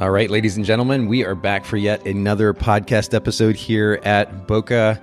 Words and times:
All 0.00 0.10
right, 0.10 0.30
ladies 0.30 0.56
and 0.56 0.64
gentlemen, 0.64 1.08
we 1.08 1.26
are 1.26 1.34
back 1.34 1.62
for 1.66 1.76
yet 1.76 2.06
another 2.06 2.54
podcast 2.54 3.12
episode 3.12 3.54
here 3.54 4.00
at 4.02 4.46
Bokeh. 4.46 4.98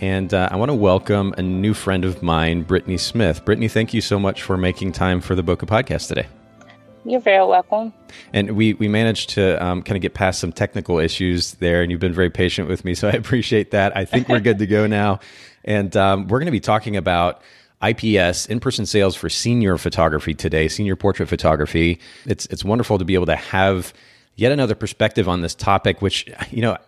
And 0.00 0.32
uh, 0.32 0.48
I 0.50 0.56
want 0.56 0.70
to 0.70 0.74
welcome 0.74 1.34
a 1.36 1.42
new 1.42 1.74
friend 1.74 2.02
of 2.02 2.22
mine, 2.22 2.64
Britney 2.64 2.98
Smith. 2.98 3.44
Britney, 3.44 3.70
thank 3.70 3.92
you 3.92 4.00
so 4.00 4.18
much 4.18 4.42
for 4.42 4.56
making 4.56 4.92
time 4.92 5.20
for 5.20 5.34
the 5.34 5.42
Bokeh 5.42 5.68
podcast 5.68 6.08
today. 6.08 6.26
You're 7.04 7.20
very 7.20 7.44
welcome. 7.46 7.92
And 8.32 8.56
we, 8.56 8.72
we 8.72 8.88
managed 8.88 9.28
to 9.30 9.62
um, 9.62 9.82
kind 9.82 9.96
of 9.96 10.00
get 10.00 10.14
past 10.14 10.40
some 10.40 10.52
technical 10.52 10.98
issues 10.98 11.52
there, 11.56 11.82
and 11.82 11.90
you've 11.90 12.00
been 12.00 12.14
very 12.14 12.30
patient 12.30 12.70
with 12.70 12.86
me. 12.86 12.94
So 12.94 13.06
I 13.08 13.12
appreciate 13.18 13.72
that. 13.72 13.94
I 13.98 14.06
think 14.06 14.30
we're 14.30 14.40
good 14.40 14.60
to 14.60 14.66
go 14.66 14.86
now. 14.86 15.20
And 15.62 15.94
um, 15.94 16.26
we're 16.26 16.38
going 16.38 16.46
to 16.46 16.52
be 16.52 16.58
talking 16.58 16.96
about 16.96 17.42
IPS, 17.86 18.46
in 18.46 18.60
person 18.60 18.86
sales 18.86 19.14
for 19.14 19.28
senior 19.28 19.76
photography 19.76 20.32
today, 20.32 20.68
senior 20.68 20.96
portrait 20.96 21.28
photography. 21.28 22.00
It's, 22.24 22.46
it's 22.46 22.64
wonderful 22.64 22.96
to 22.96 23.04
be 23.04 23.12
able 23.12 23.26
to 23.26 23.36
have 23.36 23.92
yet 24.38 24.52
another 24.52 24.76
perspective 24.76 25.28
on 25.28 25.42
this 25.42 25.54
topic, 25.54 26.00
which, 26.00 26.26
you 26.50 26.62
know, 26.62 26.78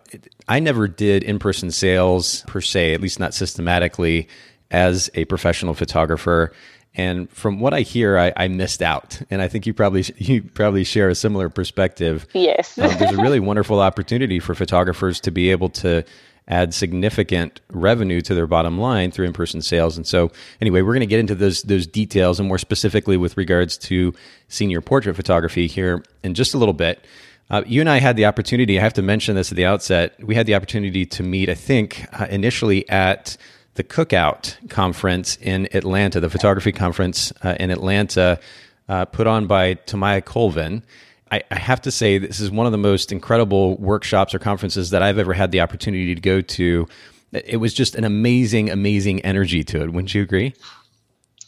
I 0.47 0.59
never 0.59 0.87
did 0.87 1.23
in 1.23 1.37
person 1.37 1.69
sales 1.69 2.43
per 2.47 2.61
se, 2.61 2.93
at 2.93 3.01
least 3.01 3.19
not 3.19 3.33
systematically 3.33 4.29
as 4.71 5.11
a 5.15 5.25
professional 5.25 5.73
photographer. 5.73 6.53
And 6.95 7.29
from 7.29 7.59
what 7.59 7.73
I 7.73 7.81
hear, 7.81 8.17
I, 8.17 8.33
I 8.35 8.47
missed 8.47 8.81
out, 8.81 9.21
and 9.29 9.41
I 9.41 9.49
think 9.49 9.65
you 9.65 9.73
probably 9.73 10.05
you 10.17 10.43
probably 10.43 10.83
share 10.83 11.09
a 11.09 11.15
similar 11.15 11.49
perspective. 11.49 12.25
Yes, 12.33 12.77
um, 12.77 12.89
there's 12.97 13.17
a 13.17 13.21
really 13.21 13.39
wonderful 13.39 13.79
opportunity 13.79 14.39
for 14.39 14.55
photographers 14.55 15.19
to 15.21 15.31
be 15.31 15.51
able 15.51 15.69
to 15.69 16.03
add 16.47 16.73
significant 16.73 17.61
revenue 17.71 18.19
to 18.19 18.33
their 18.33 18.47
bottom 18.47 18.77
line 18.77 19.11
through 19.11 19.25
in-person 19.25 19.61
sales. 19.61 19.95
And 19.95 20.05
so, 20.05 20.31
anyway, 20.59 20.81
we're 20.81 20.91
going 20.91 20.99
to 21.01 21.05
get 21.05 21.19
into 21.19 21.35
those 21.35 21.63
those 21.63 21.87
details, 21.87 22.39
and 22.39 22.47
more 22.47 22.57
specifically 22.57 23.15
with 23.15 23.37
regards 23.37 23.77
to 23.77 24.13
senior 24.49 24.81
portrait 24.81 25.15
photography 25.15 25.67
here 25.67 26.03
in 26.23 26.33
just 26.33 26.53
a 26.53 26.57
little 26.57 26.73
bit. 26.73 27.05
Uh, 27.51 27.61
you 27.67 27.81
and 27.81 27.89
I 27.89 27.99
had 27.99 28.15
the 28.15 28.25
opportunity, 28.25 28.79
I 28.79 28.81
have 28.81 28.93
to 28.93 29.01
mention 29.01 29.35
this 29.35 29.51
at 29.51 29.57
the 29.57 29.65
outset, 29.65 30.15
we 30.23 30.35
had 30.35 30.45
the 30.45 30.55
opportunity 30.55 31.05
to 31.07 31.21
meet, 31.21 31.49
I 31.49 31.53
think, 31.53 32.07
uh, 32.17 32.25
initially 32.29 32.87
at 32.87 33.35
the 33.73 33.83
Cookout 33.83 34.55
Conference 34.69 35.35
in 35.35 35.67
Atlanta, 35.75 36.21
the 36.21 36.29
photography 36.29 36.71
conference 36.71 37.33
uh, 37.43 37.57
in 37.59 37.69
Atlanta, 37.69 38.39
uh, 38.87 39.03
put 39.03 39.27
on 39.27 39.47
by 39.47 39.75
Tamaya 39.75 40.23
Colvin. 40.23 40.81
I, 41.29 41.43
I, 41.51 41.59
have 41.59 41.81
to 41.81 41.91
say, 41.91 42.17
this 42.17 42.39
is 42.39 42.49
one 42.51 42.67
of 42.67 42.71
the 42.71 42.77
most 42.77 43.11
incredible 43.11 43.75
workshops 43.75 44.33
or 44.33 44.39
conferences 44.39 44.91
that 44.91 45.03
I've 45.03 45.17
ever 45.17 45.33
had 45.33 45.51
the 45.51 45.59
opportunity 45.59 46.15
to 46.15 46.21
go 46.21 46.39
to. 46.39 46.87
It 47.33 47.57
was 47.57 47.73
just 47.73 47.95
an 47.95 48.05
amazing, 48.05 48.69
amazing 48.69 49.21
energy 49.25 49.65
to 49.65 49.81
it. 49.81 49.91
Wouldn't 49.91 50.15
you 50.15 50.21
agree? 50.21 50.53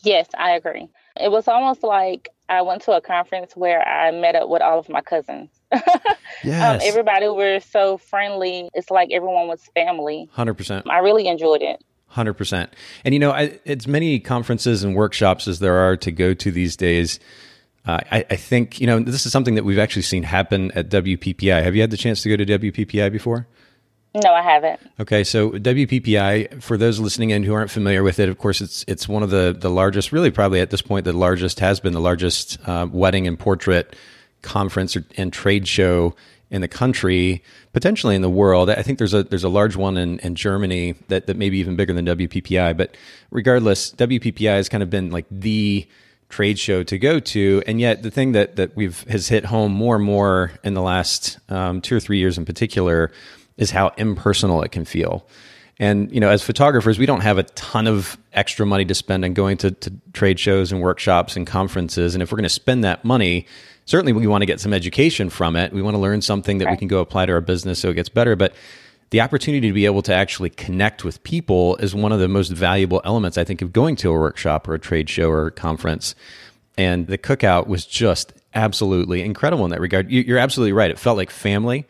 Yes, 0.02 0.28
I 0.38 0.52
agree. 0.52 0.90
It 1.16 1.32
was 1.32 1.48
almost 1.48 1.82
like 1.82 2.28
I 2.50 2.62
went 2.62 2.82
to 2.84 2.92
a 2.92 3.00
conference 3.00 3.56
where 3.56 3.88
I 3.88 4.12
met 4.12 4.36
up 4.36 4.50
with 4.50 4.62
all 4.62 4.80
of 4.80 4.90
my 4.90 5.00
cousins. 5.00 5.50
Um, 6.44 6.50
yes. 6.50 6.82
Um, 6.82 6.90
everybody 6.90 7.28
were 7.30 7.62
so 7.62 7.98
friendly. 7.98 8.70
It's 8.74 8.92
like 8.92 9.14
everyone 9.14 9.48
was 9.48 9.64
family. 9.74 10.30
100%. 10.36 10.84
I 10.90 10.98
really 11.00 11.28
enjoyed 11.28 11.62
it. 11.62 11.82
100%. 12.12 12.68
And 13.06 13.14
you 13.14 13.20
know, 13.20 13.32
I, 13.32 13.60
it's 13.64 13.88
many 13.88 14.20
conferences 14.20 14.84
and 14.84 14.94
workshops 14.94 15.48
as 15.48 15.60
there 15.60 15.78
are 15.78 15.96
to 15.96 16.12
go 16.12 16.34
to 16.34 16.52
these 16.52 16.76
days. 16.76 17.22
Uh, 17.86 18.00
I, 18.12 18.26
I, 18.30 18.36
think, 18.36 18.82
you 18.82 18.88
know, 18.88 19.00
this 19.00 19.26
is 19.26 19.32
something 19.32 19.56
that 19.56 19.64
we've 19.64 19.80
actually 19.80 20.02
seen 20.02 20.24
happen 20.24 20.72
at 20.72 20.90
WPPI. 20.90 21.64
Have 21.64 21.76
you 21.76 21.82
had 21.82 21.92
the 21.92 21.98
chance 21.98 22.22
to 22.24 22.30
go 22.30 22.36
to 22.36 22.46
WPPI 22.46 23.10
before? 23.10 23.48
No, 24.16 24.32
I 24.32 24.42
haven't. 24.44 24.80
Okay, 25.00 25.24
so 25.24 25.52
WPPI, 25.52 26.62
for 26.62 26.78
those 26.78 27.00
listening 27.00 27.32
in 27.32 27.44
who 27.44 27.54
aren't 27.54 27.72
familiar 27.72 28.04
with 28.04 28.20
it, 28.20 28.30
of 28.30 28.38
course, 28.38 28.62
it's 28.62 28.86
it's 28.88 29.08
one 29.08 29.24
of 29.24 29.32
the 29.32 29.56
the 29.58 29.72
largest, 29.72 30.12
really 30.12 30.30
probably 30.30 30.60
at 30.60 30.70
this 30.70 30.84
point, 30.84 31.06
the 31.06 31.14
largest 31.14 31.60
has 31.62 31.80
been 31.80 31.94
the 31.94 32.00
largest 32.00 32.60
uh, 32.68 32.88
wedding 32.92 33.26
and 33.26 33.40
portrait 33.40 33.96
conference 34.44 34.96
or, 34.96 35.04
and 35.18 35.34
trade 35.34 35.68
show 35.68 36.16
in 36.52 36.62
the 36.62 36.68
country, 36.68 37.44
potentially 37.74 38.16
in 38.16 38.22
the 38.22 38.30
world. 38.30 38.70
I 38.70 38.84
think 38.84 39.00
there's 39.00 39.16
a 39.16 39.24
there's 39.24 39.44
a 39.44 39.50
large 39.50 39.76
one 39.76 39.98
in, 39.98 40.20
in 40.20 40.36
Germany 40.36 40.94
that, 41.08 41.26
that 41.26 41.36
may 41.36 41.50
be 41.50 41.58
even 41.58 41.76
bigger 41.76 41.94
than 41.94 42.06
WPPI. 42.06 42.78
But 42.78 42.96
regardless, 43.32 43.92
WPPI 43.92 44.56
has 44.56 44.70
kind 44.70 44.84
of 44.84 44.92
been 44.92 45.10
like 45.10 45.26
the 45.32 45.88
trade 46.30 46.60
show 46.60 46.84
to 46.84 46.98
go 47.00 47.20
to. 47.20 47.64
And 47.66 47.80
yet 47.80 48.04
the 48.04 48.12
thing 48.12 48.34
that 48.34 48.56
that 48.58 48.76
we've 48.76 49.02
has 49.10 49.28
hit 49.28 49.46
home 49.46 49.72
more 49.72 49.96
and 49.96 50.06
more 50.06 50.52
in 50.64 50.76
the 50.76 50.82
last 50.82 51.40
um, 51.50 51.82
two 51.82 51.96
or 51.96 52.00
three 52.00 52.20
years 52.20 52.38
in 52.38 52.46
particular 52.46 53.12
is 53.58 53.72
how 53.72 53.90
impersonal 53.98 54.62
it 54.62 54.72
can 54.72 54.86
feel. 54.86 55.28
And 55.80 56.12
you 56.12 56.20
know, 56.20 56.30
as 56.30 56.44
photographers, 56.44 57.00
we 57.00 57.08
don't 57.08 57.22
have 57.22 57.40
a 57.40 57.44
ton 57.44 57.88
of 57.88 58.18
extra 58.32 58.66
money 58.66 58.86
to 58.86 58.94
spend 58.94 59.26
on 59.26 59.34
going 59.34 59.58
to, 59.58 59.72
to 59.72 59.94
trade 60.14 60.40
shows 60.40 60.72
and 60.72 60.82
workshops 60.82 61.36
and 61.36 61.48
conferences. 61.48 62.14
And 62.14 62.22
if 62.22 62.32
we're 62.32 62.38
going 62.38 62.44
to 62.44 62.50
spend 62.50 62.84
that 62.84 63.04
money, 63.04 63.48
certainly 63.86 64.14
we 64.14 64.28
want 64.28 64.42
to 64.42 64.46
get 64.46 64.60
some 64.60 64.74
education 64.74 65.30
from 65.30 65.56
it. 65.56 65.74
We 65.74 65.82
want 65.82 65.96
to 65.96 66.00
learn 66.00 66.22
something 66.22 66.58
that 66.60 66.70
we 66.70 66.78
can 66.78 66.88
go 66.88 67.00
apply 67.00 67.26
to 67.26 67.34
our 67.34 67.42
business 67.42 67.80
so 67.80 67.90
it 67.90 67.96
gets 67.96 68.10
better. 68.10 68.36
But 68.36 68.54
the 69.10 69.22
opportunity 69.22 69.68
to 69.68 69.74
be 69.74 69.86
able 69.86 70.02
to 70.04 70.14
actually 70.14 70.50
connect 70.50 71.04
with 71.04 71.24
people 71.24 71.76
is 71.78 71.94
one 71.94 72.12
of 72.12 72.20
the 72.20 72.28
most 72.28 72.50
valuable 72.50 73.02
elements, 73.06 73.38
I 73.38 73.44
think, 73.44 73.62
of 73.62 73.72
going 73.72 73.96
to 73.98 74.10
a 74.10 74.14
workshop 74.14 74.68
or 74.68 74.74
a 74.74 74.80
trade 74.80 75.10
show 75.10 75.30
or 75.30 75.48
a 75.48 75.52
conference. 75.52 76.16
And 76.78 77.06
the 77.08 77.18
cookout 77.18 77.68
was 77.68 77.86
just 77.86 78.34
absolutely 78.56 79.22
incredible 79.22 79.66
in 79.66 79.72
that 79.72 79.82
regard. 79.82 80.10
You're 80.10 80.40
absolutely 80.40 80.74
right. 80.74 80.90
It 80.90 80.98
felt 80.98 81.18
like 81.18 81.30
family. 81.30 81.86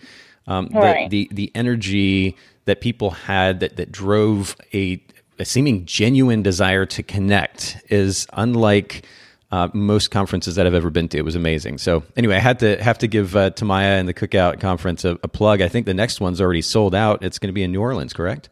Um, 0.48 0.70
right. 0.74 1.10
the, 1.10 1.30
the, 1.32 1.36
the 1.36 1.52
energy 1.56 2.36
that 2.66 2.82
people 2.82 3.12
had 3.12 3.62
that, 3.62 3.78
that 3.78 3.92
drove 3.92 4.58
a, 4.74 5.02
a 5.40 5.46
seeming 5.46 5.86
genuine 5.86 6.42
desire 6.42 6.86
to 6.88 7.04
connect 7.04 7.78
is 7.90 8.28
unlike 8.34 9.06
uh, 9.54 9.70
most 9.72 10.10
conferences 10.10 10.56
that 10.56 10.66
I've 10.66 10.74
ever 10.74 10.90
been 10.90 11.08
to. 11.10 11.18
It 11.20 11.26
was 11.26 11.36
amazing. 11.36 11.78
So 11.78 12.02
anyway, 12.18 12.38
I 12.38 12.40
had 12.40 12.58
to 12.60 12.82
have 12.82 12.98
to 12.98 13.08
give 13.08 13.36
uh, 13.36 13.52
Tamaya 13.52 14.00
and 14.00 14.10
the 14.10 14.14
Cookout 14.14 14.60
Conference 14.60 15.06
a, 15.06 15.12
a, 15.22 15.28
plug. 15.28 15.62
I 15.62 15.68
think 15.68 15.86
the 15.86 15.94
next 15.94 16.20
one's 16.20 16.42
already 16.42 16.64
sold 16.64 16.96
out. 16.96 17.24
It's 17.24 17.38
going 17.38 17.50
to 17.50 17.54
be 17.54 17.62
in 17.62 17.72
New 17.72 17.80
Orleans, 17.80 18.14
correct? 18.14 18.50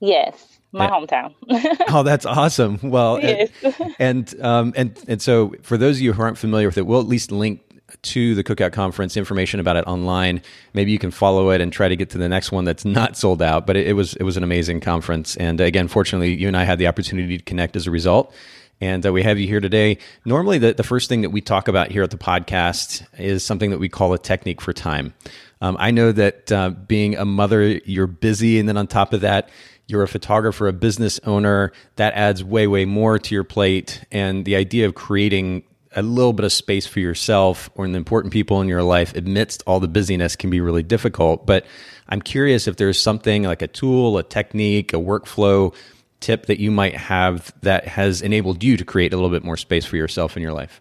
Yes, 0.00 0.58
my 0.72 0.86
yeah. 0.86 0.90
hometown. 0.90 1.34
oh, 1.88 2.02
that's 2.02 2.26
awesome. 2.26 2.80
Well, 2.82 3.20
yes. 3.20 3.48
and 3.62 3.94
and, 4.00 4.40
um, 4.44 4.72
and 4.74 5.04
and 5.06 5.22
so 5.22 5.54
for 5.62 5.78
those 5.78 5.98
of 5.98 6.00
you 6.00 6.12
who 6.12 6.20
aren't 6.20 6.38
familiar 6.38 6.66
with 6.66 6.78
it, 6.78 6.86
we'll 6.86 6.98
at 6.98 7.06
least 7.06 7.30
link 7.30 7.60
to 8.02 8.34
the 8.34 8.42
Cookout 8.42 8.72
Conference 8.72 9.16
information 9.16 9.60
about 9.60 9.76
it 9.76 9.86
online. 9.86 10.42
Maybe 10.72 10.90
you 10.90 10.98
can 10.98 11.12
follow 11.12 11.50
it 11.50 11.60
and 11.60 11.72
try 11.72 11.88
to 11.88 11.94
get 11.94 12.10
to 12.10 12.18
the 12.18 12.28
next 12.28 12.50
one 12.50 12.64
that's 12.64 12.84
not 12.84 13.16
sold 13.16 13.40
out. 13.40 13.68
But 13.68 13.76
it, 13.76 13.86
it 13.86 13.92
was 13.92 14.16
it 14.16 14.24
was 14.24 14.36
an 14.36 14.42
amazing 14.42 14.80
conference, 14.80 15.36
and 15.36 15.60
again, 15.60 15.86
fortunately, 15.86 16.34
you 16.34 16.48
and 16.48 16.56
I 16.56 16.64
had 16.64 16.80
the 16.80 16.88
opportunity 16.88 17.38
to 17.38 17.44
connect 17.44 17.76
as 17.76 17.86
a 17.86 17.92
result 17.92 18.34
and 18.84 19.06
uh, 19.06 19.12
we 19.12 19.22
have 19.22 19.38
you 19.38 19.46
here 19.46 19.60
today. 19.60 19.96
Normally, 20.26 20.58
the, 20.58 20.74
the 20.74 20.82
first 20.82 21.08
thing 21.08 21.22
that 21.22 21.30
we 21.30 21.40
talk 21.40 21.68
about 21.68 21.90
here 21.90 22.02
at 22.02 22.10
the 22.10 22.18
podcast 22.18 23.06
is 23.18 23.42
something 23.42 23.70
that 23.70 23.78
we 23.78 23.88
call 23.88 24.12
a 24.12 24.18
technique 24.18 24.60
for 24.60 24.74
time. 24.74 25.14
Um, 25.62 25.78
I 25.80 25.90
know 25.90 26.12
that 26.12 26.52
uh, 26.52 26.68
being 26.68 27.16
a 27.16 27.24
mother, 27.24 27.66
you're 27.86 28.06
busy, 28.06 28.58
and 28.58 28.68
then 28.68 28.76
on 28.76 28.86
top 28.86 29.14
of 29.14 29.22
that, 29.22 29.48
you're 29.86 30.02
a 30.02 30.08
photographer, 30.08 30.68
a 30.68 30.74
business 30.74 31.18
owner. 31.24 31.72
That 31.96 32.12
adds 32.12 32.44
way, 32.44 32.66
way 32.66 32.84
more 32.84 33.18
to 33.18 33.34
your 33.34 33.44
plate. 33.44 34.04
And 34.12 34.44
the 34.44 34.56
idea 34.56 34.86
of 34.86 34.94
creating 34.94 35.62
a 35.96 36.02
little 36.02 36.34
bit 36.34 36.44
of 36.44 36.52
space 36.52 36.86
for 36.86 37.00
yourself 37.00 37.70
or 37.76 37.88
the 37.88 37.96
important 37.96 38.34
people 38.34 38.60
in 38.60 38.68
your 38.68 38.82
life 38.82 39.16
amidst 39.16 39.62
all 39.66 39.80
the 39.80 39.88
busyness 39.88 40.36
can 40.36 40.50
be 40.50 40.60
really 40.60 40.82
difficult. 40.82 41.46
But 41.46 41.64
I'm 42.08 42.20
curious 42.20 42.68
if 42.68 42.76
there's 42.76 43.00
something 43.00 43.44
like 43.44 43.62
a 43.62 43.68
tool, 43.68 44.18
a 44.18 44.22
technique, 44.22 44.92
a 44.92 44.96
workflow 44.96 45.74
tip 46.24 46.46
that 46.46 46.58
you 46.58 46.70
might 46.70 46.96
have 46.96 47.52
that 47.60 47.82
has 47.86 48.22
enabled 48.22 48.64
you 48.64 48.76
to 48.76 48.84
create 48.84 49.12
a 49.12 49.16
little 49.16 49.30
bit 49.36 49.44
more 49.44 49.56
space 49.56 49.84
for 49.84 49.96
yourself 49.96 50.36
in 50.36 50.42
your 50.42 50.52
life? 50.52 50.80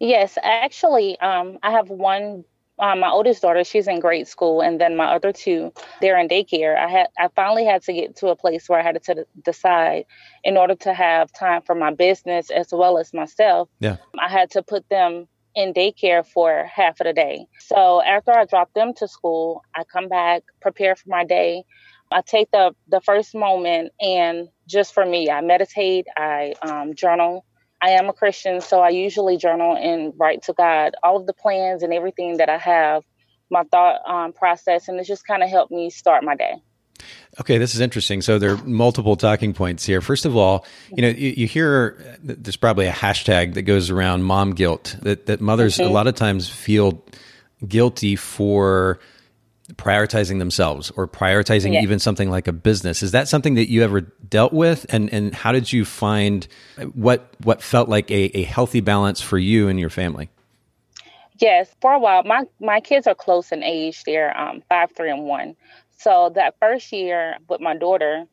Yes, 0.00 0.38
actually, 0.42 1.18
um, 1.20 1.58
I 1.62 1.70
have 1.72 1.88
one. 1.90 2.44
Uh, 2.80 2.94
my 2.94 3.10
oldest 3.10 3.42
daughter, 3.42 3.64
she's 3.64 3.88
in 3.88 3.98
grade 3.98 4.28
school, 4.28 4.60
and 4.60 4.80
then 4.80 4.96
my 4.96 5.06
other 5.16 5.32
two, 5.32 5.72
they're 6.00 6.16
in 6.16 6.28
daycare. 6.28 6.78
I 6.78 6.88
had, 6.88 7.08
I 7.18 7.26
finally 7.34 7.64
had 7.64 7.82
to 7.82 7.92
get 7.92 8.14
to 8.20 8.28
a 8.28 8.36
place 8.36 8.68
where 8.68 8.78
I 8.78 8.84
had 8.84 9.02
to 9.02 9.26
decide, 9.44 10.04
in 10.44 10.56
order 10.56 10.76
to 10.86 10.94
have 10.94 11.32
time 11.32 11.62
for 11.62 11.74
my 11.74 11.92
business 11.92 12.50
as 12.50 12.68
well 12.70 12.96
as 12.96 13.12
myself. 13.12 13.68
Yeah, 13.80 13.96
I 14.26 14.28
had 14.28 14.48
to 14.52 14.62
put 14.62 14.88
them 14.88 15.26
in 15.56 15.74
daycare 15.74 16.24
for 16.24 16.70
half 16.72 17.00
of 17.00 17.06
the 17.08 17.12
day. 17.12 17.46
So 17.58 18.00
after 18.00 18.30
I 18.30 18.44
drop 18.44 18.72
them 18.74 18.94
to 18.98 19.08
school, 19.08 19.64
I 19.74 19.82
come 19.82 20.08
back, 20.08 20.44
prepare 20.60 20.94
for 20.94 21.08
my 21.08 21.24
day. 21.24 21.64
I 22.10 22.22
take 22.22 22.50
the 22.50 22.74
the 22.88 23.00
first 23.00 23.34
moment 23.34 23.92
and 24.00 24.48
just 24.66 24.94
for 24.94 25.04
me, 25.04 25.30
I 25.30 25.40
meditate, 25.40 26.06
I 26.16 26.54
um, 26.62 26.94
journal, 26.94 27.44
I 27.80 27.90
am 27.90 28.08
a 28.08 28.12
Christian, 28.12 28.60
so 28.60 28.80
I 28.80 28.90
usually 28.90 29.36
journal 29.36 29.76
and 29.76 30.12
write 30.16 30.42
to 30.44 30.52
God 30.52 30.94
all 31.02 31.16
of 31.16 31.26
the 31.26 31.32
plans 31.32 31.82
and 31.82 31.92
everything 31.92 32.38
that 32.38 32.48
I 32.48 32.58
have, 32.58 33.04
my 33.50 33.62
thought 33.64 34.00
um, 34.08 34.32
process, 34.32 34.88
and 34.88 34.98
it's 34.98 35.08
just 35.08 35.26
kind 35.26 35.42
of 35.42 35.48
helped 35.48 35.70
me 35.70 35.90
start 35.90 36.24
my 36.24 36.34
day. 36.34 36.54
Okay, 37.40 37.58
this 37.58 37.74
is 37.74 37.80
interesting. 37.80 38.20
So 38.22 38.38
there 38.38 38.54
are 38.54 38.64
multiple 38.64 39.14
talking 39.14 39.54
points 39.54 39.84
here. 39.84 40.00
First 40.00 40.24
of 40.24 40.36
all, 40.36 40.66
you 40.90 41.02
know, 41.02 41.08
you, 41.08 41.34
you 41.36 41.46
hear 41.46 42.18
there's 42.22 42.56
probably 42.56 42.86
a 42.86 42.92
hashtag 42.92 43.54
that 43.54 43.62
goes 43.62 43.90
around 43.90 44.24
mom 44.24 44.54
guilt 44.54 44.96
that, 45.02 45.26
that 45.26 45.40
mothers 45.40 45.76
mm-hmm. 45.76 45.88
a 45.88 45.92
lot 45.92 46.08
of 46.08 46.16
times 46.16 46.48
feel 46.48 47.04
guilty 47.66 48.16
for 48.16 48.98
prioritizing 49.74 50.38
themselves 50.38 50.90
or 50.92 51.06
prioritizing 51.06 51.74
yeah. 51.74 51.82
even 51.82 51.98
something 51.98 52.30
like 52.30 52.48
a 52.48 52.52
business. 52.52 53.02
Is 53.02 53.12
that 53.12 53.28
something 53.28 53.54
that 53.54 53.70
you 53.70 53.82
ever 53.82 54.00
dealt 54.00 54.52
with? 54.52 54.86
And 54.88 55.12
and 55.12 55.34
how 55.34 55.52
did 55.52 55.72
you 55.72 55.84
find 55.84 56.46
what 56.94 57.28
what 57.42 57.62
felt 57.62 57.88
like 57.88 58.10
a, 58.10 58.38
a 58.38 58.42
healthy 58.44 58.80
balance 58.80 59.20
for 59.20 59.38
you 59.38 59.68
and 59.68 59.78
your 59.78 59.90
family? 59.90 60.30
Yes, 61.40 61.72
for 61.80 61.92
a 61.92 61.98
while, 61.98 62.24
my 62.24 62.44
my 62.60 62.80
kids 62.80 63.06
are 63.06 63.14
close 63.14 63.52
in 63.52 63.62
age. 63.62 64.02
They're 64.04 64.36
um, 64.38 64.62
five, 64.68 64.90
three, 64.96 65.10
and 65.10 65.24
one. 65.24 65.54
So 65.98 66.32
that 66.34 66.54
first 66.60 66.92
year 66.92 67.36
with 67.48 67.60
my 67.60 67.76
daughter, 67.76 68.24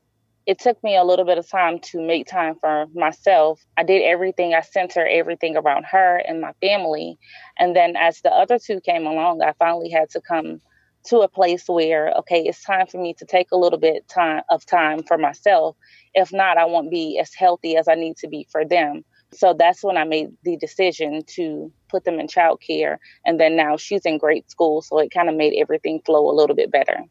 it 0.46 0.60
took 0.60 0.82
me 0.84 0.96
a 0.96 1.04
little 1.04 1.26
bit 1.26 1.38
of 1.38 1.50
time 1.50 1.80
to 1.80 2.00
make 2.00 2.28
time 2.28 2.56
for 2.62 2.86
myself. 2.94 3.66
I 3.78 3.84
did 3.84 4.04
everything, 4.04 4.54
I 4.54 4.62
centered 4.62 5.08
everything 5.08 5.58
around 5.58 5.86
her 5.86 6.18
and 6.18 6.42
my 6.42 6.54
family. 6.62 7.18
And 7.58 7.76
then 7.76 7.96
as 7.96 8.22
the 8.22 8.30
other 8.30 8.60
two 8.60 8.80
came 8.82 9.06
along, 9.06 9.42
I 9.42 9.54
finally 9.54 9.90
had 9.90 10.12
to 10.12 10.22
come 10.22 10.62
to 11.06 11.20
a 11.20 11.28
place 11.28 11.68
where, 11.68 12.12
okay, 12.20 12.42
it's 12.42 12.64
time 12.64 12.88
for 12.88 12.98
me 12.98 13.14
to 13.16 13.26
take 13.26 13.52
a 13.52 13.58
little 13.58 13.80
bit 13.80 14.08
time 14.08 14.44
of 14.50 14.66
time 14.66 15.04
for 15.04 15.18
myself. 15.18 15.76
If 16.14 16.32
not, 16.34 16.58
I 16.58 16.66
won't 16.66 16.92
be 16.92 17.20
as 17.20 17.34
healthy 17.34 17.78
as 17.78 17.88
I 17.88 17.96
need 17.96 18.18
to 18.18 18.28
be 18.28 18.48
for 18.52 18.66
them. 18.66 19.04
So 19.34 19.54
that's 19.58 19.84
when 19.84 19.98
I 19.98 20.04
made 20.04 20.30
the 20.44 20.58
decision 20.58 21.24
to 21.36 21.72
put 21.90 22.06
them 22.06 22.20
in 22.20 22.28
childcare. 22.28 22.98
And 23.26 23.40
then 23.40 23.56
now 23.56 23.78
she's 23.78 24.06
in 24.06 24.18
great 24.18 24.50
school. 24.50 24.82
So 24.82 25.00
it 25.00 25.12
kind 25.12 25.30
of 25.30 25.36
made 25.36 25.54
everything 25.60 26.02
flow 26.06 26.30
a 26.30 26.34
little 26.34 26.56
bit 26.56 26.72
better. 26.72 27.04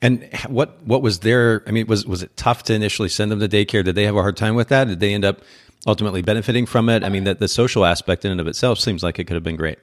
And 0.00 0.28
what 0.48 0.82
what 0.84 1.02
was 1.02 1.20
their? 1.20 1.62
I 1.66 1.70
mean, 1.70 1.86
was 1.86 2.06
was 2.06 2.22
it 2.22 2.36
tough 2.36 2.62
to 2.64 2.74
initially 2.74 3.08
send 3.08 3.30
them 3.30 3.40
to 3.40 3.48
daycare? 3.48 3.84
Did 3.84 3.94
they 3.94 4.04
have 4.04 4.16
a 4.16 4.22
hard 4.22 4.36
time 4.36 4.54
with 4.54 4.68
that? 4.68 4.88
Did 4.88 5.00
they 5.00 5.12
end 5.12 5.24
up 5.24 5.42
ultimately 5.86 6.22
benefiting 6.22 6.66
from 6.66 6.88
it? 6.88 7.04
I 7.04 7.08
mean, 7.10 7.24
that 7.24 7.40
the 7.40 7.48
social 7.48 7.84
aspect 7.84 8.24
in 8.24 8.30
and 8.30 8.40
of 8.40 8.46
itself 8.46 8.78
seems 8.78 9.02
like 9.02 9.18
it 9.18 9.24
could 9.24 9.34
have 9.34 9.44
been 9.44 9.56
great. 9.56 9.78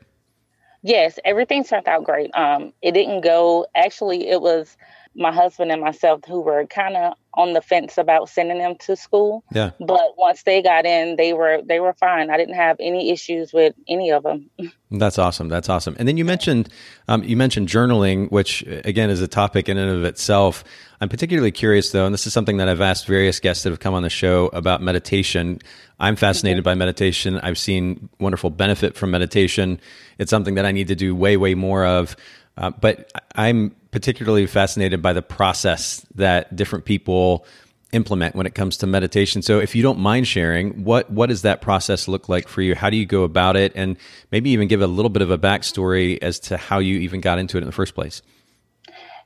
Yes, 0.84 1.18
everything 1.24 1.64
turned 1.64 1.88
out 1.88 2.04
great. 2.04 2.30
Um, 2.36 2.74
it 2.82 2.92
didn't 2.92 3.22
go. 3.22 3.66
Actually, 3.76 4.28
it 4.30 4.42
was 4.42 4.76
my 5.16 5.32
husband 5.32 5.72
and 5.72 5.82
myself 5.82 6.22
who 6.28 6.42
were 6.42 6.66
kind 6.66 6.98
of 6.98 7.14
on 7.36 7.54
the 7.54 7.62
fence 7.62 7.98
about 7.98 8.30
sending 8.30 8.60
them 8.60 8.76
to 8.76 8.96
school. 8.96 9.44
Yeah. 9.52 9.72
But 9.80 10.18
once 10.18 10.44
they 10.44 10.62
got 10.62 10.86
in, 10.86 11.16
they 11.16 11.34
were 11.34 11.62
they 11.64 11.80
were 11.80 11.94
fine. 11.94 12.30
I 12.30 12.38
didn't 12.38 12.56
have 12.56 12.78
any 12.80 13.12
issues 13.12 13.54
with 13.54 13.74
any 13.88 14.12
of 14.12 14.24
them. 14.24 14.50
That's 14.92 15.18
awesome. 15.18 15.50
That's 15.50 15.70
awesome. 15.70 15.96
And 15.98 16.08
then 16.08 16.18
you 16.18 16.26
mentioned 16.26 16.70
um, 17.08 17.24
you 17.24 17.36
mentioned 17.36 17.68
journaling, 17.68 18.32
which 18.32 18.64
again 18.68 19.10
is 19.10 19.22
a 19.22 19.28
topic 19.28 19.68
in 19.70 19.78
and 19.78 19.90
of 19.90 20.04
itself. 20.04 20.64
I'm 21.02 21.10
particularly 21.10 21.52
curious 21.52 21.92
though, 21.92 22.06
and 22.06 22.14
this 22.14 22.28
is 22.28 22.34
something 22.34 22.58
that 22.58 22.70
I've 22.70 22.82
asked 22.82 23.08
various 23.08 23.40
guests 23.40 23.64
that 23.64 23.72
have 23.72 23.80
come 23.80 23.94
on 23.94 24.04
the 24.04 24.10
show 24.10 24.48
about 24.48 24.82
meditation. 24.82 25.60
I'm 26.00 26.16
fascinated 26.16 26.60
mm-hmm. 26.60 26.66
by 26.66 26.76
meditation. 26.76 27.40
I've 27.40 27.58
seen 27.58 28.10
wonderful 28.20 28.50
benefit 28.50 28.96
from 28.96 29.12
meditation. 29.12 29.80
It's 30.18 30.30
something 30.30 30.56
that 30.56 30.66
I 30.66 30.72
need 30.72 30.88
to 30.90 30.96
do 30.96 31.16
way, 31.16 31.38
way 31.38 31.56
more 31.56 31.86
of. 31.86 32.16
Uh, 32.58 32.70
but 32.70 33.12
I'm 33.36 33.76
particularly 33.94 34.48
fascinated 34.48 35.04
by 35.04 35.14
the 35.14 35.22
process 35.22 36.04
that 36.16 36.54
different 36.56 36.84
people 36.84 37.46
implement 37.92 38.36
when 38.36 38.48
it 38.48 38.56
comes 38.56 38.76
to 38.78 38.88
meditation. 38.88 39.44
So 39.44 39.60
if 39.60 39.76
you 39.76 39.84
don't 39.84 40.00
mind 40.00 40.28
sharing, 40.28 40.84
what 40.84 41.12
what 41.12 41.28
does 41.30 41.44
that 41.44 41.62
process 41.62 42.08
look 42.08 42.28
like 42.28 42.48
for 42.48 42.64
you? 42.64 42.74
How 42.74 42.90
do 42.90 42.98
you 42.98 43.06
go 43.06 43.24
about 43.24 43.56
it? 43.56 43.72
And 43.76 43.96
maybe 44.32 44.50
even 44.50 44.68
give 44.68 44.82
a 44.82 44.88
little 44.88 45.10
bit 45.10 45.22
of 45.22 45.30
a 45.30 45.38
backstory 45.38 46.18
as 46.24 46.40
to 46.40 46.58
how 46.58 46.80
you 46.80 47.00
even 47.02 47.22
got 47.22 47.38
into 47.38 47.56
it 47.58 47.62
in 47.62 47.68
the 47.68 47.72
first 47.72 47.94
place. 47.94 48.24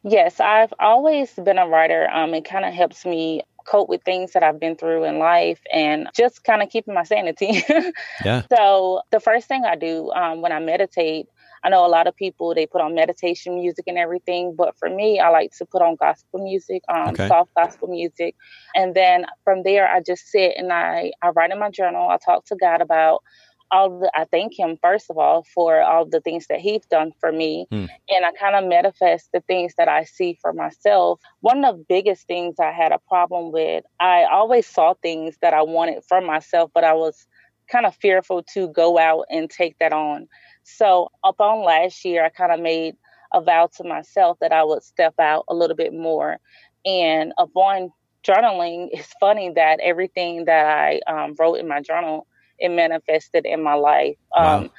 Yes, 0.04 0.42
I've 0.42 0.74
always 0.80 1.31
been 1.34 1.58
a 1.58 1.68
writer. 1.68 2.10
Um, 2.10 2.34
it 2.34 2.44
kind 2.44 2.66
of 2.66 2.74
helps 2.74 3.06
me 3.06 3.44
cope 3.66 3.88
with 3.88 4.04
things 4.04 4.34
that 4.34 4.44
I've 4.44 4.60
been 4.60 4.75
through 4.75 5.06
in 5.06 5.18
life 5.18 5.62
and 5.74 6.10
just 6.14 6.44
kind 6.44 6.62
of 6.62 6.69
keeping 6.69 6.94
my 6.94 7.04
sanity. 7.04 7.64
yeah. 8.25 8.44
So 8.54 9.02
the 9.12 9.22
first 9.22 9.48
thing 9.48 9.64
I 9.64 9.75
do 9.75 10.12
um, 10.12 10.42
when 10.42 10.52
I 10.52 10.60
meditate, 10.60 11.28
I 11.63 11.69
know 11.69 11.86
a 11.86 11.88
lot 11.88 12.07
of 12.07 12.15
people 12.15 12.54
they 12.54 12.65
put 12.65 12.81
on 12.81 12.95
meditation 12.95 13.56
music 13.56 13.86
and 13.88 13.98
everything, 13.98 14.56
but 14.56 14.77
for 14.77 14.89
me, 14.89 15.19
I 15.19 15.30
like 15.30 15.51
to 15.57 15.65
put 15.65 15.81
on 15.81 15.95
gospel 15.95 16.44
music, 16.44 16.83
um, 16.89 17.09
okay. 17.09 17.27
soft 17.27 17.54
gospel 17.56 17.88
music, 17.88 18.36
and 18.75 18.95
then 18.95 19.25
from 19.44 19.63
there, 19.63 19.88
I 19.88 20.01
just 20.01 20.27
sit 20.27 20.54
and 20.57 20.71
I 20.71 21.12
I 21.21 21.30
write 21.30 21.51
in 21.51 21.59
my 21.59 21.69
journal. 21.69 22.09
I 22.09 22.18
talk 22.18 22.45
to 22.45 22.56
God 22.56 22.81
about 22.81 23.24
all 23.71 24.00
the 24.00 24.12
I 24.15 24.25
thank 24.25 24.57
him 24.57 24.77
first 24.81 25.09
of 25.09 25.18
all 25.18 25.45
for 25.54 25.81
all 25.81 26.06
the 26.06 26.21
things 26.21 26.48
that 26.48 26.59
he's 26.59 26.86
done 26.89 27.12
for 27.19 27.31
me 27.31 27.68
hmm. 27.69 27.86
and 28.09 28.25
I 28.25 28.31
kind 28.39 28.56
of 28.56 28.69
manifest 28.69 29.30
the 29.33 29.42
things 29.42 29.74
that 29.77 29.88
I 29.88 30.04
see 30.04 30.38
for 30.42 30.54
myself. 30.54 31.19
One 31.42 31.63
of 31.65 31.77
the 31.77 31.86
biggest 31.88 32.27
things 32.27 32.56
I 32.59 32.71
had 32.71 32.92
a 32.92 33.00
problem 33.07 33.51
with, 33.51 33.83
I 34.00 34.25
always 34.31 34.68
saw 34.68 34.94
things 34.94 35.38
that 35.42 35.54
I 35.54 35.62
wanted 35.63 36.04
for 36.07 36.21
myself, 36.21 36.71
but 36.74 36.83
I 36.83 36.94
was 36.94 37.27
kind 37.68 37.86
of 37.86 37.95
fearful 37.95 38.44
to 38.54 38.69
go 38.69 38.98
out 38.98 39.25
and 39.30 39.50
take 39.50 39.77
that 39.80 39.94
on. 39.94 40.27
So 40.68 41.10
upon 41.24 41.64
last 41.64 42.04
year 42.04 42.25
I 42.25 42.30
kind 42.30 42.52
of 42.52 42.60
made 42.60 42.96
a 43.34 43.42
vow 43.42 43.69
to 43.78 43.84
myself 43.84 44.38
that 44.42 44.52
I 44.52 44.64
would 44.64 44.84
step 44.84 45.14
out 45.19 45.46
a 45.48 45.56
little 45.56 45.75
bit 45.75 45.94
more. 45.94 46.40
And 46.86 47.34
upon 47.38 47.92
journaling, 48.24 48.90
it's 48.92 49.14
funny 49.19 49.52
that 49.56 49.80
everything 49.80 50.46
that 50.46 50.66
I 50.66 51.00
um, 51.12 51.36
wrote 51.40 51.56
in 51.56 51.68
my 51.68 51.81
journal 51.81 52.28
it 52.60 52.69
manifested 52.69 53.46
in 53.46 53.62
my 53.62 53.75
life. 53.75 54.18
Wow. 54.36 54.69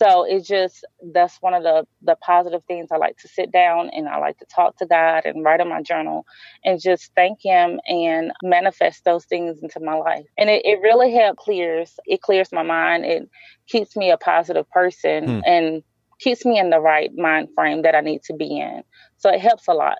So 0.00 0.24
it's 0.24 0.46
just 0.46 0.84
that's 1.12 1.36
one 1.40 1.54
of 1.54 1.64
the 1.64 1.86
the 2.02 2.16
positive 2.16 2.62
things 2.68 2.88
I 2.92 2.98
like 2.98 3.16
to 3.18 3.28
sit 3.28 3.50
down 3.50 3.90
and 3.92 4.08
I 4.08 4.18
like 4.18 4.38
to 4.38 4.46
talk 4.46 4.76
to 4.78 4.86
God 4.86 5.22
and 5.24 5.44
write 5.44 5.60
in 5.60 5.68
my 5.68 5.82
journal 5.82 6.24
and 6.64 6.80
just 6.80 7.10
thank 7.16 7.40
Him 7.42 7.80
and 7.86 8.32
manifest 8.42 9.04
those 9.04 9.24
things 9.24 9.60
into 9.60 9.80
my 9.80 9.94
life. 9.94 10.26
And 10.36 10.50
it, 10.50 10.64
it 10.64 10.80
really 10.82 11.12
helps 11.12 11.42
clears 11.42 11.98
it 12.06 12.22
clears 12.22 12.52
my 12.52 12.62
mind. 12.62 13.04
It 13.04 13.28
keeps 13.66 13.96
me 13.96 14.10
a 14.10 14.16
positive 14.16 14.70
person 14.70 15.24
hmm. 15.24 15.40
and 15.44 15.82
keeps 16.20 16.44
me 16.44 16.58
in 16.58 16.70
the 16.70 16.80
right 16.80 17.10
mind 17.16 17.48
frame 17.54 17.82
that 17.82 17.94
I 17.94 18.00
need 18.00 18.22
to 18.24 18.34
be 18.34 18.60
in. 18.60 18.82
So 19.16 19.30
it 19.30 19.40
helps 19.40 19.66
a 19.66 19.72
lot. 19.72 19.98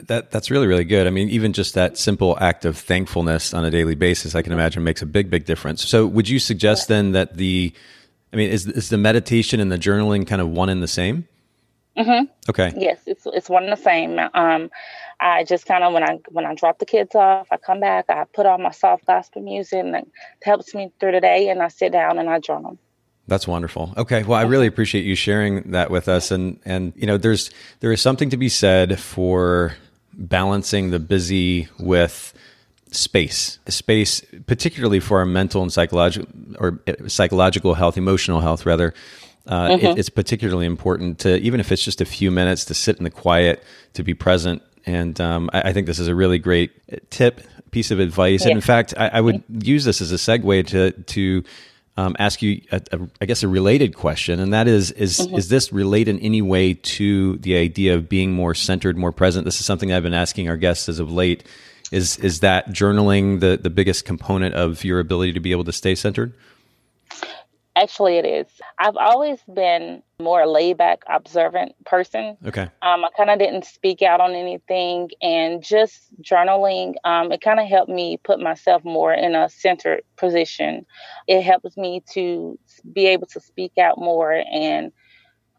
That 0.00 0.30
that's 0.30 0.50
really 0.50 0.66
really 0.66 0.84
good. 0.84 1.06
I 1.06 1.10
mean, 1.10 1.30
even 1.30 1.54
just 1.54 1.72
that 1.72 1.96
simple 1.96 2.36
act 2.38 2.66
of 2.66 2.76
thankfulness 2.76 3.54
on 3.54 3.64
a 3.64 3.70
daily 3.70 3.94
basis, 3.94 4.34
I 4.34 4.42
can 4.42 4.52
imagine 4.52 4.84
makes 4.84 5.00
a 5.00 5.06
big 5.06 5.30
big 5.30 5.46
difference. 5.46 5.88
So, 5.88 6.06
would 6.06 6.28
you 6.28 6.38
suggest 6.38 6.88
then 6.88 7.12
that 7.12 7.38
the, 7.38 7.72
I 8.32 8.36
mean, 8.36 8.50
is 8.50 8.66
is 8.66 8.88
the 8.88 8.98
meditation 8.98 9.60
and 9.60 9.70
the 9.70 9.78
journaling 9.78 10.26
kind 10.26 10.42
of 10.42 10.48
one 10.48 10.68
and 10.68 10.82
the 10.82 10.88
same? 10.88 11.26
Mm-hmm. 11.96 12.26
Okay. 12.50 12.72
Yes, 12.76 13.00
it's 13.06 13.26
it's 13.26 13.48
one 13.48 13.64
and 13.64 13.72
the 13.72 13.76
same. 13.76 14.18
Um, 14.34 14.70
I 15.18 15.44
just 15.44 15.66
kind 15.66 15.82
of 15.82 15.92
when 15.92 16.02
I 16.02 16.18
when 16.28 16.44
I 16.44 16.54
drop 16.54 16.78
the 16.78 16.86
kids 16.86 17.14
off, 17.14 17.46
I 17.50 17.56
come 17.56 17.80
back, 17.80 18.06
I 18.08 18.24
put 18.34 18.46
on 18.46 18.62
my 18.62 18.70
soft 18.72 19.06
gospel 19.06 19.42
music, 19.42 19.78
and 19.78 19.94
it 19.94 20.08
helps 20.42 20.74
me 20.74 20.92
through 21.00 21.12
the 21.12 21.20
day, 21.20 21.48
and 21.48 21.62
I 21.62 21.68
sit 21.68 21.92
down 21.92 22.18
and 22.18 22.28
I 22.28 22.38
journal. 22.38 22.78
That's 23.28 23.48
wonderful. 23.48 23.92
Okay. 23.96 24.22
Well, 24.22 24.38
I 24.38 24.42
really 24.42 24.66
appreciate 24.66 25.04
you 25.04 25.16
sharing 25.16 25.72
that 25.72 25.90
with 25.90 26.08
us. 26.08 26.30
And, 26.30 26.60
and, 26.64 26.92
you 26.94 27.06
know, 27.06 27.18
there's, 27.18 27.50
there 27.80 27.90
is 27.90 28.00
something 28.00 28.30
to 28.30 28.36
be 28.36 28.48
said 28.48 29.00
for 29.00 29.74
balancing 30.12 30.90
the 30.90 31.00
busy 31.00 31.68
with 31.78 32.32
space, 32.90 33.58
space, 33.68 34.22
particularly 34.46 35.00
for 35.00 35.18
our 35.18 35.26
mental 35.26 35.62
and 35.62 35.72
psychological 35.72 36.28
or 36.58 36.80
psychological 37.08 37.74
health, 37.74 37.96
emotional 37.96 38.40
health, 38.40 38.66
rather. 38.66 38.94
Uh, 39.46 39.68
mm-hmm. 39.68 39.86
it, 39.86 39.98
it's 39.98 40.08
particularly 40.08 40.66
important 40.66 41.20
to, 41.20 41.38
even 41.38 41.60
if 41.60 41.70
it's 41.70 41.84
just 41.84 42.00
a 42.00 42.04
few 42.04 42.32
minutes, 42.32 42.64
to 42.64 42.74
sit 42.74 42.98
in 42.98 43.04
the 43.04 43.10
quiet, 43.10 43.62
to 43.92 44.02
be 44.02 44.12
present. 44.12 44.60
And 44.84 45.20
um, 45.20 45.50
I, 45.52 45.68
I, 45.68 45.72
think 45.72 45.86
this 45.86 46.00
is 46.00 46.08
a 46.08 46.16
really 46.16 46.38
great 46.38 46.72
tip, 47.10 47.40
piece 47.70 47.90
of 47.90 48.00
advice. 48.00 48.42
Yeah. 48.42 48.48
And 48.48 48.56
in 48.56 48.60
fact, 48.60 48.94
I, 48.96 49.08
I 49.08 49.20
would 49.20 49.44
use 49.48 49.84
this 49.84 50.00
as 50.00 50.10
a 50.10 50.16
segue 50.16 50.66
to 50.68 50.90
to 50.90 51.44
um, 51.96 52.14
ask 52.18 52.42
you, 52.42 52.60
a, 52.70 52.80
a, 52.92 53.08
I 53.20 53.26
guess, 53.26 53.42
a 53.42 53.48
related 53.48 53.96
question, 53.96 54.38
and 54.38 54.52
that 54.52 54.68
is: 54.68 54.90
is 54.92 55.18
mm-hmm. 55.18 55.36
is 55.36 55.48
this 55.48 55.72
related 55.72 56.16
in 56.16 56.22
any 56.22 56.42
way 56.42 56.74
to 56.74 57.36
the 57.38 57.56
idea 57.56 57.94
of 57.94 58.08
being 58.08 58.32
more 58.32 58.54
centered, 58.54 58.96
more 58.96 59.12
present? 59.12 59.44
This 59.44 59.60
is 59.60 59.66
something 59.66 59.92
I've 59.92 60.02
been 60.02 60.14
asking 60.14 60.48
our 60.48 60.56
guests 60.56 60.88
as 60.88 60.98
of 60.98 61.10
late. 61.10 61.44
Is 61.92 62.18
is 62.18 62.40
that 62.40 62.68
journaling 62.68 63.40
the 63.40 63.58
the 63.60 63.70
biggest 63.70 64.04
component 64.04 64.54
of 64.54 64.84
your 64.84 64.98
ability 65.00 65.32
to 65.32 65.40
be 65.40 65.52
able 65.52 65.64
to 65.64 65.72
stay 65.72 65.94
centered? 65.94 66.34
Actually, 67.76 68.16
it 68.16 68.24
is. 68.24 68.46
I've 68.78 68.96
always 68.96 69.38
been 69.54 70.02
more 70.18 70.46
laid 70.46 70.78
back, 70.78 71.02
observant 71.08 71.74
person. 71.84 72.38
Okay. 72.46 72.70
Um, 72.80 73.04
I 73.04 73.10
kind 73.14 73.28
of 73.28 73.38
didn't 73.38 73.66
speak 73.66 74.00
out 74.00 74.18
on 74.18 74.34
anything, 74.34 75.10
and 75.20 75.62
just 75.62 76.08
journaling, 76.22 76.94
um, 77.04 77.30
it 77.32 77.42
kind 77.42 77.60
of 77.60 77.66
helped 77.66 77.90
me 77.90 78.18
put 78.24 78.40
myself 78.40 78.82
more 78.82 79.12
in 79.12 79.34
a 79.34 79.50
centered 79.50 80.04
position. 80.16 80.86
It 81.28 81.42
helps 81.42 81.76
me 81.76 82.02
to 82.14 82.58
be 82.94 83.08
able 83.08 83.26
to 83.26 83.40
speak 83.40 83.72
out 83.78 83.98
more 83.98 84.32
and 84.32 84.90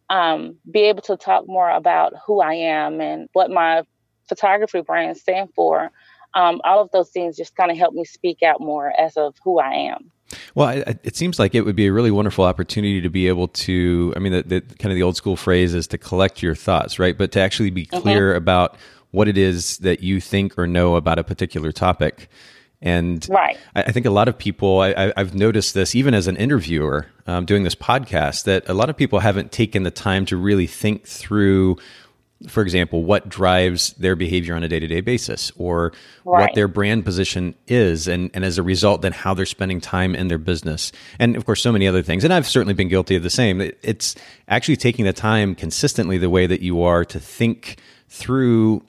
um, 0.10 0.58
be 0.72 0.82
able 0.86 1.04
to 1.04 1.18
talk 1.18 1.48
more 1.48 1.70
about 1.70 2.14
who 2.26 2.42
I 2.42 2.54
am 2.54 3.00
and 3.00 3.30
what 3.34 3.52
my 3.52 3.84
photography 4.28 4.82
brand 4.82 5.18
stand 5.18 5.50
for. 5.56 5.92
Um, 6.38 6.62
all 6.64 6.80
of 6.80 6.92
those 6.92 7.10
things 7.10 7.36
just 7.36 7.56
kind 7.56 7.72
of 7.72 7.78
help 7.78 7.96
me 7.96 8.06
speak 8.06 8.44
out 8.44 8.62
more 8.62 8.94
as 9.00 9.18
of 9.18 9.36
who 9.44 9.60
I 9.60 9.74
am. 9.74 10.12
Well, 10.54 10.68
I, 10.68 10.96
it 11.04 11.16
seems 11.16 11.40
like 11.40 11.56
it 11.56 11.62
would 11.62 11.76
be 11.76 11.88
a 11.88 11.94
really 11.94 12.12
wonderful 12.12 12.46
opportunity 12.46 13.02
to 13.02 13.10
be 13.10 13.28
able 13.28 13.48
to. 13.48 14.14
I 14.16 14.20
mean, 14.20 14.34
the, 14.34 14.44
the 14.44 14.62
kind 14.62 14.92
of 14.92 14.96
the 14.96 15.04
old 15.04 15.16
school 15.18 15.36
phrase 15.36 15.74
is 15.74 15.88
to 15.88 15.98
collect 15.98 16.44
your 16.44 16.54
thoughts, 16.54 17.00
right? 17.00 17.18
But 17.18 17.32
to 17.32 17.40
actually 17.40 17.72
be 17.72 17.88
mm-hmm. 17.88 18.02
clear 18.02 18.30
mm-hmm. 18.30 18.38
about 18.38 18.78
what 19.10 19.28
it 19.28 19.38
is 19.38 19.80
that 19.80 20.02
you 20.02 20.22
think 20.22 20.58
or 20.60 20.68
know 20.68 20.96
about 20.96 21.18
a 21.18 21.24
particular 21.24 21.72
topic. 21.72 22.30
And 22.82 23.26
right. 23.30 23.58
I, 23.76 23.84
I, 23.84 23.92
think 23.92 24.06
a 24.06 24.12
lot 24.12 24.28
of 24.28 24.38
people, 24.38 24.82
I, 24.82 25.12
have 25.18 25.34
noticed 25.34 25.74
this 25.74 25.96
even 25.96 26.14
as 26.14 26.28
an 26.28 26.36
interviewer 26.36 27.08
um, 27.26 27.46
doing 27.46 27.64
this 27.64 27.74
podcast, 27.74 28.44
that 28.44 28.70
a 28.70 28.76
lot 28.76 28.92
of 28.92 28.98
people 28.98 29.20
haven't 29.20 29.52
taken 29.52 29.82
the 29.82 29.90
time 29.90 30.28
to 30.28 30.38
really 30.38 30.68
think 30.68 31.08
through, 31.08 31.78
for 32.48 32.62
example, 32.62 33.04
what 33.04 33.28
drives 33.30 33.94
their 33.94 34.16
behavior 34.16 34.56
on 34.56 34.64
a 34.64 34.68
day 34.68 34.80
to 34.80 34.88
day 34.88 35.02
basis 35.02 35.52
or 35.58 35.92
right. 36.24 36.42
what 36.42 36.56
their 36.56 36.68
brand 36.68 37.04
position 37.04 37.56
is. 37.68 38.08
And, 38.08 38.30
and 38.34 38.46
as 38.46 38.58
a 38.58 38.64
result, 38.64 39.02
then 39.02 39.12
how 39.12 39.34
they're 39.34 39.46
spending 39.46 39.82
time 39.82 40.14
in 40.14 40.28
their 40.28 40.38
business. 40.38 40.92
And 41.18 41.36
of 41.36 41.46
course, 41.46 41.62
so 41.62 41.72
many 41.72 41.88
other 41.88 42.04
things. 42.04 42.24
And 42.24 42.32
I've 42.32 42.48
certainly 42.48 42.76
been 42.76 42.90
guilty 42.90 43.16
of 43.16 43.24
the 43.24 43.32
same. 43.32 43.60
It's 43.82 44.16
actually 44.48 44.76
taking 44.76 45.06
the 45.06 45.14
time 45.14 45.56
consistently 45.56 46.18
the 46.20 46.30
way 46.30 46.46
that 46.46 46.62
you 46.62 46.84
are 46.84 47.04
to 47.06 47.20
think 47.20 47.80
through 48.08 48.84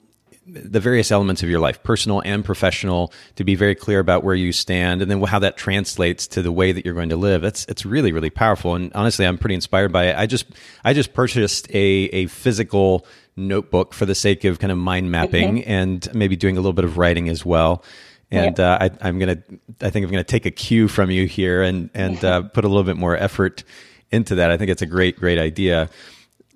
the 0.53 0.79
various 0.79 1.11
elements 1.11 1.43
of 1.43 1.49
your 1.49 1.59
life, 1.59 1.83
personal 1.83 2.21
and 2.25 2.43
professional, 2.43 3.13
to 3.35 3.43
be 3.43 3.55
very 3.55 3.75
clear 3.75 3.99
about 3.99 4.23
where 4.23 4.35
you 4.35 4.51
stand, 4.51 5.01
and 5.01 5.09
then 5.09 5.21
how 5.21 5.39
that 5.39 5.57
translates 5.57 6.27
to 6.27 6.41
the 6.41 6.51
way 6.51 6.71
that 6.71 6.85
you're 6.85 6.93
going 6.93 7.09
to 7.09 7.17
live. 7.17 7.43
It's 7.43 7.65
it's 7.65 7.85
really 7.85 8.11
really 8.11 8.29
powerful, 8.29 8.75
and 8.75 8.91
honestly, 8.93 9.25
I'm 9.25 9.37
pretty 9.37 9.55
inspired 9.55 9.91
by 9.91 10.05
it. 10.05 10.17
I 10.17 10.25
just 10.25 10.45
I 10.83 10.93
just 10.93 11.13
purchased 11.13 11.69
a 11.69 11.75
a 11.75 12.25
physical 12.27 13.05
notebook 13.39 13.93
for 13.93 14.05
the 14.05 14.15
sake 14.15 14.43
of 14.43 14.59
kind 14.59 14.71
of 14.71 14.77
mind 14.77 15.11
mapping 15.11 15.57
mm-hmm. 15.57 15.69
and 15.69 16.13
maybe 16.13 16.35
doing 16.35 16.57
a 16.57 16.59
little 16.59 16.73
bit 16.73 16.85
of 16.85 16.97
writing 16.97 17.29
as 17.29 17.45
well. 17.45 17.83
And 18.31 18.59
uh, 18.59 18.89
I, 19.01 19.07
am 19.07 19.17
gonna 19.17 19.41
I 19.81 19.89
think 19.89 20.05
I'm 20.05 20.11
gonna 20.11 20.23
take 20.23 20.45
a 20.45 20.51
cue 20.51 20.87
from 20.87 21.09
you 21.09 21.25
here 21.25 21.63
and 21.63 21.89
and 21.95 22.23
uh, 22.23 22.43
put 22.43 22.63
a 22.63 22.67
little 22.67 22.83
bit 22.83 22.97
more 22.97 23.17
effort 23.17 23.63
into 24.11 24.35
that. 24.35 24.51
I 24.51 24.57
think 24.57 24.69
it's 24.69 24.83
a 24.83 24.87
great 24.87 25.17
great 25.17 25.39
idea. 25.39 25.89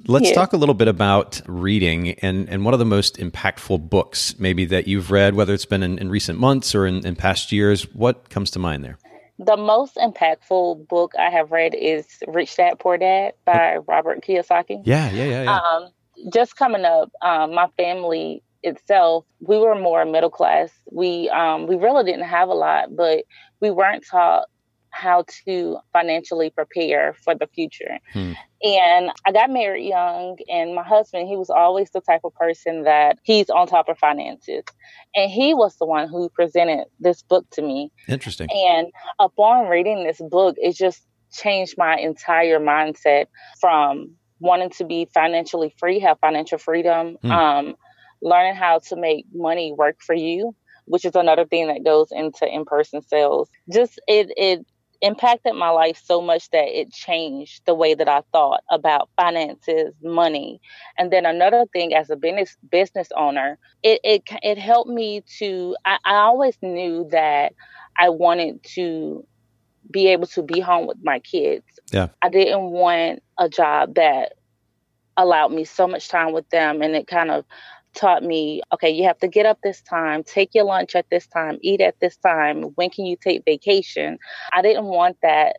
Let's 0.06 0.34
talk 0.34 0.52
a 0.52 0.58
little 0.58 0.76
bit 0.76 0.90
about 0.90 1.42
reading 1.48 2.12
and, 2.20 2.50
and 2.50 2.66
one 2.66 2.74
of 2.74 2.80
the 2.80 2.86
most 2.86 3.18
impactful 3.20 3.90
books 3.90 4.38
maybe 4.38 4.66
that 4.66 4.86
you've 4.86 5.12
read, 5.12 5.34
whether 5.34 5.54
it's 5.54 5.66
been 5.66 5.82
in, 5.82 5.98
in 5.98 6.10
recent 6.10 6.38
months 6.38 6.76
or 6.76 6.86
in, 6.86 7.08
in 7.08 7.16
past 7.16 7.54
years. 7.54 7.84
What 7.94 8.30
comes 8.30 8.52
to 8.52 8.60
mind 8.60 8.84
there? 8.84 8.98
The 9.40 9.56
most 9.56 9.96
impactful 9.96 10.90
book 10.90 11.14
I 11.18 11.30
have 11.30 11.52
read 11.52 11.74
is 11.74 12.06
Rich 12.28 12.58
Dad 12.58 12.80
Poor 12.80 12.98
Dad 12.98 13.34
by 13.46 13.78
Robert 13.78 14.24
Kiyosaki. 14.24 14.82
Yeah, 14.84 15.10
yeah, 15.12 15.24
yeah. 15.24 15.44
yeah. 15.44 15.58
Um, 15.58 15.90
just 16.32 16.56
coming 16.56 16.86
up, 16.86 17.12
um, 17.22 17.54
my 17.54 17.68
family 17.78 18.44
itself, 18.64 19.26
we 19.40 19.58
were 19.58 19.76
more 19.76 20.06
middle 20.06 20.30
class. 20.30 20.70
We 20.92 21.30
um, 21.30 21.68
we 21.68 21.76
really 21.76 22.04
didn't 22.04 22.28
have 22.28 22.50
a 22.50 22.54
lot, 22.54 22.96
but 22.96 23.26
we 23.60 23.72
weren't 23.72 24.06
taught 24.10 24.46
how 24.94 25.26
to 25.46 25.78
financially 25.92 26.52
prepare 26.52 27.16
for 27.24 27.34
the 27.34 27.48
future. 27.48 27.98
Hmm. 28.14 28.34
And 28.62 29.12
I 29.26 29.32
got 29.32 29.50
married 29.50 29.88
young, 29.88 30.38
and 30.48 30.76
my 30.76 30.84
husband, 30.84 31.28
he 31.28 31.36
was 31.36 31.50
always 31.50 31.90
the 31.90 32.00
type 32.00 32.22
of 32.24 32.34
person 32.36 32.84
that 32.84 33.18
he's 33.24 33.50
on 33.50 33.68
top 33.68 33.90
of 33.90 33.98
finances. 33.98 34.64
And 35.16 35.30
he 35.30 35.54
was 35.54 35.76
the 35.78 35.86
one 35.86 36.08
who 36.08 36.30
presented 36.30 36.86
this 37.00 37.24
book 37.24 37.46
to 37.52 37.62
me. 37.62 37.92
Interesting. 38.08 38.48
And 38.52 38.88
upon 39.20 39.68
reading 39.68 40.06
this 40.06 40.22
book, 40.30 40.56
it 40.60 40.76
just 40.76 41.02
changed 41.34 41.74
my 41.78 41.98
entire 41.98 42.60
mindset 42.60 43.26
from 43.60 44.16
wanting 44.44 44.70
to 44.72 44.86
be 44.86 45.08
financially 45.14 45.74
free, 45.80 46.00
have 46.00 46.20
financial 46.20 46.58
freedom, 46.58 47.18
hmm. 47.22 47.32
um, 47.32 47.76
learning 48.22 48.56
how 48.56 48.80
to 48.80 48.96
make 48.96 49.26
money 49.34 49.74
work 49.74 49.98
for 50.02 50.16
you 50.16 50.56
which 50.86 51.06
is 51.06 51.16
another 51.16 51.46
thing 51.46 51.68
that 51.68 51.84
goes 51.84 52.10
into 52.12 52.48
in-person 52.48 53.02
sales. 53.02 53.50
Just 53.72 54.00
it 54.08 54.32
it 54.38 54.66
impacted 55.02 55.54
my 55.54 55.70
life 55.70 56.02
so 56.02 56.22
much 56.22 56.50
that 56.52 56.66
it 56.80 56.92
changed 56.92 57.62
the 57.66 57.76
way 57.76 57.94
that 57.94 58.08
I 58.08 58.22
thought 58.32 58.62
about 58.72 59.10
finances, 59.18 59.94
money. 60.02 60.62
And 60.98 61.12
then 61.12 61.26
another 61.26 61.66
thing 61.74 61.94
as 61.94 62.10
a 62.10 62.16
business 62.16 62.58
business 62.70 63.10
owner, 63.16 63.58
it 63.84 64.00
it, 64.04 64.24
it 64.42 64.58
helped 64.58 64.90
me 64.90 65.24
to 65.40 65.76
I, 65.86 65.98
I 66.06 66.16
always 66.16 66.58
knew 66.62 67.08
that 67.12 67.54
I 67.98 68.10
wanted 68.10 68.64
to 68.76 69.26
be 69.94 70.08
able 70.08 70.28
to 70.28 70.42
be 70.42 70.60
home 70.60 70.88
with 70.88 70.98
my 71.02 71.20
kids. 71.20 71.64
Yeah. 71.92 72.10
I 72.22 72.28
didn't 72.30 72.72
want 72.72 73.24
a 73.40 73.48
job 73.48 73.96
that 73.96 74.34
allowed 75.16 75.54
me 75.54 75.64
so 75.64 75.88
much 75.88 76.10
time 76.10 76.34
with 76.34 76.50
them 76.50 76.82
and 76.82 76.96
it 76.96 77.08
kind 77.08 77.32
of 77.32 77.46
taught 77.94 78.24
me 78.24 78.60
okay 78.74 78.90
you 78.90 79.04
have 79.04 79.20
to 79.20 79.28
get 79.28 79.46
up 79.46 79.60
this 79.62 79.80
time 79.84 80.24
take 80.24 80.56
your 80.56 80.64
lunch 80.64 80.96
at 80.96 81.06
this 81.12 81.28
time 81.28 81.60
eat 81.62 81.80
at 81.80 82.00
this 82.00 82.18
time 82.18 82.64
when 82.74 82.90
can 82.90 83.06
you 83.06 83.16
take 83.16 83.44
vacation 83.46 84.18
i 84.52 84.64
didn't 84.64 84.86
want 84.86 85.16
that 85.22 85.58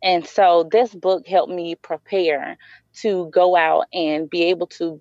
and 0.00 0.24
so 0.24 0.68
this 0.70 0.94
book 0.94 1.26
helped 1.26 1.52
me 1.52 1.74
prepare 1.74 2.56
to 2.94 3.28
go 3.30 3.56
out 3.56 3.86
and 3.92 4.30
be 4.30 4.44
able 4.44 4.68
to 4.68 5.00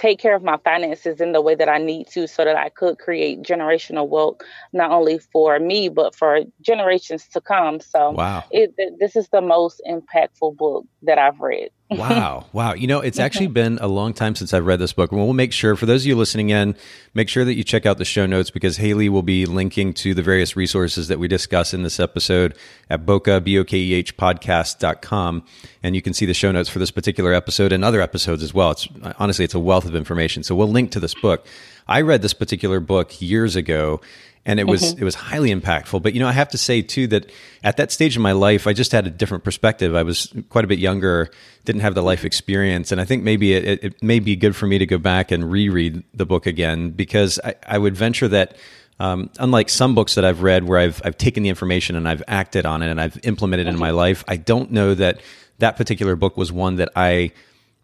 take 0.00 0.18
care 0.18 0.34
of 0.34 0.42
my 0.42 0.56
finances 0.64 1.20
in 1.20 1.32
the 1.32 1.42
way 1.42 1.54
that 1.54 1.68
I 1.68 1.76
need 1.76 2.08
to 2.08 2.26
so 2.26 2.42
that 2.42 2.56
I 2.56 2.70
could 2.70 2.98
create 2.98 3.42
generational 3.42 4.08
wealth 4.08 4.40
not 4.72 4.90
only 4.90 5.18
for 5.18 5.58
me 5.58 5.90
but 5.90 6.14
for 6.14 6.40
generations 6.62 7.28
to 7.28 7.40
come. 7.40 7.80
So 7.80 8.12
wow. 8.12 8.44
It, 8.50 8.74
this 8.98 9.14
is 9.14 9.28
the 9.28 9.42
most 9.42 9.82
impactful 9.86 10.56
book 10.56 10.86
that 11.02 11.18
I've 11.18 11.40
read 11.40 11.70
wow. 11.90 12.46
Wow. 12.52 12.74
You 12.74 12.86
know, 12.86 13.00
it's 13.00 13.18
actually 13.18 13.48
been 13.48 13.78
a 13.80 13.88
long 13.88 14.12
time 14.12 14.34
since 14.34 14.54
I've 14.54 14.66
read 14.66 14.78
this 14.78 14.92
book. 14.92 15.12
And 15.12 15.20
we'll 15.20 15.32
make 15.32 15.52
sure, 15.52 15.76
for 15.76 15.86
those 15.86 16.02
of 16.02 16.06
you 16.06 16.16
listening 16.16 16.50
in, 16.50 16.76
make 17.14 17.28
sure 17.28 17.44
that 17.44 17.54
you 17.54 17.64
check 17.64 17.86
out 17.86 17.98
the 17.98 18.04
show 18.04 18.26
notes 18.26 18.50
because 18.50 18.76
Haley 18.76 19.08
will 19.08 19.22
be 19.22 19.46
linking 19.46 19.92
to 19.94 20.14
the 20.14 20.22
various 20.22 20.56
resources 20.56 21.08
that 21.08 21.18
we 21.18 21.28
discuss 21.28 21.74
in 21.74 21.82
this 21.82 22.00
episode 22.00 22.56
at 22.88 23.04
Bokeh, 23.04 23.42
B-O-K-E-H 23.42 24.16
podcast.com. 24.16 25.44
And 25.82 25.94
you 25.94 26.02
can 26.02 26.12
see 26.12 26.26
the 26.26 26.34
show 26.34 26.52
notes 26.52 26.68
for 26.68 26.78
this 26.78 26.90
particular 26.90 27.32
episode 27.34 27.72
and 27.72 27.84
other 27.84 28.00
episodes 28.00 28.42
as 28.42 28.54
well. 28.54 28.70
It's 28.72 28.88
honestly, 29.18 29.44
it's 29.44 29.54
a 29.54 29.60
wealth 29.60 29.84
of 29.84 29.94
information. 29.94 30.42
So 30.42 30.54
we'll 30.54 30.68
link 30.68 30.92
to 30.92 31.00
this 31.00 31.14
book. 31.14 31.46
I 31.90 32.02
read 32.02 32.22
this 32.22 32.32
particular 32.32 32.80
book 32.80 33.20
years 33.20 33.56
ago 33.56 34.00
and 34.46 34.58
it 34.58 34.66
was 34.66 34.82
mm-hmm. 34.82 35.02
it 35.02 35.04
was 35.04 35.14
highly 35.14 35.54
impactful. 35.54 36.02
But 36.02 36.14
you 36.14 36.20
know, 36.20 36.28
I 36.28 36.32
have 36.32 36.48
to 36.50 36.58
say 36.58 36.82
too 36.82 37.06
that 37.08 37.30
at 37.62 37.76
that 37.76 37.92
stage 37.92 38.16
in 38.16 38.22
my 38.22 38.32
life, 38.32 38.66
I 38.66 38.72
just 38.72 38.92
had 38.92 39.06
a 39.06 39.10
different 39.10 39.44
perspective. 39.44 39.94
I 39.94 40.02
was 40.02 40.32
quite 40.48 40.64
a 40.64 40.68
bit 40.68 40.78
younger, 40.78 41.30
didn't 41.64 41.82
have 41.82 41.94
the 41.94 42.02
life 42.02 42.24
experience, 42.24 42.90
and 42.90 43.00
I 43.00 43.04
think 43.04 43.22
maybe 43.22 43.52
it, 43.52 43.84
it 43.84 44.02
may 44.02 44.18
be 44.18 44.36
good 44.36 44.56
for 44.56 44.66
me 44.66 44.78
to 44.78 44.86
go 44.86 44.98
back 44.98 45.30
and 45.30 45.50
reread 45.50 46.02
the 46.14 46.24
book 46.24 46.46
again 46.46 46.90
because 46.90 47.38
I, 47.44 47.54
I 47.66 47.78
would 47.78 47.96
venture 47.96 48.28
that. 48.28 48.56
Um, 48.98 49.30
unlike 49.38 49.70
some 49.70 49.94
books 49.94 50.16
that 50.16 50.26
I've 50.26 50.42
read 50.42 50.64
where 50.64 50.78
I've 50.78 51.00
I've 51.02 51.16
taken 51.16 51.42
the 51.42 51.48
information 51.48 51.96
and 51.96 52.06
I've 52.06 52.22
acted 52.28 52.66
on 52.66 52.82
it 52.82 52.90
and 52.90 53.00
I've 53.00 53.18
implemented 53.22 53.66
it 53.66 53.70
in 53.70 53.78
my 53.78 53.88
mm-hmm. 53.88 53.96
life, 53.96 54.24
I 54.28 54.36
don't 54.36 54.72
know 54.72 54.92
that 54.94 55.22
that 55.58 55.78
particular 55.78 56.16
book 56.16 56.36
was 56.36 56.52
one 56.52 56.76
that 56.76 56.90
I 56.94 57.32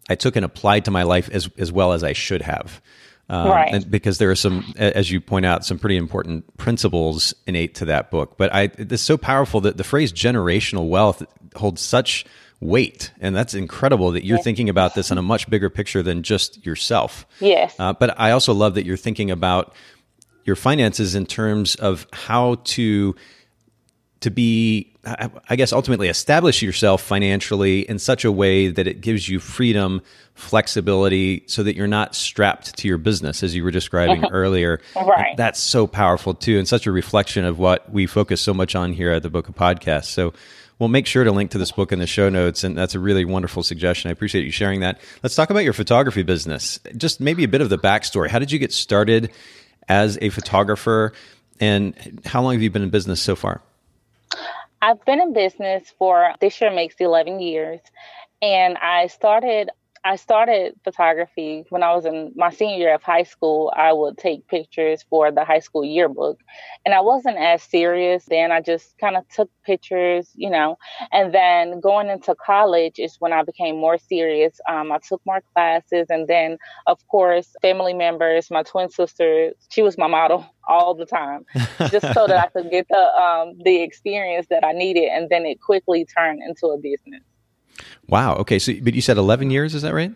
I 0.07 0.13
took 0.13 0.35
and 0.35 0.45
applied 0.45 0.85
to 0.85 0.91
my 0.91 1.01
life 1.01 1.27
as 1.31 1.49
as 1.57 1.71
well 1.71 1.93
as 1.93 2.03
I 2.03 2.13
should 2.13 2.43
have. 2.43 2.81
Um, 3.29 3.49
right. 3.49 3.91
because 3.91 4.19
there 4.19 4.31
are 4.31 4.35
some, 4.35 4.73
as 4.77 5.11
you 5.11 5.19
point 5.19 5.45
out, 5.45 5.65
some 5.65 5.77
pretty 5.77 5.97
important 5.97 6.55
principles 6.55 7.33
innate 7.45 7.75
to 7.75 7.85
that 7.85 8.09
book. 8.09 8.37
But 8.37 8.55
I, 8.55 8.71
it's 8.77 9.01
so 9.01 9.17
powerful 9.17 9.59
that 9.61 9.75
the 9.75 9.83
phrase 9.83 10.13
generational 10.13 10.87
wealth 10.87 11.23
holds 11.55 11.81
such 11.81 12.25
weight. 12.59 13.11
And 13.19 13.35
that's 13.35 13.53
incredible 13.53 14.11
that 14.11 14.25
you're 14.25 14.37
yes. 14.37 14.43
thinking 14.43 14.69
about 14.69 14.95
this 14.95 15.11
in 15.11 15.17
a 15.17 15.21
much 15.21 15.49
bigger 15.49 15.69
picture 15.69 16.01
than 16.01 16.23
just 16.23 16.65
yourself. 16.65 17.25
Yes. 17.39 17.75
Uh, 17.77 17.93
but 17.93 18.19
I 18.19 18.31
also 18.31 18.53
love 18.53 18.75
that 18.75 18.85
you're 18.85 18.97
thinking 18.97 19.29
about 19.29 19.75
your 20.45 20.55
finances 20.55 21.13
in 21.13 21.25
terms 21.25 21.75
of 21.75 22.07
how 22.13 22.55
to 22.63 23.15
to 24.21 24.31
be 24.31 24.95
I 25.49 25.55
guess 25.55 25.71
ultimately 25.71 26.09
establish 26.09 26.61
yourself 26.61 27.01
financially 27.01 27.87
in 27.87 27.97
such 27.97 28.25
a 28.25 28.31
way 28.31 28.67
that 28.67 28.87
it 28.87 28.99
gives 28.99 29.29
you 29.29 29.39
freedom, 29.39 30.01
flexibility, 30.35 31.43
so 31.47 31.63
that 31.63 31.75
you're 31.75 31.87
not 31.87 32.13
strapped 32.13 32.77
to 32.77 32.87
your 32.87 32.97
business, 32.97 33.41
as 33.43 33.55
you 33.55 33.63
were 33.63 33.71
describing 33.71 34.21
mm-hmm. 34.21 34.35
earlier. 34.35 34.81
Right. 34.95 35.37
That's 35.37 35.59
so 35.59 35.87
powerful 35.87 36.33
too, 36.33 36.57
and 36.57 36.67
such 36.67 36.87
a 36.87 36.91
reflection 36.91 37.45
of 37.45 37.57
what 37.57 37.91
we 37.91 38.05
focus 38.05 38.41
so 38.41 38.53
much 38.53 38.75
on 38.75 38.91
here 38.91 39.11
at 39.11 39.23
the 39.23 39.29
Bokeh 39.29 39.55
Podcast. 39.55 40.05
So 40.05 40.33
we'll 40.79 40.89
make 40.89 41.05
sure 41.05 41.23
to 41.23 41.31
link 41.31 41.51
to 41.51 41.57
this 41.57 41.71
book 41.71 41.91
in 41.91 41.99
the 41.99 42.07
show 42.07 42.27
notes, 42.27 42.63
and 42.63 42.77
that's 42.77 42.93
a 42.93 42.99
really 42.99 43.23
wonderful 43.23 43.63
suggestion. 43.63 44.09
I 44.09 44.11
appreciate 44.11 44.45
you 44.45 44.51
sharing 44.51 44.81
that. 44.81 44.99
Let's 45.23 45.35
talk 45.35 45.49
about 45.49 45.63
your 45.63 45.73
photography 45.73 46.23
business. 46.23 46.79
Just 46.97 47.21
maybe 47.21 47.43
a 47.43 47.47
bit 47.47 47.61
of 47.61 47.69
the 47.69 47.77
backstory. 47.77 48.29
How 48.29 48.39
did 48.39 48.51
you 48.51 48.59
get 48.59 48.73
started 48.73 49.31
as 49.87 50.17
a 50.21 50.29
photographer, 50.29 51.13
and 51.59 52.21
how 52.25 52.41
long 52.41 52.53
have 52.53 52.61
you 52.61 52.69
been 52.69 52.83
in 52.83 52.89
business 52.89 53.21
so 53.21 53.35
far? 53.35 53.61
I've 54.81 55.03
been 55.05 55.21
in 55.21 55.33
business 55.33 55.93
for 55.97 56.33
this 56.39 56.61
year 56.61 56.71
makes 56.71 56.95
11 56.99 57.39
years. 57.39 57.81
And 58.41 58.77
I 58.77 59.07
started 59.07 59.69
I 60.03 60.15
started 60.15 60.75
photography 60.83 61.65
when 61.69 61.83
I 61.83 61.93
was 61.93 62.05
in 62.05 62.31
my 62.35 62.49
senior 62.49 62.77
year 62.77 62.95
of 62.95 63.03
high 63.03 63.23
school. 63.23 63.73
I 63.75 63.93
would 63.93 64.17
take 64.17 64.47
pictures 64.47 65.03
for 65.09 65.31
the 65.31 65.43
high 65.43 65.59
school 65.59 65.83
yearbook. 65.83 66.39
And 66.85 66.93
I 66.93 67.01
wasn't 67.01 67.37
as 67.37 67.63
serious 67.63 68.25
then. 68.25 68.51
I 68.51 68.61
just 68.61 68.97
kind 68.99 69.17
of 69.17 69.27
took 69.29 69.49
pictures, 69.65 70.31
you 70.35 70.49
know. 70.49 70.77
And 71.11 71.33
then 71.33 71.79
going 71.79 72.09
into 72.09 72.35
college 72.35 72.99
is 72.99 73.17
when 73.19 73.33
I 73.33 73.43
became 73.43 73.77
more 73.77 73.97
serious. 73.97 74.59
Um, 74.69 74.91
I 74.91 74.99
took 74.99 75.21
more 75.25 75.41
classes. 75.53 76.07
And 76.09 76.27
then, 76.27 76.57
of 76.85 77.05
course, 77.07 77.55
family 77.61 77.93
members, 77.93 78.49
my 78.51 78.63
twin 78.63 78.89
sister, 78.89 79.51
she 79.69 79.81
was 79.81 79.97
my 79.97 80.07
model 80.07 80.45
all 80.67 80.93
the 80.93 81.05
time 81.05 81.45
just 81.89 82.13
so 82.13 82.27
that 82.27 82.37
I 82.37 82.47
could 82.47 82.69
get 82.69 82.87
the 82.89 83.21
um, 83.21 83.57
the 83.63 83.81
experience 83.81 84.47
that 84.49 84.65
I 84.65 84.73
needed. 84.73 85.09
And 85.11 85.29
then 85.29 85.45
it 85.45 85.61
quickly 85.61 86.05
turned 86.05 86.41
into 86.43 86.67
a 86.67 86.77
business. 86.77 87.23
Wow. 88.07 88.35
Okay. 88.35 88.59
So, 88.59 88.73
but 88.81 88.93
you 88.93 89.01
said 89.01 89.17
11 89.17 89.51
years, 89.51 89.75
is 89.75 89.81
that 89.81 89.93
right? 89.93 90.11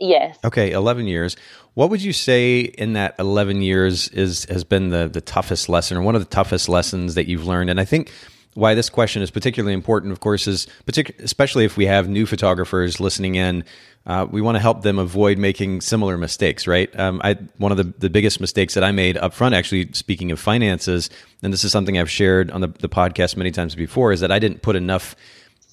Yes. 0.00 0.38
Okay, 0.44 0.70
11 0.72 1.06
years. 1.06 1.36
What 1.74 1.90
would 1.90 2.02
you 2.02 2.14
say 2.14 2.60
in 2.60 2.94
that 2.94 3.14
11 3.18 3.60
years 3.62 4.08
is 4.08 4.44
has 4.46 4.64
been 4.64 4.88
the 4.88 5.08
the 5.08 5.20
toughest 5.20 5.68
lesson 5.68 5.96
or 5.96 6.02
one 6.02 6.14
of 6.14 6.22
the 6.22 6.30
toughest 6.30 6.68
lessons 6.68 7.14
that 7.14 7.28
you've 7.28 7.46
learned? 7.46 7.68
And 7.68 7.78
I 7.78 7.84
think 7.84 8.10
why 8.54 8.74
this 8.74 8.90
question 8.90 9.22
is 9.22 9.30
particularly 9.30 9.74
important, 9.74 10.12
of 10.12 10.20
course, 10.20 10.48
is 10.48 10.66
partic- 10.86 11.18
especially 11.20 11.64
if 11.64 11.76
we 11.76 11.86
have 11.86 12.08
new 12.08 12.26
photographers 12.26 12.98
listening 12.98 13.36
in. 13.36 13.64
Uh, 14.06 14.26
we 14.28 14.40
want 14.40 14.56
to 14.56 14.60
help 14.60 14.82
them 14.82 14.98
avoid 14.98 15.36
making 15.38 15.82
similar 15.82 16.16
mistakes, 16.16 16.66
right? 16.66 16.98
Um, 16.98 17.20
I, 17.22 17.34
one 17.58 17.70
of 17.70 17.76
the, 17.76 17.84
the 17.98 18.08
biggest 18.08 18.40
mistakes 18.40 18.74
that 18.74 18.82
I 18.82 18.92
made 18.92 19.18
up 19.18 19.34
front, 19.34 19.54
actually, 19.54 19.92
speaking 19.92 20.32
of 20.32 20.40
finances, 20.40 21.10
and 21.42 21.52
this 21.52 21.64
is 21.64 21.70
something 21.70 21.98
I've 21.98 22.10
shared 22.10 22.50
on 22.50 22.62
the, 22.62 22.68
the 22.68 22.88
podcast 22.88 23.36
many 23.36 23.50
times 23.50 23.74
before, 23.74 24.10
is 24.10 24.20
that 24.20 24.32
I 24.32 24.38
didn't 24.38 24.62
put 24.62 24.74
enough 24.74 25.14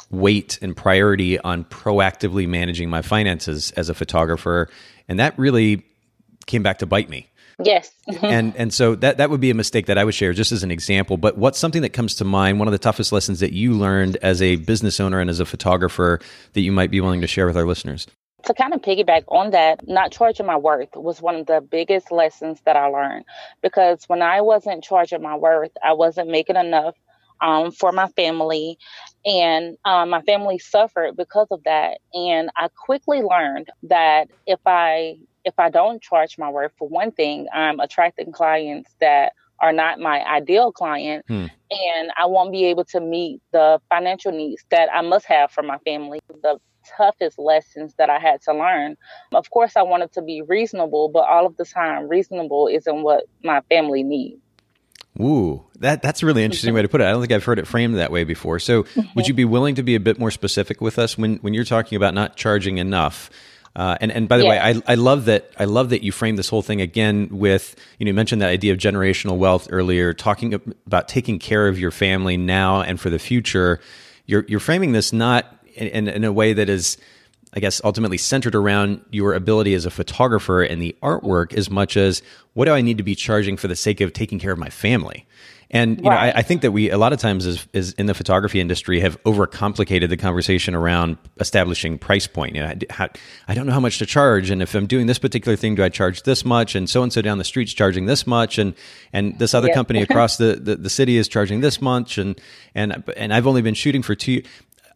weight 0.10 0.60
and 0.62 0.76
priority 0.76 1.40
on 1.40 1.66
proactively 1.66 2.48
managing 2.48 2.90
my 2.90 3.02
finances 3.02 3.72
as 3.72 3.90
a 3.90 3.94
photographer. 3.94 4.70
And 5.08 5.20
that 5.20 5.38
really 5.38 5.86
came 6.46 6.64
back 6.64 6.80
to 6.80 6.86
bite 6.86 7.10
me. 7.10 7.30
Yes. 7.64 7.92
And 8.22 8.56
and 8.56 8.74
so 8.74 8.96
that 8.96 9.18
that 9.18 9.30
would 9.30 9.42
be 9.42 9.50
a 9.50 9.54
mistake 9.54 9.88
that 9.88 9.98
I 9.98 10.04
would 10.04 10.14
share 10.14 10.34
just 10.34 10.52
as 10.52 10.64
an 10.64 10.72
example. 10.72 11.18
But 11.18 11.38
what's 11.38 11.60
something 11.60 11.82
that 11.82 11.90
comes 11.90 12.16
to 12.16 12.26
mind 12.26 12.60
one 12.60 12.68
of 12.68 12.72
the 12.72 12.78
toughest 12.78 13.12
lessons 13.12 13.42
that 13.42 13.54
you 13.54 13.74
learned 13.74 14.18
as 14.18 14.42
a 14.42 14.56
business 14.58 15.00
owner 15.00 15.20
and 15.20 15.30
as 15.30 15.40
a 15.40 15.46
photographer 15.46 16.20
that 16.54 16.62
you 16.62 16.72
might 16.72 16.90
be 16.90 17.02
willing 17.02 17.22
to 17.22 17.28
share 17.28 17.46
with 17.46 17.58
our 17.58 17.66
listeners? 17.66 18.08
To 18.46 18.54
kind 18.54 18.74
of 18.74 18.82
piggyback 18.82 19.24
on 19.28 19.52
that, 19.52 19.88
not 19.88 20.12
charging 20.12 20.46
my 20.46 20.56
worth 20.56 20.96
was 20.96 21.22
one 21.22 21.36
of 21.36 21.48
the 21.48 21.60
biggest 21.60 22.12
lessons 22.12 22.62
that 22.66 22.76
I 22.76 22.88
learned. 22.88 23.26
Because 23.62 24.06
when 24.08 24.22
I 24.22 24.42
wasn't 24.42 24.84
charging 24.84 25.22
my 25.22 25.36
worth, 25.36 25.72
I 25.84 25.94
wasn't 25.94 26.30
making 26.30 26.56
enough 26.56 26.96
um, 27.42 27.72
for 27.72 27.92
my 27.92 28.08
family. 28.10 28.78
And 29.26 29.78
um, 29.84 30.10
my 30.10 30.22
family 30.22 30.60
suffered 30.60 31.18
because 31.18 31.48
of 31.52 31.64
that. 31.66 32.00
And 32.14 32.50
I 32.56 32.70
quickly 32.70 33.22
learned 33.22 33.70
that 33.84 34.30
if 34.46 34.60
I 34.66 35.18
if 35.44 35.54
I 35.58 35.70
don't 35.70 36.02
charge 36.02 36.38
my 36.38 36.50
worth 36.50 36.74
for 36.78 36.88
one 36.90 37.12
thing, 37.12 37.48
I'm 37.54 37.80
attracting 37.80 38.34
clients 38.34 38.94
that 39.00 39.32
are 39.60 39.72
not 39.72 40.00
my 40.00 40.24
ideal 40.24 40.72
client 40.72 41.26
hmm. 41.28 41.46
and 41.72 42.12
I 42.18 42.26
won't 42.26 42.52
be 42.52 42.66
able 42.66 42.84
to 42.86 43.00
meet 43.00 43.42
the 43.54 43.82
financial 43.90 44.32
needs 44.32 44.64
that 44.70 44.90
I 44.94 45.02
must 45.02 45.26
have 45.26 45.52
for 45.52 45.64
my 45.64 45.78
family. 45.80 46.20
The 46.44 46.60
toughest 46.96 47.38
lessons 47.38 47.94
that 47.98 48.10
I 48.10 48.20
had 48.20 48.42
to 48.44 48.54
learn. 48.54 48.96
Of 49.34 49.50
course, 49.50 49.76
I 49.76 49.82
wanted 49.82 50.14
to 50.14 50.22
be 50.22 50.42
reasonable, 50.42 51.10
but 51.10 51.28
all 51.28 51.46
of 51.46 51.58
the 51.58 51.66
time, 51.66 52.08
reasonable 52.08 52.68
isn't 52.68 53.02
what 53.04 53.26
my 53.44 53.62
family 53.70 54.04
needs. 54.04 54.42
Ooh, 55.20 55.64
that 55.80 56.02
that's 56.02 56.22
a 56.22 56.26
really 56.26 56.44
interesting 56.44 56.74
way 56.74 56.82
to 56.82 56.88
put 56.88 57.02
it. 57.02 57.06
I 57.06 57.12
don't 57.12 57.22
think 57.22 57.32
I've 57.32 57.44
heard 57.44 57.60
it 57.60 57.68
framed 57.68 57.98
that 57.98 58.12
way 58.12 58.24
before. 58.24 58.60
So, 58.60 58.86
would 59.16 59.28
you 59.28 59.34
be 59.34 59.46
willing 59.46 59.76
to 59.76 59.84
be 59.84 59.96
a 59.96 60.00
bit 60.00 60.20
more 60.20 60.32
specific 60.32 60.82
with 60.82 61.00
us 61.00 61.18
when 61.18 61.38
when 61.38 61.54
you're 61.54 61.64
talking 61.64 61.96
about 61.96 62.14
not 62.14 62.36
charging 62.36 62.78
enough? 62.78 63.30
Uh, 63.76 63.96
and 64.02 64.12
and 64.12 64.28
by 64.28 64.38
the 64.38 64.46
way, 64.46 64.60
I 64.60 64.82
I 64.88 64.96
love 64.96 65.26
that 65.26 65.52
I 65.58 65.66
love 65.66 65.90
that 65.90 66.04
you 66.04 66.12
framed 66.12 66.38
this 66.38 66.50
whole 66.50 66.64
thing 66.64 66.82
again 66.82 67.30
with 67.32 67.76
you 68.00 68.06
know 68.06 68.10
you 68.10 68.14
mentioned 68.14 68.42
that 68.42 68.50
idea 68.50 68.74
of 68.74 68.80
generational 68.80 69.38
wealth 69.38 69.68
earlier, 69.72 70.14
talking 70.14 70.54
about 70.86 71.08
taking 71.08 71.38
care 71.40 71.68
of 71.68 71.80
your 71.80 71.92
family 71.92 72.38
now 72.38 72.82
and 72.82 73.00
for 73.00 73.10
the 73.10 73.20
future. 73.20 73.80
You're 74.26 74.46
you're 74.48 74.60
framing 74.60 74.94
this 74.94 75.14
not 75.14 75.46
in, 75.76 76.08
in 76.08 76.24
a 76.24 76.34
way 76.34 76.54
that 76.54 76.70
is 76.70 76.98
I 77.58 77.60
guess, 77.60 77.82
ultimately 77.84 78.20
centered 78.20 78.54
around 78.54 79.04
your 79.10 79.34
ability 79.34 79.74
as 79.74 79.88
a 79.88 79.90
photographer 79.90 80.62
and 80.62 80.80
the 80.80 80.96
artwork 81.02 81.56
as 81.56 81.72
much 81.72 81.98
as 81.98 82.22
what 82.54 82.66
do 82.66 82.72
I 82.72 82.82
need 82.82 82.98
to 82.98 83.04
be 83.04 83.16
charging 83.16 83.58
for 83.58 83.68
the 83.68 83.76
sake 83.76 84.00
of 84.00 84.14
taking 84.14 84.38
care 84.38 84.52
of 84.52 84.60
my 84.60 84.70
family? 84.70 85.26
And 85.72 85.98
you 85.98 86.08
right. 86.08 86.28
know, 86.28 86.38
I, 86.38 86.40
I, 86.40 86.42
think 86.44 86.62
that 86.62 86.72
we 86.72 86.92
a 86.92 86.98
lot 86.98 87.14
of 87.14 87.20
times 87.20 87.46
is, 87.46 87.68
is 87.74 87.94
in 87.94 88.06
the 88.06 88.14
photography 88.14 88.62
industry 88.62 89.02
have 89.02 89.22
overcomplicated 89.24 90.08
the 90.08 90.16
conversation 90.16 90.76
around 90.76 91.18
establishing 91.40 91.98
price 91.98 92.28
point. 92.28 92.56
You 92.56 92.62
know, 92.62 92.74
how, 92.90 93.10
I 93.48 93.54
don't 93.54 93.66
know 93.66 93.74
how 93.74 93.80
much 93.80 93.98
to 93.98 94.06
charge, 94.06 94.50
and 94.50 94.62
if 94.62 94.76
I'm 94.76 94.86
doing 94.86 95.08
this 95.08 95.20
particular 95.20 95.58
thing, 95.58 95.76
do 95.76 95.84
I 95.84 95.90
charge 95.90 96.24
this 96.24 96.46
much? 96.46 96.76
And 96.76 96.88
so 96.90 97.04
and 97.04 97.12
so 97.12 97.22
down 97.22 97.38
the 97.38 97.44
street's 97.44 97.74
charging 97.74 98.06
this 98.06 98.26
much, 98.26 98.58
and 98.60 98.76
and 99.12 99.38
this 99.40 99.54
other 99.54 99.68
yep. 99.68 99.76
company 99.76 100.02
across 100.04 100.38
the, 100.38 100.56
the, 100.56 100.76
the 100.76 100.90
city 100.90 101.18
is 101.18 101.28
charging 101.28 101.60
this 101.60 101.82
much, 101.82 102.18
and 102.18 102.40
and 102.74 103.04
and 103.18 103.34
I've 103.34 103.48
only 103.48 103.62
been 103.62 103.74
shooting 103.74 104.04
for 104.04 104.16
two 104.16 104.44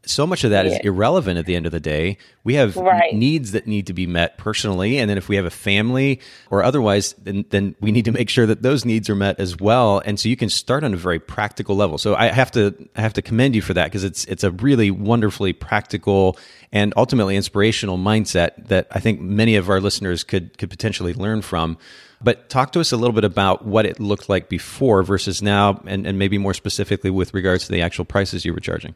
so 0.05 0.25
much 0.25 0.43
of 0.43 0.51
that 0.51 0.65
yeah. 0.65 0.73
is 0.73 0.79
irrelevant 0.79 1.37
at 1.37 1.45
the 1.45 1.55
end 1.55 1.65
of 1.65 1.71
the 1.71 1.79
day. 1.79 2.17
We 2.43 2.55
have 2.55 2.75
right. 2.75 3.13
needs 3.13 3.51
that 3.51 3.67
need 3.67 3.87
to 3.87 3.93
be 3.93 4.07
met 4.07 4.37
personally, 4.37 4.97
and 4.97 5.09
then 5.09 5.17
if 5.17 5.29
we 5.29 5.35
have 5.35 5.45
a 5.45 5.51
family 5.51 6.19
or 6.49 6.63
otherwise, 6.63 7.13
then 7.19 7.45
then 7.49 7.75
we 7.79 7.91
need 7.91 8.05
to 8.05 8.11
make 8.11 8.29
sure 8.29 8.45
that 8.45 8.63
those 8.63 8.83
needs 8.83 9.09
are 9.09 9.15
met 9.15 9.39
as 9.39 9.59
well. 9.59 10.01
And 10.03 10.19
so 10.19 10.27
you 10.27 10.37
can 10.37 10.49
start 10.49 10.83
on 10.83 10.93
a 10.93 10.97
very 10.97 11.19
practical 11.19 11.75
level. 11.75 11.97
So 11.97 12.15
I 12.15 12.27
have 12.27 12.51
to 12.51 12.75
I 12.95 13.01
have 13.01 13.13
to 13.13 13.21
commend 13.21 13.55
you 13.55 13.61
for 13.61 13.73
that 13.75 13.85
because 13.85 14.03
it's 14.03 14.25
it's 14.25 14.43
a 14.43 14.51
really 14.51 14.89
wonderfully 14.89 15.53
practical 15.53 16.37
and 16.71 16.93
ultimately 16.97 17.35
inspirational 17.35 17.97
mindset 17.97 18.67
that 18.67 18.87
I 18.91 18.99
think 18.99 19.21
many 19.21 19.55
of 19.55 19.69
our 19.69 19.79
listeners 19.79 20.23
could 20.23 20.57
could 20.57 20.69
potentially 20.69 21.13
learn 21.13 21.41
from. 21.41 21.77
But 22.23 22.49
talk 22.49 22.71
to 22.73 22.79
us 22.79 22.91
a 22.91 22.97
little 22.97 23.13
bit 23.13 23.23
about 23.23 23.65
what 23.65 23.85
it 23.85 23.99
looked 23.99 24.29
like 24.29 24.47
before 24.47 25.01
versus 25.01 25.41
now, 25.41 25.81
and, 25.87 26.05
and 26.05 26.19
maybe 26.19 26.37
more 26.37 26.53
specifically 26.53 27.09
with 27.09 27.33
regards 27.33 27.65
to 27.65 27.71
the 27.71 27.81
actual 27.81 28.05
prices 28.05 28.45
you 28.45 28.53
were 28.53 28.59
charging. 28.59 28.93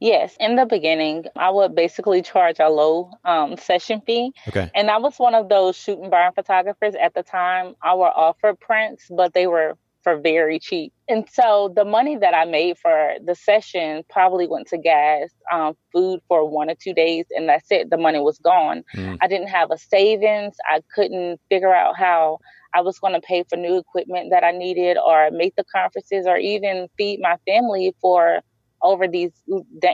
Yes, 0.00 0.34
in 0.40 0.56
the 0.56 0.64
beginning, 0.64 1.26
I 1.36 1.50
would 1.50 1.74
basically 1.74 2.22
charge 2.22 2.56
a 2.58 2.70
low 2.70 3.10
um, 3.24 3.58
session 3.58 4.00
fee. 4.06 4.32
Okay. 4.48 4.70
And 4.74 4.90
I 4.90 4.96
was 4.96 5.18
one 5.18 5.34
of 5.34 5.50
those 5.50 5.76
shoot 5.76 5.98
and 5.98 6.10
burn 6.10 6.32
photographers 6.34 6.94
at 7.00 7.12
the 7.14 7.22
time. 7.22 7.74
I 7.82 7.92
would 7.92 8.12
offer 8.16 8.54
prints, 8.54 9.08
but 9.10 9.34
they 9.34 9.46
were 9.46 9.76
for 10.02 10.18
very 10.18 10.58
cheap. 10.58 10.94
And 11.08 11.28
so 11.30 11.72
the 11.76 11.84
money 11.84 12.16
that 12.16 12.34
I 12.34 12.46
made 12.46 12.78
for 12.78 13.14
the 13.22 13.34
session 13.34 14.02
probably 14.08 14.46
went 14.46 14.68
to 14.68 14.78
gas, 14.78 15.28
um, 15.52 15.76
food 15.92 16.20
for 16.28 16.48
one 16.48 16.70
or 16.70 16.74
two 16.74 16.94
days, 16.94 17.26
and 17.30 17.46
that's 17.46 17.70
it. 17.70 17.90
The 17.90 17.98
money 17.98 18.20
was 18.20 18.38
gone. 18.38 18.82
Mm. 18.96 19.18
I 19.20 19.28
didn't 19.28 19.48
have 19.48 19.70
a 19.70 19.76
savings. 19.76 20.56
I 20.66 20.80
couldn't 20.94 21.40
figure 21.50 21.74
out 21.74 21.98
how 21.98 22.38
I 22.72 22.80
was 22.80 22.98
going 22.98 23.14
to 23.14 23.20
pay 23.20 23.44
for 23.48 23.56
new 23.56 23.76
equipment 23.76 24.30
that 24.30 24.44
I 24.44 24.52
needed 24.52 24.96
or 24.96 25.30
make 25.30 25.56
the 25.56 25.64
conferences 25.64 26.26
or 26.26 26.38
even 26.38 26.88
feed 26.96 27.20
my 27.20 27.36
family 27.46 27.94
for 28.00 28.40
over 28.82 29.06
these 29.06 29.32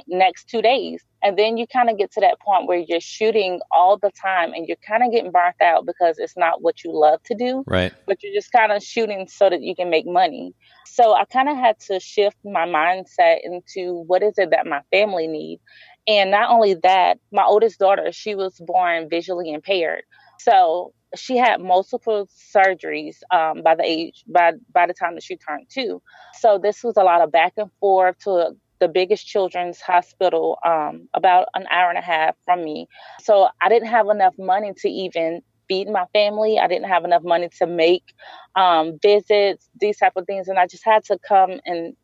next 0.07 0.49
two 0.49 0.63
days. 0.63 1.03
And 1.23 1.39
then 1.39 1.57
you 1.57 1.67
kind 1.67 1.91
of 1.91 1.99
get 1.99 2.13
to 2.13 2.21
that 2.21 2.39
point 2.41 2.67
where 2.67 2.79
you're 2.79 3.01
shooting 3.01 3.61
all 3.73 3.97
the 3.97 4.11
time 4.11 4.53
and 4.53 4.69
you're 4.69 4.77
kind 4.87 5.03
of 5.03 5.11
getting 5.11 5.33
burnt 5.33 5.61
out 5.61 5.87
because 5.87 6.19
it's 6.19 6.37
not 6.37 6.63
what 6.63 6.85
you 6.85 6.93
love 6.93 7.23
to 7.25 7.35
do. 7.35 7.65
Right. 7.67 7.93
But 8.07 8.23
you're 8.23 8.35
just 8.35 8.53
kind 8.53 8.71
of 8.71 8.83
shooting 8.83 9.27
so 9.29 9.51
that 9.51 9.63
you 9.63 9.75
can 9.75 9.91
make 9.91 10.07
money. 10.07 10.55
So 10.87 11.15
I 11.15 11.25
kind 11.25 11.49
of 11.49 11.57
had 11.57 11.81
to 11.81 11.99
shift 11.99 12.37
my 12.45 12.67
mindset 12.67 13.39
into 13.43 14.05
what 14.07 14.23
is 14.23 14.35
it 14.39 14.51
that 14.51 14.67
my 14.67 14.83
family 14.91 15.27
need. 15.27 15.61
And 16.07 16.31
not 16.31 16.51
only 16.51 16.75
that, 16.83 17.19
my 17.33 17.43
oldest 17.43 17.81
daughter, 17.81 18.13
she 18.13 18.35
was 18.35 18.61
born 18.65 19.09
visually 19.09 19.53
impaired. 19.53 20.03
So 20.39 20.93
she 21.17 21.37
had 21.37 21.61
multiple 21.61 22.29
surgeries 22.55 23.17
um, 23.31 23.63
by 23.63 23.75
the 23.75 23.85
age 23.85 24.25
by 24.27 24.53
by 24.73 24.87
the 24.87 24.95
time 24.95 25.15
that 25.15 25.23
she 25.23 25.37
turned 25.37 25.67
two. 25.69 26.03
So 26.35 26.59
this 26.59 26.83
was 26.83 26.97
a 26.97 27.03
lot 27.03 27.23
of 27.23 27.33
back 27.33 27.55
and 27.57 27.71
forth 27.81 28.19
to 28.21 28.55
the 28.79 28.89
biggest 28.89 29.27
children's 29.27 29.81
hospital 29.81 30.59
um, 30.65 31.09
about 31.15 31.49
an 31.55 31.67
hour 31.71 31.89
and 31.89 31.99
a 31.99 32.03
half 32.03 32.37
from 32.45 32.65
me. 32.65 32.89
So 33.21 33.49
I 33.61 33.69
didn't 33.69 33.89
have 33.89 34.09
enough 34.09 34.35
money 34.39 34.73
to 34.79 34.89
even 34.89 35.43
feed 35.69 35.89
my 35.89 36.05
family. 36.13 36.59
I 36.59 36.69
didn't 36.69 36.89
have 36.89 37.05
enough 37.05 37.23
money 37.23 37.49
to 37.59 37.67
make 37.67 38.05
um, 38.55 38.99
visits, 39.03 39.69
these 39.81 39.99
type 39.99 40.13
of 40.17 40.27
things, 40.27 40.49
and 40.49 40.59
I 40.59 40.67
just 40.67 40.85
had 40.85 41.05
to 41.05 41.19
come 41.19 41.61
and 41.65 41.97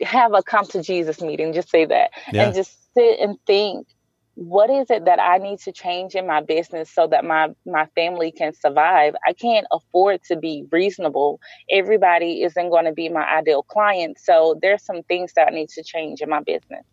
have 0.00 0.32
a 0.34 0.42
come 0.42 0.66
to 0.66 0.82
Jesus 0.82 1.20
meeting. 1.20 1.52
Just 1.52 1.70
say 1.70 1.84
that, 1.84 2.10
yeah. 2.32 2.44
and 2.44 2.54
just 2.54 2.76
sit 2.94 3.20
and 3.20 3.38
think 3.46 3.86
what 4.34 4.68
is 4.68 4.90
it 4.90 5.04
that 5.04 5.20
I 5.20 5.38
need 5.38 5.60
to 5.60 5.72
change 5.72 6.14
in 6.14 6.26
my 6.26 6.40
business 6.40 6.90
so 6.90 7.06
that 7.06 7.24
my 7.24 7.50
my 7.64 7.86
family 7.94 8.32
can 8.32 8.52
survive? 8.52 9.14
I 9.26 9.32
can't 9.32 9.66
afford 9.72 10.22
to 10.24 10.36
be 10.36 10.64
reasonable. 10.72 11.40
Everybody 11.70 12.42
isn't 12.42 12.70
going 12.70 12.84
to 12.86 12.92
be 12.92 13.08
my 13.08 13.24
ideal 13.24 13.62
client, 13.62 14.18
so 14.20 14.58
there's 14.60 14.84
some 14.84 15.02
things 15.04 15.32
that 15.34 15.48
I 15.48 15.50
need 15.50 15.68
to 15.70 15.82
change 15.82 16.20
in 16.20 16.28
my 16.28 16.40
business. 16.40 16.84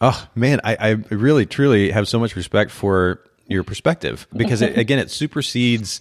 Oh 0.00 0.28
man, 0.34 0.60
I, 0.62 0.76
I 0.78 0.90
really 1.10 1.46
truly 1.46 1.90
have 1.90 2.06
so 2.06 2.18
much 2.18 2.36
respect 2.36 2.70
for 2.70 3.20
your 3.46 3.64
perspective 3.64 4.26
because 4.34 4.62
it, 4.62 4.78
again, 4.78 4.98
it 4.98 5.10
supersedes 5.10 6.00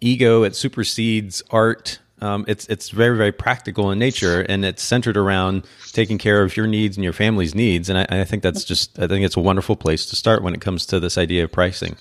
ego, 0.00 0.42
it 0.42 0.56
supersedes 0.56 1.42
art, 1.50 1.98
Um, 2.20 2.44
it's 2.48 2.66
it's 2.66 2.90
very 2.90 3.16
very 3.16 3.32
practical 3.32 3.90
in 3.90 3.98
nature, 3.98 4.40
and 4.42 4.64
it's 4.64 4.82
centered 4.82 5.16
around 5.16 5.66
taking 5.92 6.18
care 6.18 6.42
of 6.42 6.56
your 6.56 6.66
needs 6.66 6.96
and 6.96 7.04
your 7.04 7.12
family's 7.12 7.54
needs. 7.54 7.88
And 7.88 7.98
I, 7.98 8.06
I 8.20 8.24
think 8.24 8.42
that's 8.42 8.64
just 8.64 8.98
I 8.98 9.06
think 9.06 9.24
it's 9.24 9.36
a 9.36 9.40
wonderful 9.40 9.76
place 9.76 10.06
to 10.06 10.16
start 10.16 10.42
when 10.42 10.54
it 10.54 10.60
comes 10.60 10.86
to 10.86 11.00
this 11.00 11.16
idea 11.18 11.44
of 11.44 11.52
pricing. 11.52 11.96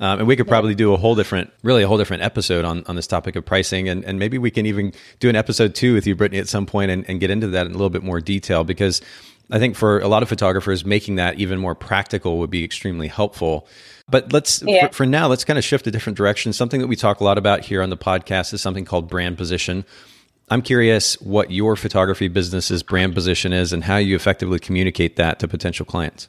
Um, 0.00 0.20
and 0.20 0.28
we 0.28 0.36
could 0.36 0.46
probably 0.46 0.76
do 0.76 0.92
a 0.92 0.96
whole 0.96 1.16
different, 1.16 1.52
really 1.62 1.82
a 1.82 1.88
whole 1.88 1.98
different 1.98 2.22
episode 2.22 2.64
on, 2.64 2.84
on 2.86 2.94
this 2.94 3.08
topic 3.08 3.34
of 3.34 3.44
pricing. 3.44 3.88
And, 3.88 4.04
and 4.04 4.18
maybe 4.18 4.38
we 4.38 4.50
can 4.50 4.64
even 4.64 4.92
do 5.18 5.28
an 5.28 5.34
episode 5.34 5.74
two 5.74 5.92
with 5.92 6.06
you, 6.06 6.14
Britney, 6.14 6.38
at 6.38 6.48
some 6.48 6.66
point 6.66 6.92
and, 6.92 7.08
and 7.10 7.18
get 7.18 7.30
into 7.30 7.48
that 7.48 7.66
in 7.66 7.72
a 7.72 7.74
little 7.74 7.90
bit 7.90 8.04
more 8.04 8.20
detail 8.20 8.62
because 8.62 9.00
I 9.50 9.58
think 9.58 9.76
for 9.76 9.98
a 9.98 10.08
lot 10.08 10.22
of 10.22 10.28
photographers, 10.28 10.84
making 10.84 11.16
that 11.16 11.40
even 11.40 11.58
more 11.58 11.74
practical 11.74 12.38
would 12.38 12.50
be 12.50 12.64
extremely 12.64 13.08
helpful. 13.08 13.66
But 14.08 14.32
let's, 14.32 14.62
yeah. 14.62 14.88
for, 14.88 14.94
for, 14.94 15.06
now, 15.06 15.28
let's 15.28 15.44
kind 15.44 15.58
of 15.58 15.64
shift 15.64 15.86
a 15.86 15.90
different 15.90 16.16
direction. 16.16 16.52
Something 16.52 16.80
that 16.80 16.86
we 16.86 16.96
talk 16.96 17.20
a 17.20 17.24
lot 17.24 17.36
about 17.36 17.64
here 17.64 17.82
on 17.82 17.90
the 17.90 17.96
podcast 17.96 18.54
is 18.54 18.62
something 18.62 18.84
called 18.84 19.08
brand 19.08 19.36
position. 19.36 19.84
I'm 20.50 20.62
curious 20.62 21.20
what 21.20 21.50
your 21.50 21.76
photography 21.76 22.28
business's 22.28 22.82
brand 22.82 23.14
position 23.14 23.52
is 23.52 23.72
and 23.72 23.84
how 23.84 23.96
you 23.96 24.16
effectively 24.16 24.58
communicate 24.58 25.16
that 25.16 25.38
to 25.40 25.48
potential 25.48 25.84
clients. 25.84 26.28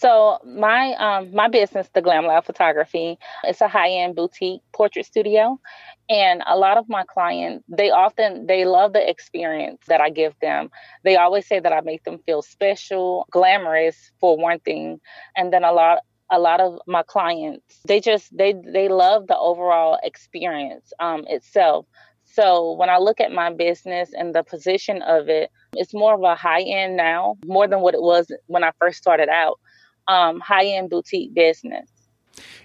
So 0.00 0.38
my 0.46 0.94
um, 0.94 1.34
my 1.34 1.48
business, 1.48 1.86
the 1.92 2.00
Glam 2.00 2.26
Lab 2.26 2.46
Photography, 2.46 3.18
it's 3.44 3.60
a 3.60 3.68
high 3.68 3.90
end 3.90 4.16
boutique 4.16 4.62
portrait 4.72 5.04
studio, 5.04 5.60
and 6.08 6.42
a 6.46 6.56
lot 6.56 6.78
of 6.78 6.88
my 6.88 7.04
clients 7.04 7.66
they 7.68 7.90
often 7.90 8.46
they 8.46 8.64
love 8.64 8.94
the 8.94 9.10
experience 9.10 9.82
that 9.88 10.00
I 10.00 10.08
give 10.08 10.34
them. 10.40 10.70
They 11.04 11.16
always 11.16 11.46
say 11.46 11.60
that 11.60 11.72
I 11.74 11.82
make 11.82 12.04
them 12.04 12.18
feel 12.24 12.40
special, 12.40 13.26
glamorous 13.30 14.10
for 14.20 14.38
one 14.38 14.60
thing, 14.60 15.00
and 15.36 15.52
then 15.52 15.64
a 15.64 15.72
lot 15.72 15.98
a 16.30 16.38
lot 16.38 16.60
of 16.60 16.78
my 16.86 17.02
clients 17.02 17.80
they 17.86 18.00
just 18.00 18.36
they 18.36 18.52
they 18.52 18.88
love 18.88 19.26
the 19.26 19.36
overall 19.36 19.98
experience 20.02 20.92
um, 21.00 21.24
itself. 21.28 21.86
So 22.32 22.74
when 22.74 22.88
I 22.88 22.98
look 22.98 23.20
at 23.20 23.32
my 23.32 23.52
business 23.52 24.10
and 24.16 24.32
the 24.34 24.44
position 24.44 25.02
of 25.02 25.28
it, 25.28 25.50
it's 25.74 25.92
more 25.92 26.14
of 26.14 26.22
a 26.22 26.36
high 26.36 26.62
end 26.62 26.96
now, 26.96 27.36
more 27.44 27.66
than 27.66 27.80
what 27.80 27.94
it 27.94 28.02
was 28.02 28.30
when 28.46 28.62
I 28.62 28.70
first 28.78 28.98
started 28.98 29.28
out 29.28 29.58
um, 30.06 30.38
high 30.40 30.66
end 30.66 30.90
boutique 30.90 31.34
business. 31.34 31.90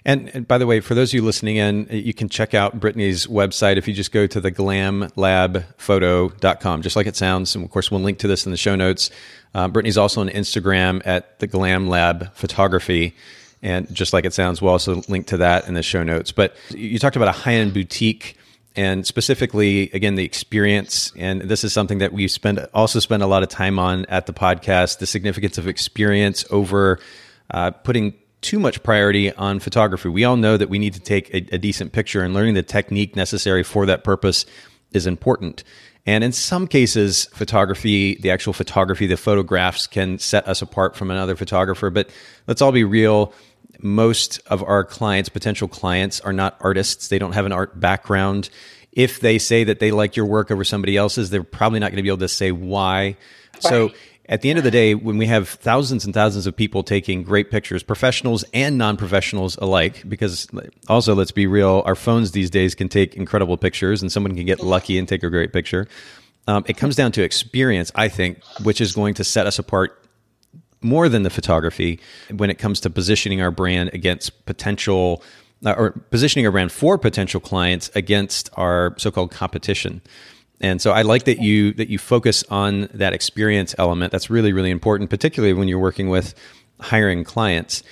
And, 0.04 0.30
and, 0.34 0.46
by 0.46 0.58
the 0.58 0.66
way, 0.66 0.80
for 0.80 0.94
those 0.94 1.08
of 1.10 1.14
you 1.14 1.22
listening 1.22 1.56
in, 1.56 1.88
you 1.90 2.14
can 2.14 2.28
check 2.28 2.54
out 2.54 2.78
Britney's 2.78 3.26
website 3.26 3.76
if 3.76 3.88
you 3.88 3.94
just 3.94 4.12
go 4.12 4.28
to 4.28 4.40
the 4.40 4.52
glamlabphoto.com, 4.52 6.82
just 6.82 6.94
like 6.94 7.08
it 7.08 7.16
sounds. 7.16 7.56
And 7.56 7.64
of 7.64 7.72
course, 7.72 7.90
we'll 7.90 8.00
link 8.00 8.20
to 8.20 8.28
this 8.28 8.46
in 8.46 8.52
the 8.52 8.56
show 8.56 8.76
notes. 8.76 9.10
Uh, 9.52 9.68
Britney's 9.68 9.98
also 9.98 10.20
on 10.20 10.28
Instagram 10.28 11.02
at 11.04 11.40
the 11.40 11.48
Glam 11.48 11.88
Lab 11.88 12.32
Photography. 12.34 13.16
And 13.62 13.92
just 13.92 14.12
like 14.12 14.24
it 14.24 14.34
sounds, 14.34 14.60
we'll 14.60 14.72
also 14.72 15.02
link 15.08 15.26
to 15.28 15.38
that 15.38 15.66
in 15.66 15.74
the 15.74 15.82
show 15.82 16.02
notes. 16.02 16.30
But 16.32 16.56
you 16.70 16.98
talked 16.98 17.16
about 17.16 17.28
a 17.28 17.32
high 17.32 17.54
end 17.54 17.74
boutique 17.74 18.36
and 18.76 19.06
specifically 19.06 19.90
again 19.92 20.16
the 20.16 20.24
experience 20.24 21.10
and 21.16 21.40
this 21.40 21.64
is 21.64 21.72
something 21.72 21.96
that 21.96 22.12
we 22.12 22.28
spend 22.28 22.58
also 22.74 22.98
spend 22.98 23.22
a 23.22 23.26
lot 23.26 23.42
of 23.42 23.48
time 23.48 23.78
on 23.78 24.04
at 24.04 24.26
the 24.26 24.34
podcast 24.34 24.98
the 24.98 25.06
significance 25.06 25.56
of 25.56 25.66
experience 25.66 26.44
over 26.50 26.98
uh, 27.50 27.70
putting 27.70 28.12
too 28.46 28.60
much 28.60 28.82
priority 28.82 29.32
on 29.32 29.58
photography. 29.58 30.08
We 30.08 30.24
all 30.24 30.36
know 30.36 30.56
that 30.56 30.68
we 30.68 30.78
need 30.78 30.94
to 30.94 31.00
take 31.00 31.30
a, 31.30 31.54
a 31.54 31.58
decent 31.58 31.92
picture, 31.92 32.22
and 32.22 32.34
learning 32.34 32.54
the 32.54 32.62
technique 32.62 33.16
necessary 33.16 33.62
for 33.62 33.86
that 33.86 34.04
purpose 34.04 34.46
is 34.96 35.06
important. 35.06 35.62
And 36.06 36.22
in 36.22 36.32
some 36.32 36.66
cases, 36.66 37.26
photography, 37.26 38.14
the 38.16 38.30
actual 38.30 38.52
photography, 38.52 39.06
the 39.06 39.16
photographs 39.16 39.86
can 39.86 40.18
set 40.18 40.46
us 40.48 40.62
apart 40.62 40.96
from 40.96 41.10
another 41.10 41.36
photographer. 41.36 41.90
But 41.90 42.10
let's 42.46 42.62
all 42.62 42.72
be 42.72 42.84
real. 42.84 43.32
Most 43.80 44.40
of 44.46 44.62
our 44.62 44.84
clients, 44.84 45.28
potential 45.28 45.68
clients, 45.68 46.20
are 46.20 46.32
not 46.32 46.56
artists. 46.60 47.08
They 47.08 47.18
don't 47.18 47.32
have 47.32 47.44
an 47.46 47.52
art 47.52 47.78
background. 47.78 48.50
If 48.92 49.20
they 49.20 49.38
say 49.38 49.64
that 49.64 49.80
they 49.80 49.90
like 49.90 50.16
your 50.16 50.26
work 50.26 50.50
over 50.50 50.64
somebody 50.64 50.96
else's, 50.96 51.28
they're 51.28 51.42
probably 51.42 51.80
not 51.80 51.90
going 51.90 51.98
to 51.98 52.02
be 52.02 52.08
able 52.08 52.18
to 52.18 52.28
say 52.28 52.52
why. 52.52 53.16
Right. 53.54 53.62
So 53.62 53.90
at 54.28 54.42
the 54.42 54.50
end 54.50 54.58
of 54.58 54.64
the 54.64 54.70
day, 54.70 54.94
when 54.94 55.18
we 55.18 55.26
have 55.26 55.48
thousands 55.48 56.04
and 56.04 56.12
thousands 56.12 56.46
of 56.46 56.56
people 56.56 56.82
taking 56.82 57.22
great 57.22 57.50
pictures, 57.50 57.82
professionals 57.82 58.44
and 58.52 58.76
non 58.76 58.96
professionals 58.96 59.56
alike, 59.58 60.02
because 60.08 60.48
also 60.88 61.14
let's 61.14 61.30
be 61.30 61.46
real, 61.46 61.82
our 61.86 61.94
phones 61.94 62.32
these 62.32 62.50
days 62.50 62.74
can 62.74 62.88
take 62.88 63.14
incredible 63.14 63.56
pictures 63.56 64.02
and 64.02 64.10
someone 64.10 64.34
can 64.34 64.44
get 64.44 64.60
lucky 64.60 64.98
and 64.98 65.08
take 65.08 65.22
a 65.22 65.30
great 65.30 65.52
picture. 65.52 65.86
Um, 66.48 66.64
it 66.66 66.76
comes 66.76 66.96
down 66.96 67.12
to 67.12 67.22
experience, 67.22 67.92
I 67.94 68.08
think, 68.08 68.42
which 68.62 68.80
is 68.80 68.92
going 68.92 69.14
to 69.14 69.24
set 69.24 69.46
us 69.46 69.58
apart 69.58 70.02
more 70.80 71.08
than 71.08 71.22
the 71.22 71.30
photography 71.30 72.00
when 72.34 72.50
it 72.50 72.58
comes 72.58 72.80
to 72.80 72.90
positioning 72.90 73.40
our 73.40 73.50
brand 73.50 73.90
against 73.92 74.46
potential 74.46 75.22
uh, 75.64 75.74
or 75.76 75.90
positioning 76.10 76.44
our 76.46 76.52
brand 76.52 76.70
for 76.70 76.98
potential 76.98 77.40
clients 77.40 77.90
against 77.94 78.50
our 78.54 78.94
so 78.98 79.10
called 79.10 79.30
competition. 79.30 80.02
And 80.60 80.80
so 80.80 80.92
I 80.92 81.02
like 81.02 81.24
that 81.24 81.40
you 81.40 81.72
that 81.74 81.88
you 81.88 81.98
focus 81.98 82.44
on 82.50 82.88
that 82.94 83.12
experience 83.12 83.74
element. 83.78 84.12
That's 84.12 84.30
really 84.30 84.52
really 84.52 84.70
important, 84.70 85.10
particularly 85.10 85.52
when 85.52 85.68
you're 85.68 85.78
working 85.78 86.08
with 86.08 86.34
hiring 86.80 87.24
clients. 87.24 87.82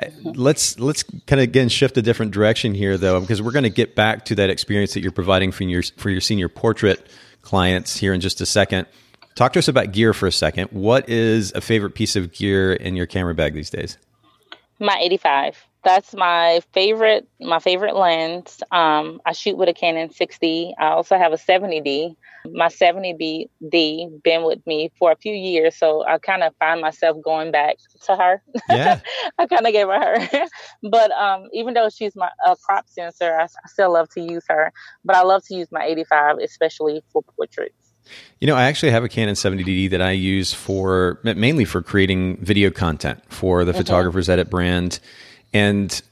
Mm-hmm. 0.00 0.30
Let's 0.34 0.78
let's 0.78 1.02
kind 1.02 1.40
of 1.40 1.44
again 1.44 1.68
shift 1.68 1.96
a 1.96 2.02
different 2.02 2.32
direction 2.32 2.74
here 2.74 2.96
though, 2.98 3.20
because 3.20 3.42
we're 3.42 3.52
going 3.52 3.64
to 3.64 3.70
get 3.70 3.94
back 3.94 4.24
to 4.26 4.34
that 4.36 4.50
experience 4.50 4.94
that 4.94 5.00
you're 5.00 5.12
providing 5.12 5.52
for 5.52 5.64
your 5.64 5.82
for 5.96 6.10
your 6.10 6.20
senior 6.20 6.48
portrait 6.48 7.06
clients 7.42 7.96
here 7.96 8.12
in 8.12 8.20
just 8.20 8.40
a 8.40 8.46
second. 8.46 8.86
Talk 9.34 9.52
to 9.52 9.58
us 9.58 9.68
about 9.68 9.92
gear 9.92 10.14
for 10.14 10.26
a 10.26 10.32
second. 10.32 10.68
What 10.70 11.08
is 11.10 11.52
a 11.52 11.60
favorite 11.60 11.94
piece 11.94 12.16
of 12.16 12.32
gear 12.32 12.72
in 12.72 12.96
your 12.96 13.04
camera 13.04 13.34
bag 13.34 13.52
these 13.52 13.68
days? 13.68 13.98
My 14.78 14.98
85 14.98 15.66
that's 15.86 16.14
my 16.14 16.60
favorite 16.72 17.28
my 17.40 17.60
favorite 17.60 17.94
lens. 17.94 18.60
Um, 18.72 19.20
i 19.24 19.32
shoot 19.32 19.56
with 19.56 19.68
a 19.68 19.72
canon 19.72 20.08
6D 20.08 20.74
i 20.78 20.86
also 20.88 21.16
have 21.16 21.32
a 21.32 21.36
70d 21.36 22.16
my 22.52 22.66
70d 22.66 24.22
been 24.22 24.44
with 24.44 24.66
me 24.66 24.90
for 24.98 25.12
a 25.12 25.16
few 25.16 25.32
years 25.32 25.76
so 25.76 26.04
i 26.04 26.18
kind 26.18 26.42
of 26.42 26.54
find 26.58 26.80
myself 26.80 27.16
going 27.24 27.52
back 27.52 27.76
to 28.04 28.16
her. 28.16 28.42
Yeah. 28.68 29.00
I 29.38 29.46
kind 29.46 29.66
of 29.66 29.72
gave 29.72 29.86
her. 29.86 30.20
Her 30.20 30.46
but 30.90 31.10
um, 31.12 31.48
even 31.52 31.74
though 31.74 31.88
she's 31.88 32.16
my 32.16 32.30
a 32.44 32.56
crop 32.56 32.88
sensor 32.88 33.36
I, 33.38 33.44
I 33.44 33.68
still 33.68 33.92
love 33.92 34.08
to 34.10 34.20
use 34.20 34.44
her. 34.48 34.72
But 35.04 35.16
i 35.16 35.22
love 35.22 35.44
to 35.46 35.54
use 35.54 35.68
my 35.70 35.84
85 35.84 36.38
especially 36.38 37.02
for 37.12 37.22
portraits. 37.22 37.92
You 38.40 38.46
know, 38.46 38.54
I 38.54 38.64
actually 38.64 38.92
have 38.92 39.02
a 39.02 39.08
Canon 39.08 39.34
70D 39.34 39.90
that 39.90 40.00
I 40.00 40.12
use 40.12 40.52
for 40.52 41.20
mainly 41.24 41.64
for 41.64 41.82
creating 41.82 42.36
video 42.36 42.70
content 42.70 43.22
for 43.28 43.64
the 43.64 43.72
mm-hmm. 43.72 43.78
Photographers 43.78 44.28
Edit 44.28 44.50
brand 44.50 45.00
and 45.56 46.02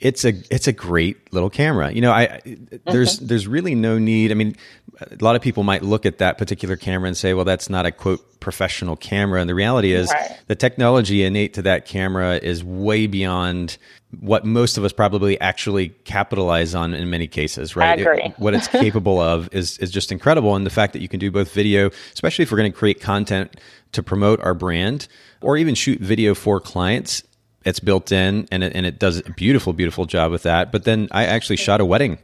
it's 0.00 0.24
a 0.24 0.34
it's 0.50 0.68
a 0.68 0.72
great 0.72 1.32
little 1.32 1.50
camera. 1.50 1.90
You 1.90 2.02
know, 2.02 2.12
I 2.12 2.40
there's 2.84 3.16
mm-hmm. 3.16 3.26
there's 3.26 3.46
really 3.48 3.74
no 3.74 3.98
need. 3.98 4.30
I 4.30 4.34
mean, 4.34 4.54
a 5.00 5.24
lot 5.24 5.34
of 5.34 5.42
people 5.42 5.62
might 5.62 5.82
look 5.82 6.04
at 6.06 6.18
that 6.18 6.38
particular 6.38 6.76
camera 6.76 7.08
and 7.08 7.16
say, 7.16 7.34
"Well, 7.34 7.44
that's 7.44 7.70
not 7.70 7.86
a 7.86 7.90
quote 7.90 8.40
professional 8.40 8.96
camera." 8.96 9.40
And 9.40 9.48
the 9.48 9.54
reality 9.54 9.92
is, 9.92 10.10
right. 10.12 10.38
the 10.46 10.54
technology 10.54 11.24
innate 11.24 11.54
to 11.54 11.62
that 11.62 11.86
camera 11.86 12.36
is 12.36 12.62
way 12.62 13.06
beyond 13.06 13.78
what 14.20 14.44
most 14.44 14.76
of 14.76 14.84
us 14.84 14.92
probably 14.92 15.40
actually 15.40 15.88
capitalize 16.04 16.74
on 16.74 16.94
in 16.94 17.08
many 17.10 17.26
cases. 17.26 17.74
Right? 17.74 17.98
It, 17.98 18.34
what 18.38 18.54
it's 18.54 18.68
capable 18.84 19.18
of 19.18 19.48
is 19.54 19.78
is 19.78 19.90
just 19.90 20.12
incredible, 20.12 20.54
and 20.54 20.66
the 20.66 20.70
fact 20.70 20.92
that 20.92 21.00
you 21.00 21.08
can 21.08 21.18
do 21.18 21.30
both 21.30 21.52
video, 21.52 21.90
especially 22.12 22.42
if 22.42 22.52
we're 22.52 22.58
going 22.58 22.72
to 22.72 22.78
create 22.78 23.00
content 23.00 23.58
to 23.92 24.02
promote 24.02 24.40
our 24.40 24.54
brand 24.54 25.08
or 25.40 25.56
even 25.56 25.74
shoot 25.74 26.00
video 26.00 26.34
for 26.34 26.60
clients 26.60 27.22
it's 27.64 27.80
built 27.80 28.12
in 28.12 28.46
and 28.50 28.62
it, 28.62 28.72
and 28.74 28.86
it 28.86 28.98
does 28.98 29.18
a 29.18 29.30
beautiful, 29.30 29.72
beautiful 29.72 30.06
job 30.06 30.30
with 30.30 30.42
that. 30.42 30.72
But 30.72 30.84
then 30.84 31.08
I 31.10 31.26
actually 31.26 31.56
shot 31.56 31.80
a 31.80 31.84
wedding 31.84 32.18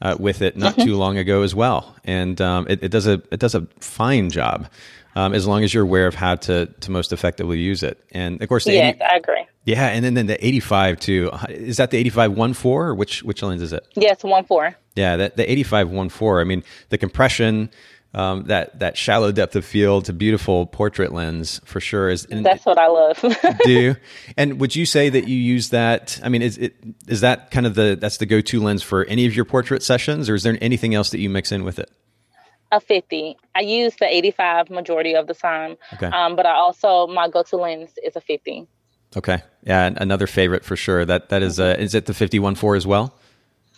uh, 0.00 0.16
with 0.18 0.42
it 0.42 0.56
not 0.56 0.76
too 0.78 0.96
long 0.96 1.18
ago 1.18 1.42
as 1.42 1.54
well, 1.54 1.96
and 2.04 2.40
um, 2.40 2.66
it, 2.68 2.82
it, 2.82 2.90
does 2.90 3.06
a 3.06 3.22
it 3.30 3.40
does 3.40 3.54
a 3.54 3.62
fine 3.80 4.30
job 4.30 4.68
um, 5.16 5.32
as 5.32 5.46
long 5.46 5.64
as 5.64 5.72
you're 5.72 5.82
aware 5.82 6.06
of 6.06 6.14
how 6.14 6.36
to 6.36 6.66
to 6.66 6.90
most 6.90 7.12
effectively 7.12 7.58
use 7.58 7.82
it. 7.82 7.98
And 8.12 8.40
of 8.42 8.48
course, 8.48 8.64
the 8.64 8.74
yeah, 8.74 8.88
80, 8.90 9.02
I 9.02 9.16
agree. 9.16 9.46
Yeah, 9.64 9.88
and 9.88 10.04
then, 10.04 10.14
then 10.14 10.26
the 10.26 10.46
85 10.46 11.00
too. 11.00 11.30
Is 11.48 11.78
that 11.78 11.90
the 11.90 11.98
85 11.98 12.32
one 12.32 12.52
four 12.52 12.88
or 12.88 12.94
which 12.94 13.22
which 13.24 13.42
lens 13.42 13.62
is 13.62 13.72
it? 13.72 13.86
Yes, 13.94 14.22
one 14.22 14.44
four. 14.44 14.76
Yeah, 14.94 15.16
that 15.16 15.36
the 15.36 15.50
85 15.50 15.90
one 15.90 16.08
four. 16.08 16.40
I 16.40 16.44
mean, 16.44 16.62
the 16.90 16.98
compression 16.98 17.70
um, 18.16 18.44
that 18.44 18.78
that 18.78 18.96
shallow 18.96 19.30
depth 19.30 19.54
of 19.56 19.64
field 19.64 20.06
to 20.06 20.14
beautiful 20.14 20.64
portrait 20.64 21.12
lens 21.12 21.60
for 21.66 21.80
sure 21.80 22.08
is. 22.08 22.26
That's 22.30 22.64
what 22.64 22.78
I 22.78 22.86
love. 22.86 23.22
do 23.64 23.70
you? 23.70 23.96
And 24.38 24.58
would 24.58 24.74
you 24.74 24.86
say 24.86 25.10
that 25.10 25.28
you 25.28 25.36
use 25.36 25.68
that? 25.68 26.18
I 26.24 26.30
mean, 26.30 26.40
is 26.40 26.56
it 26.56 26.76
is 27.06 27.20
that 27.20 27.50
kind 27.50 27.66
of 27.66 27.74
the 27.74 27.96
that's 28.00 28.16
the 28.16 28.24
go 28.24 28.40
to 28.40 28.60
lens 28.60 28.82
for 28.82 29.04
any 29.04 29.26
of 29.26 29.36
your 29.36 29.44
portrait 29.44 29.82
sessions, 29.82 30.30
or 30.30 30.34
is 30.34 30.42
there 30.44 30.56
anything 30.62 30.94
else 30.94 31.10
that 31.10 31.18
you 31.18 31.28
mix 31.28 31.52
in 31.52 31.62
with 31.62 31.78
it? 31.78 31.90
A 32.72 32.80
50. 32.80 33.36
I 33.54 33.60
use 33.60 33.94
the 34.00 34.06
85 34.12 34.70
majority 34.70 35.14
of 35.14 35.28
the 35.28 35.34
time. 35.34 35.76
Okay. 35.92 36.06
Um, 36.06 36.34
but 36.34 36.46
I 36.46 36.52
also 36.54 37.06
my 37.06 37.28
go 37.28 37.42
to 37.42 37.56
lens 37.56 37.90
is 38.02 38.16
a 38.16 38.20
50. 38.22 38.66
Okay. 39.14 39.42
Yeah, 39.62 39.92
another 39.94 40.26
favorite 40.26 40.64
for 40.64 40.74
sure. 40.74 41.04
That 41.04 41.28
that 41.28 41.42
is 41.42 41.60
uh, 41.60 41.76
is 41.78 41.94
it 41.94 42.06
the 42.06 42.14
51 42.14 42.54
4 42.54 42.76
as 42.76 42.86
well? 42.86 43.14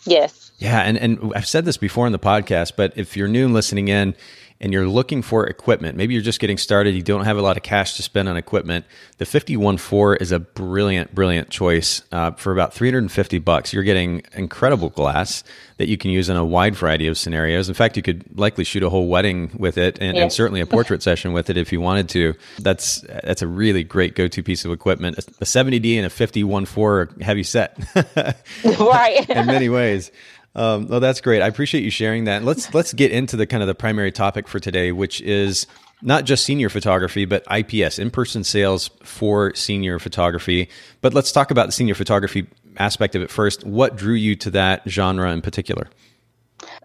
Yes. 0.05 0.48
Yeah, 0.59 0.81
and 0.81 0.97
and 0.97 1.33
I've 1.35 1.47
said 1.47 1.65
this 1.65 1.77
before 1.77 2.05
in 2.05 2.11
the 2.11 2.19
podcast, 2.19 2.73
but 2.75 2.93
if 2.95 3.17
you're 3.17 3.27
new 3.27 3.45
and 3.45 3.53
listening 3.53 3.87
in, 3.87 4.13
and 4.61 4.73
you're 4.73 4.87
looking 4.87 5.21
for 5.21 5.47
equipment, 5.47 5.95
maybe 5.95 6.13
you're 6.13 6.23
just 6.23 6.39
getting 6.39 6.57
started, 6.57 6.93
you 6.93 7.01
don't 7.01 7.23
have 7.23 7.37
a 7.37 7.41
lot 7.41 7.55
of 7.55 7.63
cash 7.63 7.95
to 7.95 8.03
spend 8.03 8.27
on 8.27 8.35
equipment, 8.35 8.85
the 9.17 9.25
514 9.25 10.17
is 10.21 10.33
a 10.33 10.39
brilliant, 10.39 11.15
brilliant 11.15 11.49
choice 11.49 12.01
uh, 12.11 12.31
for 12.31 12.51
about 12.51 12.73
350 12.73 13.39
bucks. 13.39 13.71
You're 13.71 13.83
getting 13.83 14.21
incredible 14.33 14.89
glass 14.89 15.45
that 15.77 15.87
you 15.87 15.97
can 15.97 16.11
use 16.11 16.27
in 16.27 16.35
a 16.35 16.43
wide 16.43 16.75
variety 16.75 17.07
of 17.07 17.17
scenarios. 17.17 17.69
In 17.69 17.73
fact, 17.73 17.95
you 17.95 18.03
could 18.03 18.37
likely 18.37 18.65
shoot 18.65 18.83
a 18.83 18.89
whole 18.89 19.07
wedding 19.07 19.51
with 19.57 19.77
it, 19.77 19.97
and, 20.01 20.17
and 20.17 20.31
certainly 20.31 20.59
a 20.59 20.65
portrait 20.65 21.01
session 21.03 21.31
with 21.31 21.49
it 21.49 21.55
if 21.55 21.71
you 21.71 21.79
wanted 21.79 22.09
to. 22.09 22.33
That's 22.59 23.01
that's 23.23 23.41
a 23.41 23.47
really 23.47 23.85
great 23.85 24.13
go-to 24.13 24.43
piece 24.43 24.65
of 24.65 24.71
equipment. 24.71 25.17
A 25.17 25.45
70D 25.45 25.95
and 25.95 26.05
a 26.05 26.09
514 26.09 26.83
are 26.83 27.09
heavy 27.23 27.43
set, 27.43 27.79
right? 28.65 29.29
in 29.29 29.45
many 29.47 29.69
ways. 29.69 30.11
Um, 30.59 30.87
well, 30.89 30.99
that's 30.99 31.21
great. 31.21 31.41
I 31.41 31.47
appreciate 31.47 31.85
you 31.85 31.89
sharing 31.89 32.25
that. 32.25 32.43
Let's 32.43 32.73
let's 32.73 32.91
get 32.91 33.13
into 33.13 33.37
the 33.37 33.47
kind 33.47 33.63
of 33.63 33.67
the 33.67 33.75
primary 33.75 34.11
topic 34.11 34.45
for 34.45 34.59
today, 34.59 34.91
which 34.91 35.21
is 35.21 35.65
not 36.01 36.25
just 36.25 36.43
senior 36.43 36.67
photography, 36.67 37.23
but 37.23 37.45
IPS, 37.49 37.97
in-person 37.97 38.43
sales 38.43 38.89
for 39.01 39.55
senior 39.55 39.99
photography. 39.99 40.69
But 40.99 41.13
let's 41.13 41.31
talk 41.31 41.49
about 41.49 41.67
the 41.67 41.71
senior 41.71 41.95
photography 41.95 42.45
aspect 42.75 43.15
of 43.15 43.21
it 43.21 43.31
first. 43.31 43.63
What 43.63 43.95
drew 43.95 44.15
you 44.15 44.35
to 44.35 44.51
that 44.51 44.81
genre 44.85 45.31
in 45.31 45.41
particular? 45.41 45.87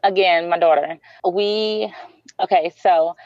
Again, 0.05 0.49
my 0.49 0.59
daughter. 0.59 0.97
We 1.29 1.93
okay, 2.39 2.73
so 2.81 3.17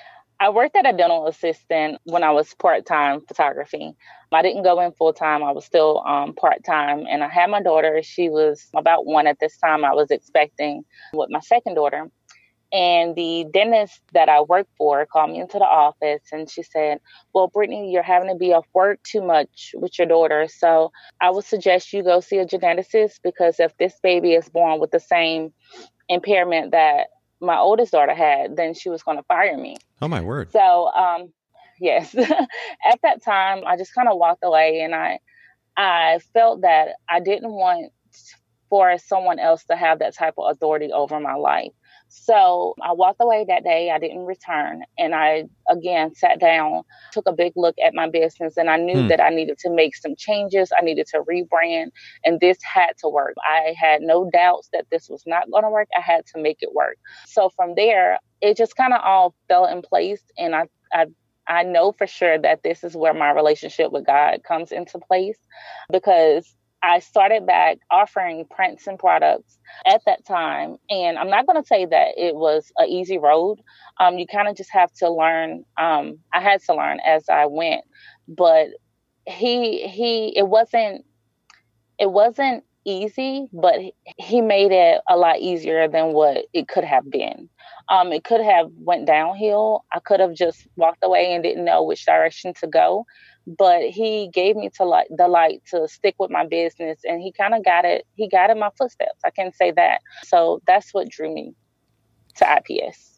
I 0.41 0.49
worked 0.49 0.77
at 0.77 0.89
a 0.89 0.97
dental 0.97 1.27
assistant 1.27 2.01
when 2.05 2.25
I 2.25 2.31
was 2.31 2.55
part 2.55 2.87
time 2.87 3.21
photography. 3.21 3.95
I 4.33 4.43
didn't 4.43 4.63
go 4.63 4.81
in 4.81 4.93
full 4.93 5.13
time. 5.13 5.43
I 5.43 5.53
was 5.53 5.65
still 5.65 6.03
um, 6.07 6.35
part 6.35 6.65
time. 6.65 7.07
And 7.09 7.23
I 7.23 7.29
had 7.29 7.51
my 7.51 7.63
daughter. 7.63 8.03
She 8.03 8.29
was 8.29 8.67
about 8.75 9.07
one 9.07 9.27
at 9.27 9.39
this 9.41 9.57
time. 9.57 9.85
I 9.85 9.95
was 9.95 10.11
expecting 10.11 10.85
with 11.13 11.31
my 11.31 11.41
second 11.41 11.75
daughter. 11.75 12.11
And 12.71 13.17
the 13.17 13.47
dentist 13.51 14.03
that 14.13 14.29
I 14.29 14.43
worked 14.43 14.71
for 14.77 15.07
called 15.07 15.31
me 15.31 15.41
into 15.41 15.59
the 15.59 15.65
office 15.65 16.21
and 16.33 16.51
she 16.51 16.63
said, 16.63 17.01
Well, 17.33 17.51
Britney, 17.51 17.91
you're 17.91 18.03
having 18.03 18.29
to 18.29 18.35
be 18.35 18.53
off 18.53 18.67
work 18.75 19.03
too 19.03 19.23
much 19.23 19.75
with 19.75 19.99
your 19.99 20.07
daughter. 20.07 20.49
So 20.55 20.93
I 21.19 21.31
would 21.31 21.45
suggest 21.45 21.95
you 21.95 22.03
go 22.03 22.21
see 22.21 22.37
a 22.37 22.45
geneticist 22.45 23.21
because 23.23 23.59
if 23.59 23.75
this 23.79 23.95
baby 24.03 24.35
is 24.35 24.51
born 24.51 24.81
with 24.81 24.91
the 24.91 25.01
same 25.01 25.55
impairment 26.11 26.73
that 26.73 27.09
my 27.41 27.57
oldest 27.57 27.93
daughter 27.93 28.15
had, 28.15 28.57
then 28.57 28.75
she 28.75 28.91
was 28.91 29.03
going 29.03 29.17
to 29.17 29.23
fire 29.25 29.57
me. 29.57 29.77
Oh, 30.03 30.09
my 30.09 30.21
word. 30.21 30.53
So, 30.53 30.91
um, 30.93 31.33
yes, 31.81 32.15
at 32.17 33.01
that 33.03 33.23
time, 33.23 33.63
I 33.67 33.77
just 33.77 33.95
kind 33.95 34.09
of 34.09 34.19
walked 34.19 34.45
away 34.45 34.81
and 34.81 34.95
I, 34.95 35.21
I 35.77 36.21
felt 36.33 36.63
that 36.63 36.97
I 37.09 37.21
didn't 37.21 37.53
want 37.53 37.93
for 38.69 38.99
someone 38.99 39.39
else 39.39 39.65
to 39.65 39.77
have 39.77 39.99
that 40.01 40.15
type 40.15 40.35
of 40.37 40.51
authority 40.51 40.93
over 40.93 41.19
my 41.21 41.35
life. 41.35 41.73
So 42.09 42.75
I 42.83 42.93
walked 42.93 43.21
away 43.21 43.45
that 43.49 43.65
day. 43.65 43.91
I 43.91 43.99
didn't 43.99 44.25
return. 44.25 44.83
And 44.97 45.15
I, 45.15 45.45
again, 45.69 46.15
sat 46.15 46.41
down, 46.41 46.83
took 47.13 47.29
a 47.29 47.33
big 47.33 47.53
look 47.55 47.77
at 47.85 47.95
my 47.95 48.09
business, 48.09 48.57
and 48.57 48.71
I 48.71 48.77
knew 48.77 49.03
hmm. 49.03 49.09
that 49.09 49.21
I 49.21 49.29
needed 49.29 49.59
to 49.59 49.71
make 49.71 49.95
some 49.95 50.17
changes. 50.17 50.73
I 50.77 50.83
needed 50.83 51.07
to 51.09 51.23
rebrand, 51.23 51.91
and 52.25 52.41
this 52.41 52.59
had 52.63 52.93
to 53.01 53.09
work. 53.09 53.35
I 53.47 53.75
had 53.79 54.01
no 54.01 54.31
doubts 54.31 54.71
that 54.73 54.87
this 54.91 55.09
was 55.09 55.23
not 55.27 55.51
going 55.51 55.65
to 55.65 55.71
work. 55.71 55.89
I 55.97 56.01
had 56.01 56.27
to 56.35 56.41
make 56.41 56.59
it 56.61 56.75
work. 56.75 56.97
So 57.27 57.51
from 57.51 57.75
there, 57.75 58.19
it 58.41 58.57
just 58.57 58.77
kind 58.77 58.95
of 58.95 59.01
all 59.05 59.35
fell 59.49 59.67
in 59.67 59.83
place. 59.83 60.23
And 60.39 60.55
I, 60.55 60.65
I 60.93 61.07
I 61.49 61.63
know 61.63 61.93
for 61.93 62.07
sure 62.07 62.39
that 62.39 62.63
this 62.63 62.85
is 62.85 62.95
where 62.95 63.15
my 63.15 63.31
relationship 63.31 63.91
with 63.91 64.07
God 64.07 64.41
comes 64.47 64.71
into 64.71 64.99
place 64.99 65.39
because 65.91 66.55
I 66.83 67.01
started 67.01 67.47
back 67.47 67.79
offering 67.91 68.45
prints 68.51 68.87
and 68.87 68.99
products 68.99 69.59
at 69.87 70.03
that 70.07 70.25
time. 70.27 70.77
And 70.91 71.19
I'm 71.19 71.31
not 71.31 71.47
going 71.47 71.61
to 71.61 71.67
say 71.67 71.87
that 71.87 72.09
it 72.17 72.37
was 72.37 72.71
an 72.77 72.89
easy 72.89 73.19
road. 73.19 73.61
Um, 73.99 74.19
you 74.19 74.27
kind 74.27 74.49
of 74.49 74.57
just 74.57 74.71
have 74.73 74.93
to 74.95 75.11
learn. 75.11 75.65
Um, 75.77 76.19
I 76.33 76.41
had 76.41 76.63
to 76.65 76.75
learn 76.75 77.01
as 77.05 77.29
I 77.29 77.47
went, 77.47 77.83
but 78.29 78.69
he, 79.27 79.89
he, 79.89 80.37
it 80.37 80.49
wasn't, 80.49 81.05
it 81.99 82.11
wasn't 82.11 82.65
easy, 82.89 83.49
but 83.53 83.77
he 84.17 84.41
made 84.41 84.73
it 84.73 85.01
a 85.09 85.17
lot 85.17 85.39
easier 85.39 85.89
than 85.89 86.13
what 86.13 86.47
it 86.53 86.69
could 86.69 86.85
have 86.85 87.11
been. 87.11 87.49
Um, 87.89 88.13
it 88.13 88.25
could 88.25 88.41
have 88.41 88.71
went 88.77 89.07
downhill. 89.07 89.85
I 89.93 90.01
could 90.01 90.21
have 90.21 90.35
just 90.35 90.67
walked 90.77 91.03
away 91.03 91.33
and 91.33 91.43
didn't 91.43 91.65
know 91.65 91.83
which 91.83 92.05
direction 92.05 92.55
to 92.61 92.67
go 92.67 93.07
but 93.57 93.83
he 93.83 94.29
gave 94.29 94.57
me 94.57 94.69
to 94.69 94.85
like 94.85 95.07
the 95.17 95.27
light 95.27 95.63
to 95.71 95.89
stick 95.89 96.15
with 96.19 96.31
my 96.31 96.47
business 96.47 96.99
and 97.05 97.23
he 97.23 97.33
kind 97.33 97.55
of 97.55 97.65
got 97.65 97.85
it 97.85 98.07
he 98.15 98.29
got 98.29 98.51
in 98.51 98.59
my 98.59 98.69
footsteps 98.77 99.21
i 99.25 99.31
can 99.31 99.53
say 99.53 99.71
that 99.71 100.01
so 100.25 100.61
that's 100.67 100.93
what 100.93 101.09
drew 101.09 101.33
me 101.33 101.55
to 102.37 102.45
ips 102.45 103.18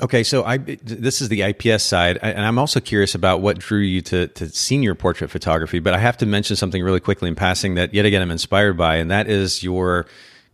okay 0.00 0.22
so 0.22 0.44
i 0.44 0.56
this 0.58 1.20
is 1.20 1.28
the 1.28 1.42
ips 1.42 1.82
side 1.82 2.18
and 2.22 2.44
i'm 2.44 2.58
also 2.58 2.80
curious 2.80 3.14
about 3.14 3.40
what 3.40 3.58
drew 3.58 3.80
you 3.80 4.00
to, 4.00 4.26
to 4.28 4.48
senior 4.48 4.94
portrait 4.94 5.30
photography 5.30 5.78
but 5.78 5.94
i 5.94 5.98
have 5.98 6.16
to 6.16 6.26
mention 6.26 6.56
something 6.56 6.82
really 6.82 7.00
quickly 7.00 7.28
in 7.28 7.34
passing 7.34 7.74
that 7.74 7.94
yet 7.94 8.04
again 8.04 8.22
i'm 8.22 8.30
inspired 8.30 8.76
by 8.76 8.96
and 8.96 9.10
that 9.10 9.28
is 9.28 9.62
your 9.62 10.06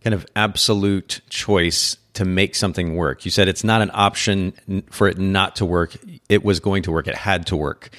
kind 0.03 0.13
of 0.13 0.25
absolute 0.35 1.21
choice 1.29 1.97
to 2.13 2.25
make 2.25 2.55
something 2.55 2.95
work. 2.95 3.25
You 3.25 3.31
said 3.31 3.47
it's 3.47 3.63
not 3.63 3.81
an 3.81 3.91
option 3.93 4.83
for 4.89 5.07
it 5.07 5.17
not 5.17 5.55
to 5.57 5.65
work. 5.65 5.95
It 6.29 6.43
was 6.43 6.59
going 6.59 6.83
to 6.83 6.91
work. 6.91 7.07
It 7.07 7.15
had 7.15 7.45
to 7.47 7.55
work. 7.55 7.89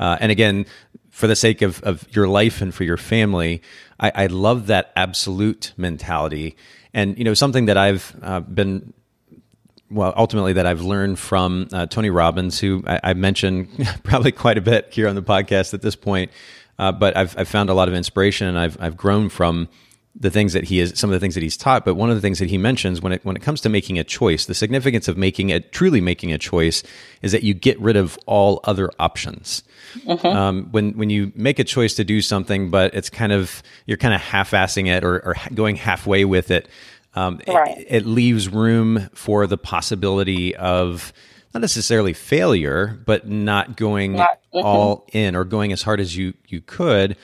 Uh, 0.00 0.16
and 0.20 0.32
again, 0.32 0.66
for 1.10 1.26
the 1.26 1.36
sake 1.36 1.62
of, 1.62 1.82
of 1.82 2.06
your 2.14 2.28
life 2.28 2.60
and 2.60 2.74
for 2.74 2.84
your 2.84 2.96
family, 2.96 3.62
I, 3.98 4.12
I 4.14 4.26
love 4.26 4.68
that 4.68 4.92
absolute 4.96 5.72
mentality. 5.76 6.56
And, 6.94 7.18
you 7.18 7.24
know, 7.24 7.34
something 7.34 7.66
that 7.66 7.76
I've 7.76 8.16
uh, 8.22 8.40
been 8.40 8.94
well, 9.90 10.12
ultimately, 10.16 10.54
that 10.54 10.66
I've 10.66 10.82
learned 10.82 11.18
from 11.18 11.68
uh, 11.72 11.86
Tony 11.86 12.10
Robbins, 12.10 12.58
who 12.58 12.82
I, 12.86 13.00
I, 13.02 13.14
mentioned 13.14 13.68
probably 14.02 14.32
quite 14.32 14.58
a 14.58 14.60
bit 14.60 14.88
here 14.92 15.08
on 15.08 15.14
the 15.14 15.22
podcast 15.22 15.74
at 15.74 15.82
this 15.82 15.96
point, 15.96 16.30
uh, 16.78 16.92
but 16.92 17.16
I've, 17.16 17.36
I've, 17.38 17.48
found 17.48 17.70
a 17.70 17.74
lot 17.74 17.88
of 17.88 17.94
inspiration 17.94 18.46
and 18.48 18.58
I've, 18.58 18.76
I've 18.80 18.96
grown 18.96 19.28
from 19.28 19.68
the 20.20 20.30
things 20.30 20.52
that 20.52 20.64
he 20.64 20.80
is, 20.80 20.92
some 20.96 21.10
of 21.10 21.14
the 21.14 21.20
things 21.20 21.34
that 21.34 21.42
he's 21.42 21.56
taught. 21.56 21.84
But 21.84 21.94
one 21.94 22.10
of 22.10 22.16
the 22.16 22.20
things 22.20 22.38
that 22.40 22.50
he 22.50 22.58
mentions 22.58 23.00
when 23.00 23.12
it 23.12 23.24
when 23.24 23.36
it 23.36 23.42
comes 23.42 23.60
to 23.62 23.68
making 23.68 23.98
a 23.98 24.04
choice, 24.04 24.46
the 24.46 24.54
significance 24.54 25.08
of 25.08 25.16
making 25.16 25.50
it 25.50 25.72
truly 25.72 26.00
making 26.00 26.32
a 26.32 26.38
choice 26.38 26.82
is 27.22 27.32
that 27.32 27.42
you 27.42 27.54
get 27.54 27.78
rid 27.80 27.96
of 27.96 28.18
all 28.26 28.60
other 28.64 28.90
options. 28.98 29.62
Mm-hmm. 30.00 30.26
Um, 30.26 30.68
when 30.70 30.92
when 30.96 31.10
you 31.10 31.32
make 31.34 31.58
a 31.58 31.64
choice 31.64 31.94
to 31.94 32.04
do 32.04 32.20
something, 32.20 32.70
but 32.70 32.94
it's 32.94 33.10
kind 33.10 33.32
of 33.32 33.62
you're 33.86 33.96
kind 33.96 34.14
of 34.14 34.20
half-assing 34.20 34.88
it 34.88 35.04
or, 35.04 35.20
or 35.20 35.36
going 35.54 35.76
halfway 35.76 36.24
with 36.24 36.50
it, 36.50 36.68
um, 37.14 37.40
right. 37.46 37.78
it, 37.78 37.86
it 37.88 38.06
leaves 38.06 38.48
room 38.48 39.08
for 39.14 39.46
the 39.46 39.58
possibility 39.58 40.54
of 40.56 41.12
not 41.54 41.60
necessarily 41.60 42.12
failure, 42.12 43.00
but 43.06 43.28
not 43.28 43.76
going 43.76 44.12
not, 44.12 44.40
mm-hmm. 44.54 44.66
all 44.66 45.06
in 45.12 45.34
or 45.34 45.44
going 45.44 45.72
as 45.72 45.82
hard 45.82 46.00
as 46.00 46.16
you 46.16 46.34
you 46.46 46.60
could, 46.60 47.16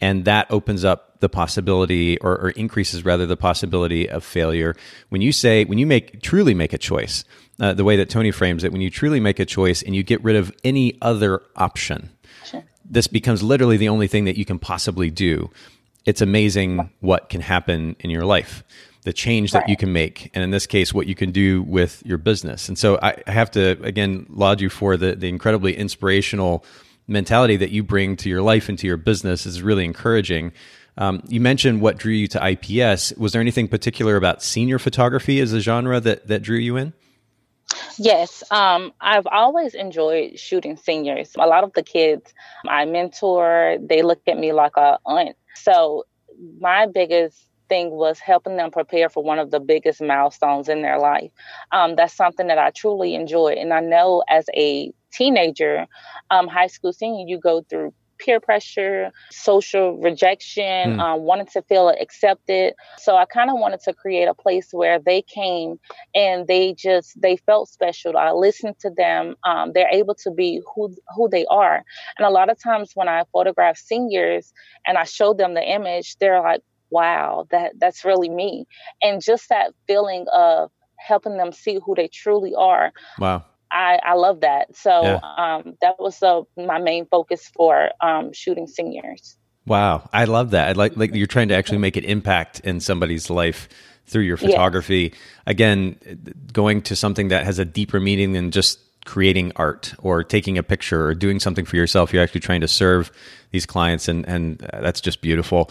and 0.00 0.24
that 0.24 0.50
opens 0.50 0.84
up 0.84 1.20
the 1.20 1.28
possibility 1.28 2.18
or, 2.18 2.32
or, 2.38 2.50
increases 2.50 3.04
rather 3.04 3.26
the 3.26 3.36
possibility 3.36 4.08
of 4.08 4.24
failure 4.24 4.74
when 5.10 5.20
you 5.20 5.32
say 5.32 5.64
when 5.64 5.78
you 5.78 5.86
make 5.86 6.22
truly 6.22 6.54
make 6.54 6.72
a 6.72 6.78
choice 6.78 7.24
uh, 7.60 7.74
the 7.74 7.84
way 7.84 7.96
that 7.96 8.08
tony 8.08 8.30
frames 8.30 8.64
it 8.64 8.72
when 8.72 8.80
you 8.80 8.90
truly 8.90 9.20
make 9.20 9.38
a 9.38 9.44
choice 9.44 9.82
and 9.82 9.94
you 9.94 10.02
get 10.02 10.22
rid 10.24 10.34
of 10.34 10.50
any 10.64 10.96
other 11.02 11.42
option 11.56 12.10
sure. 12.44 12.64
this 12.84 13.06
becomes 13.06 13.42
literally 13.42 13.76
the 13.76 13.88
only 13.88 14.08
thing 14.08 14.24
that 14.24 14.36
you 14.36 14.44
can 14.44 14.58
possibly 14.58 15.10
do 15.10 15.50
it's 16.06 16.22
amazing 16.22 16.90
what 17.00 17.28
can 17.28 17.42
happen 17.42 17.94
in 18.00 18.08
your 18.08 18.24
life 18.24 18.64
the 19.02 19.12
change 19.12 19.52
that 19.52 19.60
right. 19.60 19.68
you 19.68 19.76
can 19.76 19.92
make 19.92 20.30
and 20.34 20.44
in 20.44 20.50
this 20.50 20.66
case 20.66 20.92
what 20.92 21.06
you 21.06 21.14
can 21.14 21.30
do 21.30 21.62
with 21.62 22.02
your 22.04 22.18
business 22.18 22.68
and 22.68 22.78
so 22.78 22.98
i 23.02 23.16
have 23.26 23.50
to 23.50 23.80
again 23.82 24.26
laud 24.28 24.60
you 24.60 24.68
for 24.68 24.96
the, 24.96 25.14
the 25.14 25.28
incredibly 25.28 25.76
inspirational 25.76 26.64
mentality 27.06 27.56
that 27.56 27.70
you 27.70 27.82
bring 27.82 28.16
to 28.16 28.28
your 28.28 28.42
life 28.42 28.68
and 28.68 28.78
to 28.78 28.86
your 28.86 28.96
business 28.96 29.46
is 29.46 29.62
really 29.62 29.84
encouraging 29.84 30.52
um, 30.98 31.22
you 31.28 31.40
mentioned 31.40 31.80
what 31.80 31.96
drew 31.96 32.12
you 32.12 32.26
to 32.28 32.50
IPS. 32.50 33.14
Was 33.16 33.32
there 33.32 33.40
anything 33.40 33.68
particular 33.68 34.16
about 34.16 34.42
senior 34.42 34.78
photography 34.78 35.40
as 35.40 35.52
a 35.52 35.60
genre 35.60 35.98
that, 36.00 36.26
that 36.26 36.42
drew 36.42 36.58
you 36.58 36.76
in? 36.76 36.92
Yes, 37.98 38.42
um, 38.50 38.92
I've 39.00 39.26
always 39.26 39.74
enjoyed 39.74 40.38
shooting 40.38 40.76
seniors. 40.76 41.32
A 41.38 41.46
lot 41.46 41.64
of 41.64 41.72
the 41.72 41.82
kids 41.82 42.34
I 42.66 42.84
mentor, 42.84 43.78
they 43.80 44.02
look 44.02 44.20
at 44.26 44.38
me 44.38 44.52
like 44.52 44.76
a 44.76 44.98
aunt. 45.06 45.36
So 45.54 46.04
my 46.58 46.86
biggest 46.86 47.38
thing 47.70 47.90
was 47.90 48.18
helping 48.18 48.56
them 48.56 48.70
prepare 48.70 49.08
for 49.08 49.22
one 49.22 49.38
of 49.38 49.50
the 49.50 49.60
biggest 49.60 50.02
milestones 50.02 50.68
in 50.68 50.82
their 50.82 50.98
life. 50.98 51.30
Um, 51.72 51.96
that's 51.96 52.14
something 52.14 52.48
that 52.48 52.58
I 52.58 52.70
truly 52.70 53.14
enjoy, 53.14 53.52
and 53.52 53.72
I 53.72 53.80
know 53.80 54.22
as 54.28 54.46
a 54.54 54.92
teenager, 55.12 55.86
um, 56.30 56.48
high 56.48 56.66
school 56.66 56.92
senior, 56.92 57.24
you 57.26 57.38
go 57.38 57.62
through 57.68 57.94
peer 58.20 58.38
pressure, 58.38 59.10
social 59.30 59.96
rejection, 59.98 60.96
mm. 60.96 61.00
um, 61.00 61.22
wanting 61.22 61.46
to 61.46 61.62
feel 61.62 61.88
accepted. 61.88 62.74
So 62.98 63.16
I 63.16 63.24
kind 63.24 63.50
of 63.50 63.58
wanted 63.58 63.80
to 63.84 63.94
create 63.94 64.26
a 64.26 64.34
place 64.34 64.68
where 64.72 64.98
they 64.98 65.22
came 65.22 65.80
and 66.14 66.46
they 66.46 66.74
just 66.74 67.20
they 67.20 67.36
felt 67.36 67.68
special. 67.68 68.16
I 68.16 68.32
listened 68.32 68.78
to 68.80 68.90
them. 68.90 69.36
Um, 69.44 69.72
they're 69.72 69.90
able 69.90 70.14
to 70.16 70.30
be 70.30 70.60
who 70.74 70.94
who 71.16 71.28
they 71.28 71.46
are. 71.46 71.82
And 72.18 72.26
a 72.26 72.30
lot 72.30 72.50
of 72.50 72.62
times 72.62 72.92
when 72.94 73.08
I 73.08 73.24
photograph 73.32 73.76
seniors 73.78 74.52
and 74.86 74.98
I 74.98 75.04
show 75.04 75.34
them 75.34 75.54
the 75.54 75.64
image, 75.64 76.16
they're 76.18 76.40
like, 76.40 76.60
"Wow, 76.90 77.46
that 77.50 77.72
that's 77.78 78.04
really 78.04 78.28
me." 78.28 78.66
And 79.02 79.22
just 79.22 79.48
that 79.48 79.72
feeling 79.86 80.26
of 80.32 80.70
helping 80.96 81.36
them 81.36 81.52
see 81.52 81.78
who 81.84 81.94
they 81.94 82.08
truly 82.08 82.54
are. 82.54 82.92
Wow 83.18 83.44
I, 83.70 83.98
I 84.02 84.14
love 84.14 84.40
that. 84.40 84.76
So 84.76 85.02
yeah. 85.02 85.20
um, 85.36 85.76
that 85.80 85.98
was 85.98 86.18
the, 86.18 86.44
my 86.56 86.78
main 86.78 87.06
focus 87.06 87.50
for 87.54 87.90
um, 88.00 88.32
shooting 88.32 88.66
seniors. 88.66 89.36
Wow, 89.66 90.08
I 90.12 90.24
love 90.24 90.50
that. 90.50 90.68
I 90.68 90.72
like 90.72 90.96
like 90.96 91.14
you're 91.14 91.26
trying 91.26 91.48
to 91.48 91.54
actually 91.54 91.78
make 91.78 91.96
an 91.96 92.04
impact 92.04 92.60
in 92.60 92.80
somebody's 92.80 93.30
life 93.30 93.68
through 94.06 94.22
your 94.22 94.36
photography. 94.36 95.12
Yes. 95.12 95.20
Again, 95.46 95.96
going 96.52 96.82
to 96.82 96.96
something 96.96 97.28
that 97.28 97.44
has 97.44 97.58
a 97.58 97.64
deeper 97.64 98.00
meaning 98.00 98.32
than 98.32 98.50
just 98.50 98.80
creating 99.04 99.52
art 99.56 99.94
or 99.98 100.24
taking 100.24 100.58
a 100.58 100.62
picture 100.62 101.06
or 101.06 101.14
doing 101.14 101.38
something 101.38 101.64
for 101.64 101.76
yourself. 101.76 102.12
You're 102.12 102.22
actually 102.22 102.40
trying 102.40 102.62
to 102.62 102.68
serve 102.68 103.12
these 103.52 103.66
clients, 103.66 104.08
and 104.08 104.26
and 104.26 104.58
that's 104.58 105.00
just 105.00 105.20
beautiful. 105.20 105.70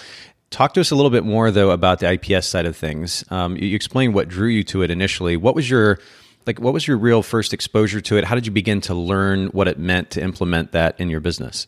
Talk 0.50 0.74
to 0.74 0.82
us 0.82 0.92
a 0.92 0.96
little 0.96 1.12
bit 1.12 1.24
more 1.24 1.52
though 1.52 1.72
about 1.72 2.00
the 2.00 2.12
IPS 2.12 2.48
side 2.48 2.66
of 2.66 2.76
things. 2.76 3.24
Um, 3.30 3.56
you 3.56 3.76
explained 3.76 4.14
what 4.14 4.28
drew 4.28 4.48
you 4.48 4.64
to 4.66 4.82
it 4.82 4.90
initially. 4.90 5.38
What 5.38 5.56
was 5.56 5.70
your 5.70 6.00
like 6.48 6.60
what 6.60 6.74
was 6.74 6.88
your 6.88 6.98
real 6.98 7.22
first 7.22 7.54
exposure 7.54 8.02
to 8.02 8.18
it? 8.18 8.24
How 8.24 8.36
did 8.36 8.46
you 8.46 8.52
begin 8.52 8.82
to 8.82 8.94
learn 8.94 9.48
what 9.48 9.68
it 9.68 9.78
meant 9.78 10.12
to 10.12 10.22
implement 10.22 10.72
that 10.72 11.00
in 11.00 11.10
your 11.10 11.20
business? 11.20 11.68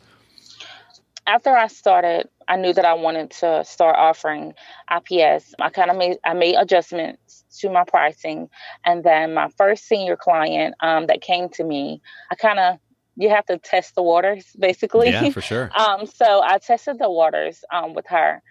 After 1.28 1.52
I 1.52 1.68
started, 1.68 2.28
I 2.48 2.58
knew 2.58 2.74
that 2.74 2.84
I 2.84 2.96
wanted 2.96 3.32
to 3.32 3.64
start 3.64 3.96
offering 3.98 4.54
IPS. 4.92 5.54
I 5.60 5.70
kind 5.70 5.92
of 5.92 5.98
made 5.98 6.18
I 6.26 6.34
made 6.34 6.56
adjustments 6.56 7.44
to 7.60 7.70
my 7.70 7.84
pricing, 7.84 8.50
and 8.84 9.04
then 9.04 9.36
my 9.36 9.50
first 9.58 9.86
senior 9.86 10.16
client 10.16 10.74
um, 10.82 11.06
that 11.08 11.22
came 11.22 11.50
to 11.50 11.64
me, 11.64 12.02
I 12.32 12.36
kind 12.36 12.60
of 12.60 12.80
you 13.16 13.30
have 13.30 13.46
to 13.46 13.58
test 13.58 13.96
the 13.96 14.02
waters 14.02 14.46
basically. 14.60 15.10
Yeah, 15.10 15.30
for 15.30 15.42
sure. 15.42 15.72
um, 15.80 16.06
so 16.08 16.42
I 16.44 16.58
tested 16.58 16.98
the 16.98 17.10
waters 17.10 17.64
um, 17.72 17.94
with 17.94 18.08
her, 18.08 18.42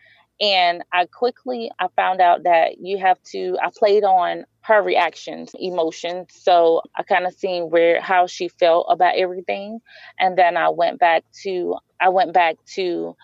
and 0.41 0.83
I 0.93 1.07
quickly 1.07 1.71
I 1.79 1.89
found 1.97 2.21
out 2.21 2.45
that 2.45 2.79
you 2.81 2.99
have 2.99 3.23
to 3.33 3.57
I 3.63 3.71
played 3.77 4.05
on 4.05 4.45
her 4.63 4.83
reactions, 4.83 5.53
emotions. 5.59 6.29
So 6.33 6.83
I 6.97 7.03
kind 7.03 7.27
of 7.27 7.35
seen 7.35 7.71
where 7.71 8.01
how 8.01 8.27
she 8.27 8.49
felt 8.49 8.87
about 8.89 9.17
everything. 9.17 9.81
And 10.19 10.37
then 10.39 10.57
I 10.57 10.69
went 10.71 10.99
back 10.99 11.25
to 11.43 11.77
I 12.01 12.09
went 12.09 12.33
back 12.33 12.57
to 12.75 13.17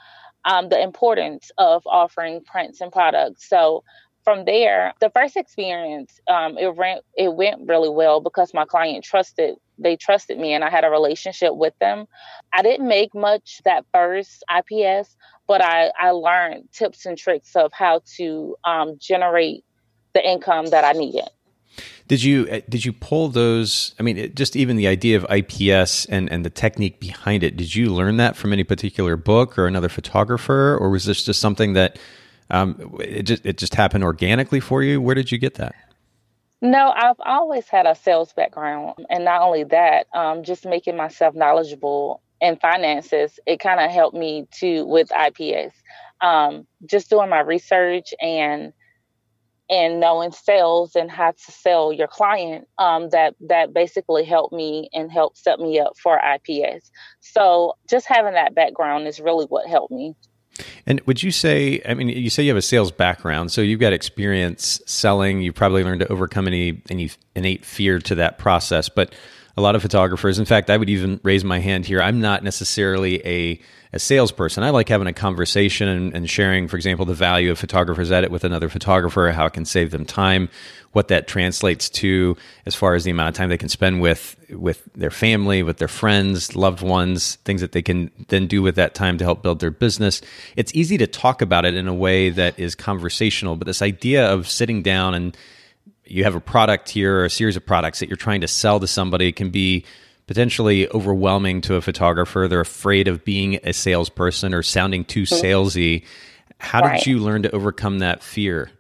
um, 0.44 0.68
the 0.68 0.80
importance 0.80 1.50
of 1.58 1.82
offering 1.86 2.42
prints 2.44 2.80
and 2.80 2.92
products. 2.92 3.48
So 3.48 3.82
from 4.24 4.44
there, 4.44 4.92
the 5.00 5.10
first 5.10 5.36
experience, 5.36 6.20
um, 6.28 6.58
it 6.58 6.74
went 6.74 7.02
it 7.16 7.32
went 7.34 7.68
really 7.68 7.88
well 7.88 8.20
because 8.20 8.52
my 8.52 8.64
client 8.64 9.04
trusted 9.04 9.56
they 9.78 9.96
trusted 9.96 10.38
me 10.38 10.52
and 10.52 10.64
I 10.64 10.70
had 10.70 10.84
a 10.84 10.90
relationship 10.90 11.54
with 11.54 11.74
them. 11.80 12.06
I 12.52 12.62
didn't 12.62 12.88
make 12.88 13.14
much 13.14 13.60
that 13.64 13.84
first 13.92 14.42
IPS, 14.50 15.16
but 15.46 15.62
I, 15.62 15.90
I 15.98 16.10
learned 16.10 16.68
tips 16.72 17.06
and 17.06 17.16
tricks 17.16 17.54
of 17.56 17.72
how 17.72 18.02
to 18.16 18.56
um, 18.64 18.98
generate 18.98 19.64
the 20.14 20.28
income 20.28 20.66
that 20.66 20.84
I 20.84 20.92
needed. 20.92 21.28
Did 22.08 22.22
you 22.22 22.46
uh, 22.50 22.60
did 22.68 22.84
you 22.84 22.92
pull 22.92 23.28
those? 23.28 23.94
I 23.98 24.02
mean, 24.02 24.16
it, 24.16 24.36
just 24.36 24.54
even 24.54 24.76
the 24.76 24.86
idea 24.86 25.16
of 25.16 25.26
IPS 25.28 26.06
and 26.06 26.30
and 26.30 26.44
the 26.44 26.50
technique 26.50 27.00
behind 27.00 27.42
it. 27.42 27.56
Did 27.56 27.74
you 27.74 27.92
learn 27.92 28.16
that 28.18 28.36
from 28.36 28.52
any 28.52 28.64
particular 28.64 29.16
book 29.16 29.58
or 29.58 29.66
another 29.66 29.88
photographer, 29.88 30.78
or 30.80 30.88
was 30.88 31.04
this 31.04 31.24
just 31.24 31.40
something 31.40 31.72
that 31.72 31.98
um, 32.50 32.96
it 33.00 33.24
just 33.24 33.44
it 33.44 33.58
just 33.58 33.74
happened 33.74 34.04
organically 34.04 34.60
for 34.60 34.82
you? 34.82 35.00
Where 35.00 35.16
did 35.16 35.32
you 35.32 35.38
get 35.38 35.54
that? 35.54 35.74
No, 36.62 36.92
I've 36.96 37.20
always 37.20 37.68
had 37.68 37.86
a 37.86 37.94
sales 37.94 38.32
background, 38.32 38.94
and 39.10 39.24
not 39.24 39.42
only 39.42 39.64
that, 39.64 40.06
um, 40.14 40.44
just 40.44 40.64
making 40.64 40.96
myself 40.96 41.34
knowledgeable 41.34 42.22
in 42.40 42.56
finances. 42.56 43.38
It 43.46 43.60
kind 43.60 43.80
of 43.80 43.90
helped 43.90 44.16
me 44.16 44.46
to 44.60 44.84
with 44.84 45.10
IPS. 45.12 45.74
Um, 46.20 46.66
just 46.86 47.10
doing 47.10 47.28
my 47.28 47.40
research 47.40 48.14
and 48.20 48.72
and 49.68 49.98
knowing 49.98 50.30
sales 50.30 50.94
and 50.94 51.10
how 51.10 51.32
to 51.32 51.52
sell 51.52 51.92
your 51.92 52.06
client 52.06 52.68
um, 52.78 53.10
that 53.10 53.34
that 53.40 53.74
basically 53.74 54.24
helped 54.24 54.52
me 54.52 54.88
and 54.92 55.10
helped 55.10 55.38
set 55.38 55.58
me 55.58 55.78
up 55.78 55.96
for 55.98 56.20
ips 56.34 56.90
so 57.20 57.74
just 57.88 58.06
having 58.06 58.34
that 58.34 58.54
background 58.54 59.06
is 59.06 59.18
really 59.18 59.46
what 59.46 59.66
helped 59.66 59.92
me 59.92 60.14
and 60.86 61.00
would 61.02 61.22
you 61.22 61.30
say 61.30 61.82
i 61.88 61.94
mean 61.94 62.08
you 62.08 62.30
say 62.30 62.42
you 62.42 62.50
have 62.50 62.56
a 62.56 62.62
sales 62.62 62.92
background 62.92 63.50
so 63.50 63.60
you've 63.60 63.80
got 63.80 63.92
experience 63.92 64.80
selling 64.86 65.42
you 65.42 65.52
probably 65.52 65.82
learned 65.82 66.00
to 66.00 66.12
overcome 66.12 66.46
any 66.46 66.80
any 66.88 67.10
innate 67.34 67.64
fear 67.64 67.98
to 67.98 68.14
that 68.14 68.38
process 68.38 68.88
but 68.88 69.12
a 69.56 69.62
lot 69.62 69.74
of 69.74 69.82
photographers. 69.82 70.38
In 70.38 70.44
fact, 70.44 70.68
I 70.68 70.76
would 70.76 70.90
even 70.90 71.18
raise 71.22 71.44
my 71.44 71.58
hand 71.58 71.86
here. 71.86 72.02
I'm 72.02 72.20
not 72.20 72.44
necessarily 72.44 73.26
a, 73.26 73.60
a 73.92 73.98
salesperson. 73.98 74.62
I 74.62 74.70
like 74.70 74.88
having 74.88 75.06
a 75.06 75.12
conversation 75.14 75.88
and, 75.88 76.14
and 76.14 76.28
sharing, 76.28 76.68
for 76.68 76.76
example, 76.76 77.06
the 77.06 77.14
value 77.14 77.50
of 77.50 77.58
Photographer's 77.58 78.12
Edit 78.12 78.30
with 78.30 78.44
another 78.44 78.68
photographer, 78.68 79.30
how 79.30 79.46
it 79.46 79.54
can 79.54 79.64
save 79.64 79.92
them 79.92 80.04
time, 80.04 80.50
what 80.92 81.08
that 81.08 81.26
translates 81.26 81.88
to 81.90 82.36
as 82.66 82.74
far 82.74 82.94
as 82.94 83.04
the 83.04 83.10
amount 83.10 83.30
of 83.30 83.34
time 83.34 83.48
they 83.48 83.58
can 83.58 83.68
spend 83.68 84.00
with 84.00 84.36
with 84.50 84.82
their 84.94 85.10
family, 85.10 85.62
with 85.62 85.78
their 85.78 85.88
friends, 85.88 86.54
loved 86.54 86.82
ones, 86.82 87.36
things 87.44 87.60
that 87.60 87.72
they 87.72 87.82
can 87.82 88.10
then 88.28 88.46
do 88.46 88.62
with 88.62 88.76
that 88.76 88.94
time 88.94 89.18
to 89.18 89.24
help 89.24 89.42
build 89.42 89.60
their 89.60 89.70
business. 89.70 90.20
It's 90.54 90.74
easy 90.74 90.96
to 90.98 91.06
talk 91.06 91.42
about 91.42 91.64
it 91.64 91.74
in 91.74 91.88
a 91.88 91.94
way 91.94 92.30
that 92.30 92.58
is 92.58 92.74
conversational, 92.74 93.56
but 93.56 93.66
this 93.66 93.82
idea 93.82 94.30
of 94.30 94.48
sitting 94.48 94.82
down 94.82 95.14
and 95.14 95.36
you 96.06 96.24
have 96.24 96.34
a 96.34 96.40
product 96.40 96.88
here 96.88 97.20
or 97.20 97.24
a 97.24 97.30
series 97.30 97.56
of 97.56 97.64
products 97.66 98.00
that 98.00 98.08
you're 98.08 98.16
trying 98.16 98.40
to 98.40 98.48
sell 98.48 98.80
to 98.80 98.86
somebody 98.86 99.32
can 99.32 99.50
be 99.50 99.84
potentially 100.26 100.88
overwhelming 100.90 101.60
to 101.62 101.74
a 101.74 101.80
photographer. 101.80 102.48
They're 102.48 102.60
afraid 102.60 103.08
of 103.08 103.24
being 103.24 103.58
a 103.62 103.72
salesperson 103.72 104.54
or 104.54 104.62
sounding 104.62 105.04
too 105.04 105.22
mm-hmm. 105.22 105.44
salesy. 105.44 106.04
How 106.58 106.80
right. 106.80 106.98
did 106.98 107.06
you 107.06 107.18
learn 107.18 107.42
to 107.42 107.50
overcome 107.50 108.00
that 108.00 108.22
fear? 108.22 108.70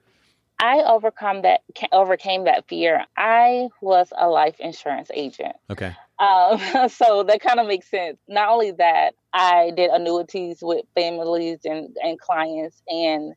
I 0.58 0.82
overcome 0.86 1.42
that 1.42 1.60
overcame 1.92 2.44
that 2.44 2.66
fear. 2.66 3.04
I 3.16 3.68
was 3.82 4.10
a 4.16 4.28
life 4.28 4.58
insurance 4.58 5.10
agent. 5.12 5.54
Okay. 5.70 5.94
Um, 6.18 6.58
so 6.88 7.22
that 7.24 7.40
kind 7.40 7.60
of 7.60 7.66
makes 7.66 7.90
sense. 7.90 8.18
Not 8.26 8.48
only 8.48 8.70
that, 8.72 9.14
I 9.34 9.72
did 9.76 9.90
annuities 9.90 10.58
with 10.62 10.86
families 10.94 11.60
and, 11.64 11.94
and 12.02 12.18
clients 12.18 12.82
and 12.88 13.34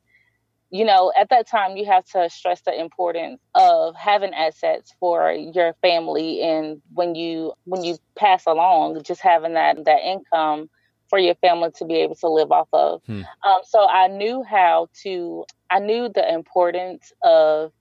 you 0.72 0.86
know, 0.86 1.12
at 1.20 1.30
that 1.30 1.48
time, 1.48 1.78
you 1.78 1.86
have 1.86 2.06
to 2.06 2.30
stress 2.30 2.62
the 2.62 2.80
importance 2.80 3.42
of 3.56 3.96
having 3.96 4.34
assets 4.34 4.94
for 5.00 5.32
your 5.32 5.74
family, 5.82 6.42
and 6.42 6.82
when 6.94 7.16
you 7.16 7.54
when 7.66 7.84
you 7.84 7.98
pass 8.16 8.46
along, 8.46 9.02
just 9.04 9.22
having 9.22 9.54
that 9.56 9.84
that 9.86 10.00
income 10.04 10.70
for 11.10 11.18
your 11.18 11.36
family 11.36 11.72
to 11.78 11.86
be 11.86 11.96
able 11.96 12.16
to 12.16 12.30
live 12.30 12.52
off 12.52 12.68
of. 12.72 13.02
Hmm. 13.08 13.24
Um, 13.44 13.60
so 13.64 13.88
I 13.88 14.08
knew 14.08 14.44
how 14.44 14.90
to. 15.04 15.46
I 15.72 15.80
knew 15.80 16.10
the 16.10 16.32
importance 16.32 17.12
of 17.24 17.72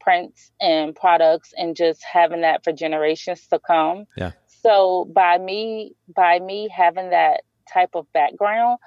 prints 0.00 0.50
and 0.60 0.96
products, 0.96 1.54
and 1.56 1.76
just 1.76 2.02
having 2.02 2.40
that 2.40 2.64
for 2.64 2.72
generations 2.72 3.46
to 3.48 3.60
come. 3.60 4.06
Yeah. 4.16 4.32
So 4.48 5.08
by 5.14 5.38
me 5.38 5.94
by 6.14 6.40
me 6.40 6.68
having 6.74 7.10
that 7.10 7.42
type 7.72 7.90
of 7.94 8.12
background, 8.12 8.78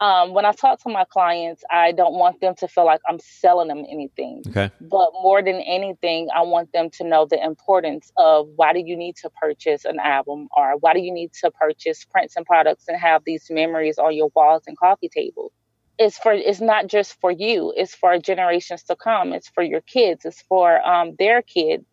um, 0.00 0.32
when 0.32 0.46
I 0.46 0.52
talk 0.52 0.80
to 0.82 0.88
my 0.88 1.04
clients, 1.04 1.62
I 1.70 1.92
don't 1.92 2.14
want 2.14 2.40
them 2.40 2.54
to 2.56 2.68
feel 2.68 2.86
like 2.86 3.00
I'm 3.06 3.18
selling 3.18 3.68
them 3.68 3.84
anything. 3.88 4.42
Okay. 4.48 4.70
But 4.80 5.10
more 5.22 5.42
than 5.42 5.56
anything, 5.56 6.28
I 6.34 6.40
want 6.42 6.72
them 6.72 6.88
to 6.98 7.04
know 7.04 7.26
the 7.26 7.42
importance 7.42 8.10
of 8.16 8.48
why 8.56 8.72
do 8.72 8.80
you 8.80 8.96
need 8.96 9.16
to 9.16 9.30
purchase 9.30 9.84
an 9.84 9.98
album 9.98 10.48
or 10.56 10.78
why 10.78 10.94
do 10.94 11.00
you 11.00 11.12
need 11.12 11.32
to 11.42 11.50
purchase 11.50 12.04
prints 12.04 12.34
and 12.36 12.46
products 12.46 12.84
and 12.88 12.98
have 12.98 13.22
these 13.26 13.46
memories 13.50 13.98
on 13.98 14.14
your 14.14 14.30
walls 14.34 14.62
and 14.66 14.76
coffee 14.78 15.10
tables. 15.10 15.52
It's 15.98 16.16
for 16.16 16.32
it's 16.32 16.62
not 16.62 16.86
just 16.86 17.20
for 17.20 17.30
you. 17.30 17.74
It's 17.76 17.94
for 17.94 18.16
generations 18.18 18.82
to 18.84 18.96
come. 18.96 19.34
It's 19.34 19.50
for 19.50 19.62
your 19.62 19.82
kids. 19.82 20.24
It's 20.24 20.40
for 20.40 20.80
um, 20.80 21.14
their 21.18 21.42
kids. 21.42 21.84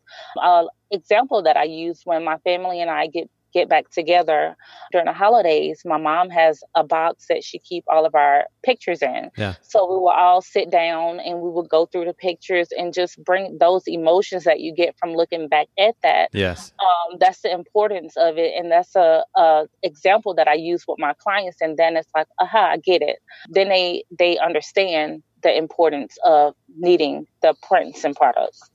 Uh, 0.41 0.67
example 0.91 1.43
that 1.43 1.57
I 1.57 1.65
use 1.65 2.01
when 2.05 2.23
my 2.23 2.37
family 2.37 2.79
and 2.79 2.89
I 2.89 3.07
get 3.07 3.29
get 3.57 3.69
back 3.69 3.89
together 3.89 4.55
during 4.91 5.05
the 5.05 5.13
holidays, 5.13 5.81
my 5.85 5.97
mom 5.97 6.29
has 6.29 6.63
a 6.75 6.83
box 6.83 7.25
that 7.29 7.43
she 7.43 7.57
keep 7.59 7.83
all 7.87 8.05
of 8.05 8.13
our 8.15 8.45
pictures 8.63 9.01
in. 9.01 9.31
Yeah. 9.37 9.55
So 9.61 9.85
we 9.89 9.97
will 9.97 10.09
all 10.09 10.41
sit 10.41 10.69
down 10.69 11.19
and 11.19 11.41
we 11.41 11.49
will 11.49 11.63
go 11.77 11.85
through 11.85 12.05
the 12.05 12.13
pictures 12.13 12.69
and 12.77 12.93
just 12.93 13.21
bring 13.23 13.57
those 13.59 13.83
emotions 13.87 14.43
that 14.43 14.59
you 14.59 14.73
get 14.73 14.95
from 14.99 15.13
looking 15.13 15.47
back 15.47 15.67
at 15.79 15.95
that. 16.03 16.29
Yes. 16.33 16.71
Um, 16.79 17.17
that's 17.19 17.41
the 17.41 17.51
importance 17.51 18.15
of 18.17 18.37
it, 18.37 18.53
and 18.57 18.71
that's 18.71 18.95
a, 18.95 19.23
a 19.35 19.67
example 19.83 20.33
that 20.35 20.47
I 20.47 20.53
use 20.53 20.85
with 20.87 20.99
my 20.99 21.13
clients. 21.13 21.57
And 21.61 21.77
then 21.77 21.97
it's 21.97 22.09
like, 22.15 22.27
aha, 22.39 22.71
I 22.73 22.77
get 22.77 23.01
it. 23.01 23.17
Then 23.49 23.69
they 23.69 24.03
they 24.17 24.37
understand 24.37 25.23
the 25.43 25.55
importance 25.55 26.17
of 26.25 26.55
needing 26.77 27.27
the 27.41 27.55
prints 27.61 28.03
and 28.03 28.15
products. 28.15 28.69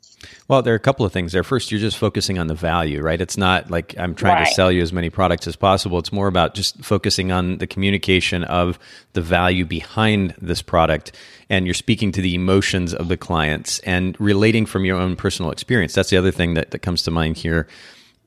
Well, 0.49 0.63
there 0.63 0.73
are 0.73 0.77
a 0.77 0.81
couple 0.81 1.05
of 1.05 1.13
things 1.13 1.33
there. 1.33 1.43
First, 1.43 1.71
you're 1.71 1.81
just 1.81 1.99
focusing 1.99 2.39
on 2.39 2.47
the 2.47 2.55
value, 2.55 3.01
right? 3.01 3.21
It's 3.21 3.37
not 3.37 3.71
like 3.71 3.97
I'm 3.99 4.15
trying 4.15 4.37
right. 4.37 4.47
to 4.47 4.55
sell 4.55 4.71
you 4.71 4.83
as 4.83 4.93
many 4.93 5.11
products 5.11 5.47
as 5.47 5.57
possible. 5.57 5.99
It's 5.99 6.13
more 6.13 6.29
about 6.29 6.55
just 6.55 6.85
focusing 6.85 7.33
on 7.33 7.59
the 7.59 7.67
communication 7.67 8.45
of 8.45 8.79
the 9.15 9.21
value 9.21 9.65
behind 9.65 10.35
this 10.41 10.63
product. 10.63 11.13
And 11.49 11.67
you're 11.67 11.75
speaking 11.75 12.13
to 12.13 12.23
the 12.23 12.35
emotions 12.35 12.95
of 12.95 13.09
the 13.09 13.17
clients 13.17 13.81
and 13.81 14.19
relating 14.21 14.67
from 14.67 14.85
your 14.85 14.99
own 14.99 15.17
personal 15.17 15.51
experience. 15.51 15.95
That's 15.95 16.11
the 16.11 16.17
other 16.17 16.31
thing 16.31 16.55
that, 16.55 16.71
that 16.71 16.81
comes 16.81 17.03
to 17.05 17.11
mind 17.11 17.37
here. 17.37 17.67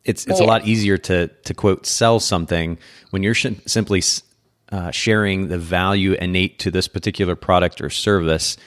It's, 0.04 0.28
it's 0.28 0.40
yeah. 0.40 0.46
a 0.46 0.48
lot 0.48 0.68
easier 0.68 0.98
to, 0.98 1.28
to 1.28 1.54
quote, 1.54 1.86
sell 1.86 2.20
something 2.20 2.78
when 3.10 3.24
you're 3.24 3.34
sh- 3.34 3.48
simply 3.66 4.02
uh, 4.72 4.92
sharing 4.92 5.48
the 5.48 5.58
value 5.58 6.14
innate 6.14 6.60
to 6.60 6.72
this 6.72 6.88
particular 6.88 7.36
product 7.36 7.82
or 7.82 7.90
service 7.90 8.58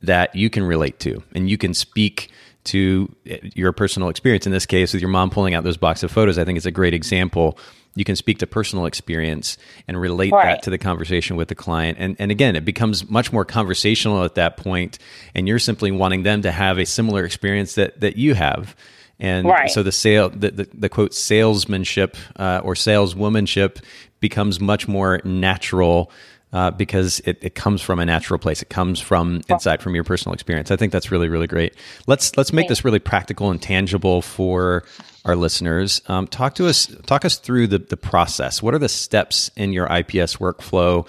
that 0.00 0.34
you 0.34 0.50
can 0.50 0.62
relate 0.62 0.98
to 1.00 1.22
and 1.34 1.48
you 1.48 1.58
can 1.58 1.74
speak 1.74 2.30
to 2.64 3.14
your 3.54 3.72
personal 3.72 4.08
experience. 4.08 4.46
In 4.46 4.52
this 4.52 4.66
case, 4.66 4.92
with 4.92 5.02
your 5.02 5.10
mom 5.10 5.30
pulling 5.30 5.54
out 5.54 5.64
those 5.64 5.76
box 5.76 6.02
of 6.02 6.10
photos, 6.10 6.38
I 6.38 6.44
think 6.44 6.56
it's 6.56 6.66
a 6.66 6.70
great 6.70 6.94
example. 6.94 7.58
You 7.94 8.04
can 8.04 8.16
speak 8.16 8.38
to 8.38 8.46
personal 8.46 8.86
experience 8.86 9.58
and 9.86 10.00
relate 10.00 10.32
right. 10.32 10.44
that 10.44 10.62
to 10.62 10.70
the 10.70 10.78
conversation 10.78 11.36
with 11.36 11.48
the 11.48 11.54
client. 11.54 11.98
And, 12.00 12.16
and 12.18 12.30
again, 12.30 12.56
it 12.56 12.64
becomes 12.64 13.08
much 13.10 13.32
more 13.32 13.44
conversational 13.44 14.24
at 14.24 14.36
that 14.36 14.56
point, 14.56 14.98
and 15.34 15.46
you're 15.48 15.58
simply 15.58 15.90
wanting 15.90 16.22
them 16.22 16.42
to 16.42 16.52
have 16.52 16.78
a 16.78 16.86
similar 16.86 17.24
experience 17.24 17.74
that, 17.74 18.00
that 18.00 18.16
you 18.16 18.34
have. 18.34 18.76
And 19.18 19.46
right. 19.46 19.70
so 19.70 19.82
the 19.82 19.92
sale, 19.92 20.30
the, 20.30 20.50
the, 20.50 20.68
the 20.72 20.88
quote 20.88 21.14
salesmanship 21.14 22.16
uh, 22.36 22.60
or 22.64 22.74
saleswomanship 22.74 23.78
becomes 24.22 24.58
much 24.58 24.88
more 24.88 25.20
natural 25.24 26.10
uh, 26.54 26.70
because 26.70 27.20
it, 27.20 27.38
it 27.42 27.54
comes 27.54 27.82
from 27.82 27.98
a 27.98 28.06
natural 28.06 28.38
place. 28.38 28.62
It 28.62 28.70
comes 28.70 29.00
from 29.00 29.42
inside, 29.48 29.82
from 29.82 29.94
your 29.94 30.04
personal 30.04 30.34
experience. 30.34 30.70
I 30.70 30.76
think 30.76 30.92
that's 30.92 31.10
really, 31.10 31.28
really 31.28 31.46
great. 31.46 31.74
Let's 32.06 32.36
let's 32.36 32.52
make 32.52 32.68
this 32.68 32.84
really 32.84 32.98
practical 32.98 33.50
and 33.50 33.60
tangible 33.60 34.22
for 34.22 34.84
our 35.24 35.36
listeners. 35.36 36.02
Um, 36.08 36.26
talk 36.26 36.54
to 36.56 36.66
us, 36.66 36.86
talk 37.06 37.24
us 37.24 37.36
through 37.36 37.66
the 37.68 37.78
the 37.78 37.96
process. 37.96 38.62
What 38.62 38.74
are 38.74 38.78
the 38.78 38.88
steps 38.88 39.50
in 39.56 39.72
your 39.72 39.86
IPS 39.86 40.36
workflow? 40.36 41.06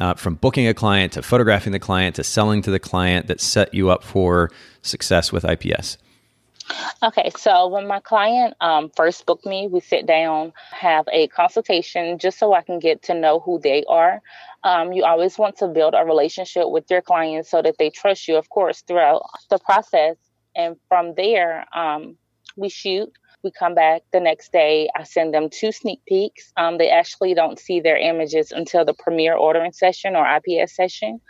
Uh, 0.00 0.14
from 0.14 0.36
booking 0.36 0.66
a 0.66 0.72
client 0.72 1.12
to 1.12 1.20
photographing 1.22 1.70
the 1.70 1.78
client 1.78 2.16
to 2.16 2.24
selling 2.24 2.62
to 2.62 2.70
the 2.70 2.78
client 2.78 3.26
that 3.26 3.42
set 3.42 3.74
you 3.74 3.90
up 3.90 4.02
for 4.02 4.50
success 4.80 5.30
with 5.30 5.44
IPS? 5.44 5.98
Okay, 7.02 7.30
so 7.36 7.66
when 7.66 7.86
my 7.86 8.00
client 8.00 8.54
um, 8.60 8.90
first 8.96 9.26
booked 9.26 9.44
me, 9.44 9.68
we 9.70 9.80
sit 9.80 10.06
down, 10.06 10.52
have 10.70 11.06
a 11.12 11.26
consultation 11.28 12.18
just 12.18 12.38
so 12.38 12.54
I 12.54 12.62
can 12.62 12.78
get 12.78 13.02
to 13.04 13.14
know 13.14 13.40
who 13.40 13.58
they 13.58 13.84
are. 13.88 14.22
Um, 14.62 14.92
you 14.92 15.04
always 15.04 15.38
want 15.38 15.56
to 15.58 15.68
build 15.68 15.94
a 15.94 16.04
relationship 16.04 16.70
with 16.70 16.84
your 16.90 17.02
clients 17.02 17.50
so 17.50 17.60
that 17.62 17.76
they 17.78 17.90
trust 17.90 18.28
you, 18.28 18.36
of 18.36 18.48
course, 18.48 18.82
throughout 18.82 19.22
the 19.50 19.58
process. 19.58 20.16
And 20.54 20.76
from 20.88 21.14
there, 21.16 21.66
um, 21.76 22.16
we 22.56 22.68
shoot. 22.68 23.12
We 23.42 23.50
come 23.50 23.74
back 23.74 24.02
the 24.12 24.20
next 24.20 24.52
day. 24.52 24.88
I 24.94 25.02
send 25.02 25.34
them 25.34 25.50
two 25.50 25.72
sneak 25.72 26.04
peeks. 26.06 26.52
Um, 26.56 26.78
they 26.78 26.90
actually 26.90 27.34
don't 27.34 27.58
see 27.58 27.80
their 27.80 27.96
images 27.96 28.52
until 28.52 28.84
the 28.84 28.94
premiere 28.94 29.34
ordering 29.34 29.72
session 29.72 30.14
or 30.14 30.24
IPS 30.24 30.76
session. 30.76 31.20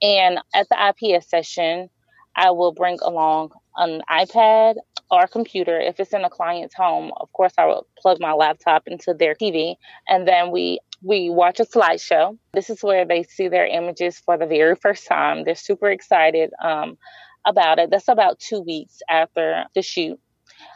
And 0.00 0.40
at 0.52 0.66
the 0.68 0.92
IPS 0.92 1.30
session, 1.30 1.88
I 2.34 2.50
will 2.50 2.72
bring 2.72 2.98
along 3.00 3.52
an 3.76 4.02
iPad 4.10 4.76
or 5.10 5.26
computer. 5.26 5.78
If 5.78 6.00
it's 6.00 6.12
in 6.12 6.24
a 6.24 6.30
client's 6.30 6.74
home, 6.74 7.12
of 7.20 7.32
course, 7.32 7.52
I 7.58 7.66
will 7.66 7.86
plug 7.98 8.18
my 8.20 8.32
laptop 8.32 8.84
into 8.86 9.14
their 9.14 9.34
TV, 9.34 9.76
and 10.08 10.26
then 10.26 10.50
we 10.50 10.80
we 11.02 11.30
watch 11.30 11.60
a 11.60 11.64
slideshow. 11.64 12.38
This 12.54 12.70
is 12.70 12.82
where 12.82 13.04
they 13.04 13.24
see 13.24 13.48
their 13.48 13.66
images 13.66 14.18
for 14.18 14.38
the 14.38 14.46
very 14.46 14.76
first 14.76 15.06
time. 15.06 15.44
They're 15.44 15.54
super 15.54 15.90
excited 15.90 16.50
um, 16.62 16.96
about 17.44 17.78
it. 17.78 17.90
That's 17.90 18.08
about 18.08 18.38
two 18.38 18.60
weeks 18.60 19.00
after 19.08 19.64
the 19.74 19.82
shoot. 19.82 20.18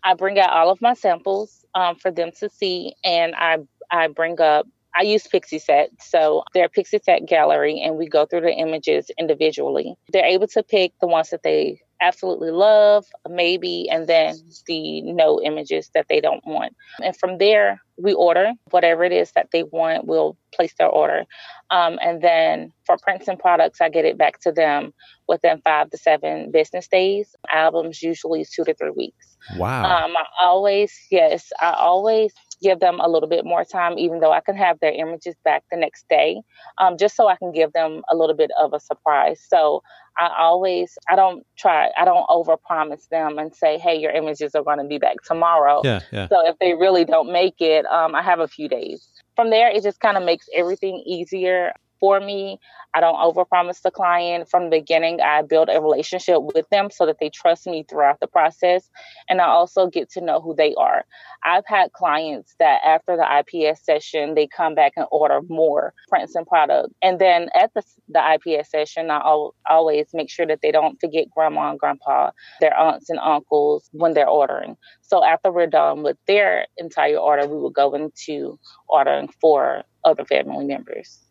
I 0.02 0.14
bring 0.14 0.38
out 0.38 0.50
all 0.50 0.70
of 0.70 0.82
my 0.82 0.94
samples 0.94 1.64
um, 1.74 1.96
for 1.96 2.10
them 2.10 2.30
to 2.40 2.48
see, 2.48 2.94
and 3.04 3.34
I 3.36 3.58
I 3.90 4.08
bring 4.08 4.40
up 4.40 4.66
I 4.96 5.02
use 5.02 5.26
Pixieset. 5.26 5.88
So 6.00 6.42
they're 6.54 6.70
Pixieset 6.70 7.28
gallery 7.28 7.82
and 7.82 7.96
we 7.96 8.08
go 8.08 8.24
through 8.24 8.40
the 8.40 8.52
images 8.52 9.10
individually. 9.18 9.94
They're 10.10 10.24
able 10.24 10.46
to 10.48 10.62
pick 10.62 10.92
the 11.00 11.06
ones 11.06 11.30
that 11.30 11.42
they 11.42 11.80
absolutely 12.00 12.50
love, 12.50 13.06
maybe, 13.28 13.88
and 13.90 14.06
then 14.06 14.36
the 14.66 15.02
no 15.02 15.40
images 15.42 15.90
that 15.94 16.06
they 16.08 16.20
don't 16.20 16.46
want. 16.46 16.74
And 17.02 17.16
from 17.16 17.38
there, 17.38 17.80
we 17.96 18.12
order 18.12 18.52
whatever 18.70 19.04
it 19.04 19.12
is 19.12 19.32
that 19.32 19.48
they 19.52 19.62
want. 19.62 20.06
We'll 20.06 20.36
place 20.54 20.74
their 20.78 20.88
order. 20.88 21.24
Um, 21.70 21.98
and 22.02 22.22
then 22.22 22.72
for 22.84 22.96
prints 22.98 23.28
and 23.28 23.38
products, 23.38 23.80
I 23.80 23.88
get 23.88 24.04
it 24.04 24.18
back 24.18 24.40
to 24.40 24.52
them 24.52 24.92
within 25.28 25.60
five 25.62 25.90
to 25.90 25.96
seven 25.96 26.50
business 26.50 26.88
days. 26.88 27.34
Albums 27.50 28.02
usually 28.02 28.44
two 28.44 28.64
to 28.64 28.74
three 28.74 28.90
weeks. 28.90 29.36
Wow. 29.56 30.04
Um, 30.04 30.16
I 30.16 30.24
always, 30.42 30.92
yes, 31.10 31.52
I 31.60 31.72
always 31.72 32.32
give 32.62 32.80
them 32.80 33.00
a 33.00 33.08
little 33.08 33.28
bit 33.28 33.44
more 33.44 33.64
time, 33.64 33.98
even 33.98 34.20
though 34.20 34.32
I 34.32 34.40
can 34.40 34.56
have 34.56 34.78
their 34.80 34.92
images 34.92 35.34
back 35.44 35.64
the 35.70 35.76
next 35.76 36.06
day, 36.08 36.40
um, 36.78 36.96
just 36.96 37.16
so 37.16 37.28
I 37.28 37.36
can 37.36 37.52
give 37.52 37.72
them 37.72 38.02
a 38.10 38.16
little 38.16 38.36
bit 38.36 38.50
of 38.58 38.72
a 38.72 38.80
surprise. 38.80 39.44
So 39.46 39.82
I 40.18 40.30
always, 40.38 40.96
I 41.10 41.16
don't 41.16 41.46
try, 41.58 41.90
I 41.98 42.04
don't 42.04 42.26
overpromise 42.28 43.08
them 43.08 43.38
and 43.38 43.54
say, 43.54 43.78
hey, 43.78 43.96
your 43.96 44.12
images 44.12 44.54
are 44.54 44.62
going 44.62 44.78
to 44.78 44.84
be 44.84 44.98
back 44.98 45.16
tomorrow. 45.24 45.82
Yeah, 45.84 46.00
yeah. 46.12 46.28
So 46.28 46.46
if 46.46 46.58
they 46.58 46.74
really 46.74 47.04
don't 47.04 47.32
make 47.32 47.60
it, 47.60 47.84
um, 47.86 48.14
I 48.14 48.22
have 48.22 48.40
a 48.40 48.48
few 48.48 48.68
days. 48.68 49.08
From 49.34 49.50
there, 49.50 49.70
it 49.70 49.82
just 49.82 50.00
kind 50.00 50.16
of 50.16 50.22
makes 50.22 50.46
everything 50.54 51.02
easier 51.04 51.72
for 52.00 52.20
me. 52.20 52.58
I 52.94 53.00
don't 53.00 53.16
overpromise 53.16 53.82
the 53.82 53.90
client 53.90 54.48
from 54.48 54.64
the 54.64 54.78
beginning. 54.78 55.20
I 55.20 55.42
build 55.42 55.68
a 55.70 55.80
relationship 55.80 56.38
with 56.40 56.68
them 56.70 56.90
so 56.90 57.06
that 57.06 57.16
they 57.20 57.30
trust 57.30 57.66
me 57.66 57.84
throughout 57.88 58.20
the 58.20 58.26
process. 58.26 58.88
And 59.28 59.40
I 59.40 59.46
also 59.46 59.86
get 59.88 60.10
to 60.12 60.20
know 60.20 60.40
who 60.40 60.54
they 60.54 60.74
are. 60.76 61.04
I've 61.44 61.66
had 61.66 61.92
clients 61.92 62.54
that 62.58 62.80
after 62.84 63.16
the 63.16 63.26
IPS 63.40 63.84
session, 63.84 64.34
they 64.34 64.46
come 64.46 64.74
back 64.74 64.92
and 64.96 65.06
order 65.10 65.40
more 65.48 65.94
prints 66.08 66.34
and 66.34 66.46
products. 66.46 66.94
And 67.02 67.18
then 67.18 67.48
at 67.54 67.72
the, 67.74 67.82
the 68.08 68.22
IPS 68.34 68.70
session, 68.70 69.10
I 69.10 69.18
al- 69.18 69.54
always 69.68 70.08
make 70.14 70.30
sure 70.30 70.46
that 70.46 70.60
they 70.62 70.72
don't 70.72 71.00
forget 71.00 71.30
grandma 71.30 71.70
and 71.70 71.78
grandpa, 71.78 72.30
their 72.60 72.76
aunts 72.78 73.10
and 73.10 73.18
uncles 73.18 73.88
when 73.92 74.14
they're 74.14 74.28
ordering. 74.28 74.76
So 75.02 75.24
after 75.24 75.52
we're 75.52 75.66
done 75.66 76.02
with 76.02 76.16
their 76.26 76.66
entire 76.78 77.16
order, 77.16 77.46
we 77.46 77.58
will 77.58 77.70
go 77.70 77.94
into 77.94 78.58
ordering 78.88 79.28
for 79.40 79.82
other 80.04 80.24
family 80.24 80.64
members. 80.66 81.25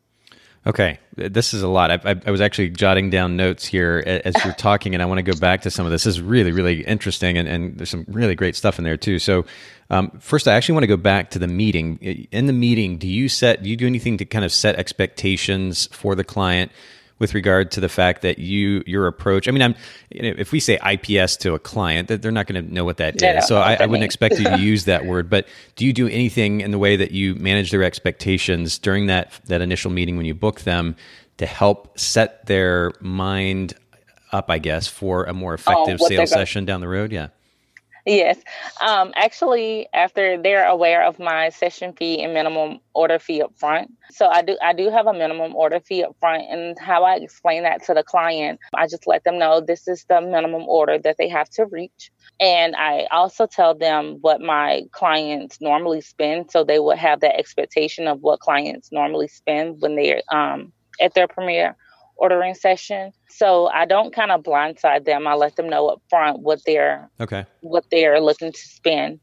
Okay, 0.67 0.97
this 1.15 1.53
is 1.53 1.61
a 1.61 1.67
lot. 1.67 1.91
I, 1.91 2.11
I, 2.11 2.15
I, 2.25 2.31
was 2.31 2.41
actually 2.41 2.69
jotting 2.69 3.11
down 3.11 3.37
notes 3.37 3.65
here 3.67 4.03
as 4.07 4.33
you're 4.43 4.53
talking, 4.55 4.95
and 4.95 5.03
I 5.03 5.05
want 5.05 5.19
to 5.19 5.21
go 5.21 5.37
back 5.37 5.61
to 5.61 5.69
some 5.69 5.85
of 5.85 5.91
this. 5.91 6.05
This 6.05 6.15
is 6.15 6.21
really, 6.21 6.51
really 6.51 6.83
interesting, 6.83 7.37
and, 7.37 7.47
and 7.47 7.77
there's 7.77 7.91
some 7.91 8.03
really 8.07 8.33
great 8.33 8.55
stuff 8.55 8.79
in 8.79 8.83
there 8.83 8.97
too. 8.97 9.19
So, 9.19 9.45
um, 9.91 10.09
first, 10.19 10.47
I 10.47 10.55
actually 10.55 10.73
want 10.73 10.83
to 10.83 10.87
go 10.87 10.97
back 10.97 11.29
to 11.31 11.39
the 11.39 11.47
meeting. 11.47 11.99
In 12.31 12.47
the 12.47 12.53
meeting, 12.53 12.97
do 12.97 13.07
you 13.07 13.29
set? 13.29 13.61
Do 13.61 13.69
you 13.69 13.77
do 13.77 13.85
anything 13.85 14.17
to 14.17 14.25
kind 14.25 14.43
of 14.43 14.51
set 14.51 14.75
expectations 14.75 15.87
for 15.91 16.15
the 16.15 16.23
client? 16.23 16.71
With 17.19 17.33
regard 17.33 17.71
to 17.71 17.79
the 17.79 17.89
fact 17.89 18.21
that 18.23 18.39
you 18.39 18.83
your 18.85 19.07
approach. 19.07 19.47
I 19.47 19.51
mean, 19.51 19.61
I'm 19.61 19.75
you 20.09 20.21
know, 20.23 20.35
if 20.37 20.51
we 20.51 20.59
say 20.59 20.77
IPS 20.77 21.37
to 21.37 21.53
a 21.53 21.59
client, 21.59 22.07
that 22.09 22.21
they're 22.21 22.31
not 22.31 22.47
going 22.47 22.65
to 22.65 22.73
know 22.73 22.83
what 22.83 22.97
that 22.97 23.21
is. 23.21 23.47
So 23.47 23.57
I, 23.57 23.75
I 23.75 23.85
wouldn't 23.85 24.03
expect 24.03 24.37
you 24.37 24.45
to 24.45 24.59
use 24.59 24.85
that 24.85 25.05
word. 25.05 25.29
But 25.29 25.47
do 25.75 25.85
you 25.85 25.93
do 25.93 26.07
anything 26.07 26.61
in 26.61 26.71
the 26.71 26.79
way 26.79 26.95
that 26.95 27.11
you 27.11 27.35
manage 27.35 27.71
their 27.71 27.83
expectations 27.83 28.77
during 28.77 29.07
that 29.07 29.39
that 29.45 29.61
initial 29.61 29.91
meeting 29.91 30.17
when 30.17 30.25
you 30.25 30.35
book 30.35 30.61
them 30.61 30.95
to 31.37 31.45
help 31.45 31.97
set 31.99 32.45
their 32.45 32.91
mind 32.99 33.73
up, 34.31 34.49
I 34.49 34.57
guess, 34.57 34.87
for 34.87 35.23
a 35.25 35.33
more 35.33 35.51
oh, 35.51 35.55
effective 35.55 35.99
oh, 36.01 36.07
sales 36.07 36.29
session 36.29 36.65
down 36.65 36.81
the 36.81 36.87
road? 36.87 37.11
Yeah. 37.11 37.29
Yes. 38.05 38.37
Um, 38.81 39.11
actually, 39.15 39.87
after 39.93 40.41
they're 40.41 40.65
aware 40.65 41.03
of 41.03 41.19
my 41.19 41.49
session 41.49 41.93
fee 41.93 42.21
and 42.23 42.33
minimum 42.33 42.79
order 42.93 43.19
fee 43.19 43.41
up 43.41 43.57
front. 43.57 43.91
So 44.11 44.27
I 44.27 44.41
do 44.41 44.57
I 44.61 44.73
do 44.73 44.89
have 44.89 45.07
a 45.07 45.13
minimum 45.13 45.55
order 45.55 45.79
fee 45.79 46.03
up 46.03 46.15
front 46.19 46.43
and 46.49 46.77
how 46.79 47.03
I 47.03 47.15
explain 47.15 47.63
that 47.63 47.83
to 47.85 47.93
the 47.93 48.03
client, 48.03 48.59
I 48.73 48.87
just 48.87 49.07
let 49.07 49.23
them 49.23 49.37
know 49.39 49.61
this 49.61 49.87
is 49.87 50.05
the 50.07 50.21
minimum 50.21 50.63
order 50.67 50.97
that 50.99 51.17
they 51.17 51.29
have 51.29 51.49
to 51.51 51.65
reach. 51.65 52.11
And 52.39 52.75
I 52.75 53.07
also 53.11 53.47
tell 53.47 53.75
them 53.75 54.17
what 54.21 54.41
my 54.41 54.83
clients 54.91 55.61
normally 55.61 56.01
spend 56.01 56.51
so 56.51 56.63
they 56.63 56.79
would 56.79 56.97
have 56.97 57.21
that 57.21 57.37
expectation 57.39 58.07
of 58.07 58.21
what 58.21 58.39
clients 58.39 58.91
normally 58.91 59.27
spend 59.27 59.81
when 59.81 59.95
they're 59.95 60.21
um, 60.31 60.71
at 60.99 61.13
their 61.13 61.27
premiere 61.27 61.75
ordering 62.17 62.55
session. 62.55 63.11
So 63.29 63.67
I 63.67 63.85
don't 63.85 64.13
kind 64.13 64.31
of 64.31 64.43
blindside 64.43 65.05
them. 65.05 65.27
I 65.27 65.33
let 65.33 65.55
them 65.55 65.69
know 65.69 65.87
up 65.87 66.01
front 66.09 66.39
what 66.39 66.61
they're 66.65 67.09
okay 67.19 67.45
what 67.61 67.85
they're 67.91 68.21
looking 68.21 68.51
to 68.51 68.59
spend 68.59 69.19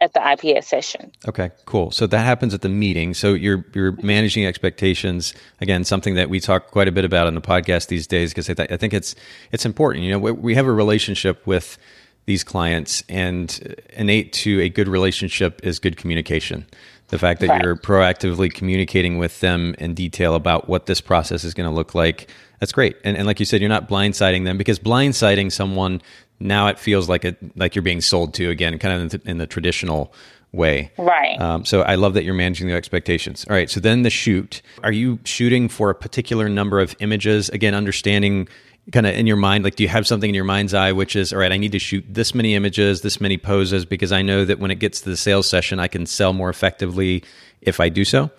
at 0.00 0.12
the 0.12 0.32
IPS 0.32 0.68
session. 0.68 1.10
Okay, 1.26 1.50
cool. 1.64 1.90
So 1.90 2.06
that 2.06 2.20
happens 2.20 2.54
at 2.54 2.62
the 2.62 2.68
meeting. 2.68 3.14
So 3.14 3.34
you're 3.34 3.64
you're 3.74 3.92
managing 4.02 4.46
expectations 4.46 5.34
again, 5.60 5.84
something 5.84 6.14
that 6.14 6.30
we 6.30 6.40
talk 6.40 6.70
quite 6.70 6.88
a 6.88 6.92
bit 6.92 7.04
about 7.04 7.26
in 7.26 7.34
the 7.34 7.40
podcast 7.40 7.88
these 7.88 8.06
days 8.06 8.30
because 8.30 8.48
I, 8.48 8.54
th- 8.54 8.70
I 8.70 8.76
think 8.76 8.94
it's 8.94 9.14
it's 9.50 9.66
important. 9.66 10.04
You 10.04 10.12
know, 10.12 10.18
we, 10.18 10.32
we 10.32 10.54
have 10.54 10.66
a 10.66 10.72
relationship 10.72 11.46
with 11.46 11.78
these 12.26 12.44
clients, 12.44 13.02
and 13.08 13.74
innate 13.94 14.34
to 14.34 14.60
a 14.60 14.68
good 14.68 14.86
relationship 14.86 15.60
is 15.64 15.78
good 15.78 15.96
communication. 15.96 16.66
The 17.08 17.18
fact 17.18 17.40
that 17.40 17.48
right. 17.48 17.62
you're 17.62 17.76
proactively 17.76 18.52
communicating 18.52 19.18
with 19.18 19.40
them 19.40 19.74
in 19.78 19.94
detail 19.94 20.34
about 20.34 20.68
what 20.68 20.86
this 20.86 21.00
process 21.00 21.42
is 21.42 21.54
going 21.54 21.68
to 21.68 21.74
look 21.74 21.94
like, 21.94 22.30
that's 22.60 22.72
great. 22.72 22.96
And, 23.02 23.16
and 23.16 23.26
like 23.26 23.40
you 23.40 23.46
said, 23.46 23.60
you're 23.60 23.68
not 23.70 23.88
blindsiding 23.88 24.44
them 24.44 24.58
because 24.58 24.78
blindsiding 24.78 25.50
someone 25.50 26.02
now 26.40 26.68
it 26.68 26.78
feels 26.78 27.08
like 27.08 27.24
it 27.24 27.56
like 27.56 27.74
you're 27.74 27.82
being 27.82 28.00
sold 28.00 28.34
to 28.34 28.50
again, 28.50 28.78
kind 28.78 28.94
of 28.94 29.00
in 29.00 29.08
the, 29.08 29.30
in 29.30 29.38
the 29.38 29.46
traditional 29.46 30.12
way. 30.52 30.90
Right. 30.96 31.40
Um, 31.40 31.64
so 31.64 31.82
I 31.82 31.96
love 31.96 32.14
that 32.14 32.24
you're 32.24 32.34
managing 32.34 32.68
the 32.68 32.74
expectations. 32.74 33.44
All 33.48 33.56
right. 33.56 33.68
So 33.68 33.80
then 33.80 34.02
the 34.02 34.10
shoot. 34.10 34.62
Are 34.82 34.92
you 34.92 35.18
shooting 35.24 35.68
for 35.68 35.90
a 35.90 35.94
particular 35.94 36.48
number 36.48 36.80
of 36.80 36.96
images? 37.00 37.48
Again, 37.50 37.74
understanding 37.74 38.48
kind 38.92 39.06
of 39.06 39.14
in 39.14 39.26
your 39.26 39.36
mind 39.36 39.64
like 39.64 39.76
do 39.76 39.82
you 39.82 39.88
have 39.88 40.06
something 40.06 40.30
in 40.30 40.34
your 40.34 40.44
mind's 40.44 40.72
eye 40.72 40.92
which 40.92 41.14
is 41.14 41.32
all 41.32 41.38
right 41.38 41.52
i 41.52 41.56
need 41.56 41.72
to 41.72 41.78
shoot 41.78 42.04
this 42.08 42.34
many 42.34 42.54
images 42.54 43.02
this 43.02 43.20
many 43.20 43.36
poses 43.36 43.84
because 43.84 44.12
i 44.12 44.22
know 44.22 44.44
that 44.44 44.58
when 44.58 44.70
it 44.70 44.76
gets 44.76 45.00
to 45.00 45.10
the 45.10 45.16
sales 45.16 45.48
session 45.48 45.78
i 45.78 45.88
can 45.88 46.06
sell 46.06 46.32
more 46.32 46.48
effectively 46.48 47.22
if 47.60 47.80
i 47.80 47.88
do 47.88 48.04
so 48.04 48.30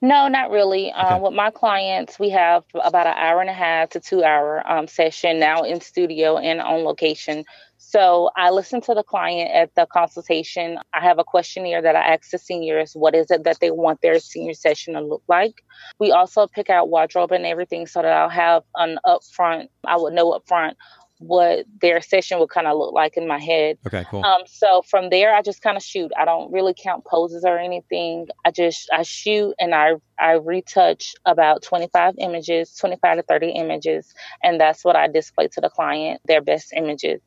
No, 0.00 0.28
not 0.28 0.50
really. 0.50 0.92
Um, 0.92 1.22
with 1.22 1.34
my 1.34 1.50
clients, 1.50 2.18
we 2.18 2.30
have 2.30 2.64
about 2.74 3.06
an 3.06 3.14
hour 3.16 3.40
and 3.40 3.50
a 3.50 3.54
half 3.54 3.90
to 3.90 4.00
two 4.00 4.22
hour 4.22 4.62
um, 4.70 4.86
session 4.86 5.40
now 5.40 5.62
in 5.62 5.80
studio 5.80 6.38
and 6.38 6.60
on 6.60 6.84
location. 6.84 7.44
So 7.78 8.30
I 8.36 8.50
listen 8.50 8.80
to 8.82 8.94
the 8.94 9.02
client 9.02 9.50
at 9.52 9.74
the 9.74 9.86
consultation. 9.86 10.78
I 10.92 11.00
have 11.00 11.18
a 11.18 11.24
questionnaire 11.24 11.80
that 11.80 11.96
I 11.96 12.14
ask 12.14 12.30
the 12.30 12.38
seniors 12.38 12.92
what 12.92 13.14
is 13.14 13.30
it 13.30 13.44
that 13.44 13.60
they 13.60 13.70
want 13.70 14.00
their 14.02 14.18
senior 14.18 14.54
session 14.54 14.94
to 14.94 15.00
look 15.00 15.22
like. 15.28 15.54
We 15.98 16.12
also 16.12 16.46
pick 16.46 16.70
out 16.70 16.90
wardrobe 16.90 17.32
and 17.32 17.46
everything 17.46 17.86
so 17.86 18.02
that 18.02 18.12
I'll 18.12 18.28
have 18.28 18.64
an 18.76 18.98
upfront, 19.06 19.68
I 19.86 19.96
would 19.96 20.12
know 20.12 20.38
upfront 20.38 20.74
what 21.18 21.66
their 21.80 22.00
session 22.00 22.38
would 22.38 22.50
kind 22.50 22.66
of 22.66 22.78
look 22.78 22.92
like 22.92 23.16
in 23.16 23.26
my 23.26 23.38
head. 23.38 23.78
Okay, 23.86 24.04
cool. 24.10 24.24
Um, 24.24 24.42
so 24.46 24.82
from 24.82 25.10
there, 25.10 25.34
I 25.34 25.42
just 25.42 25.62
kind 25.62 25.76
of 25.76 25.82
shoot. 25.82 26.10
I 26.16 26.24
don't 26.24 26.52
really 26.52 26.74
count 26.76 27.04
poses 27.04 27.44
or 27.44 27.58
anything. 27.58 28.28
I 28.44 28.50
just 28.50 28.88
I 28.92 29.02
shoot 29.02 29.54
and 29.58 29.74
I 29.74 29.94
I 30.18 30.32
retouch 30.32 31.14
about 31.26 31.62
25 31.62 32.14
images, 32.18 32.74
25 32.74 33.18
to 33.18 33.22
30 33.22 33.50
images, 33.50 34.14
and 34.42 34.60
that's 34.60 34.84
what 34.84 34.96
I 34.96 35.08
display 35.08 35.48
to 35.48 35.60
the 35.60 35.70
client, 35.70 36.20
their 36.26 36.40
best 36.40 36.72
images. 36.76 37.20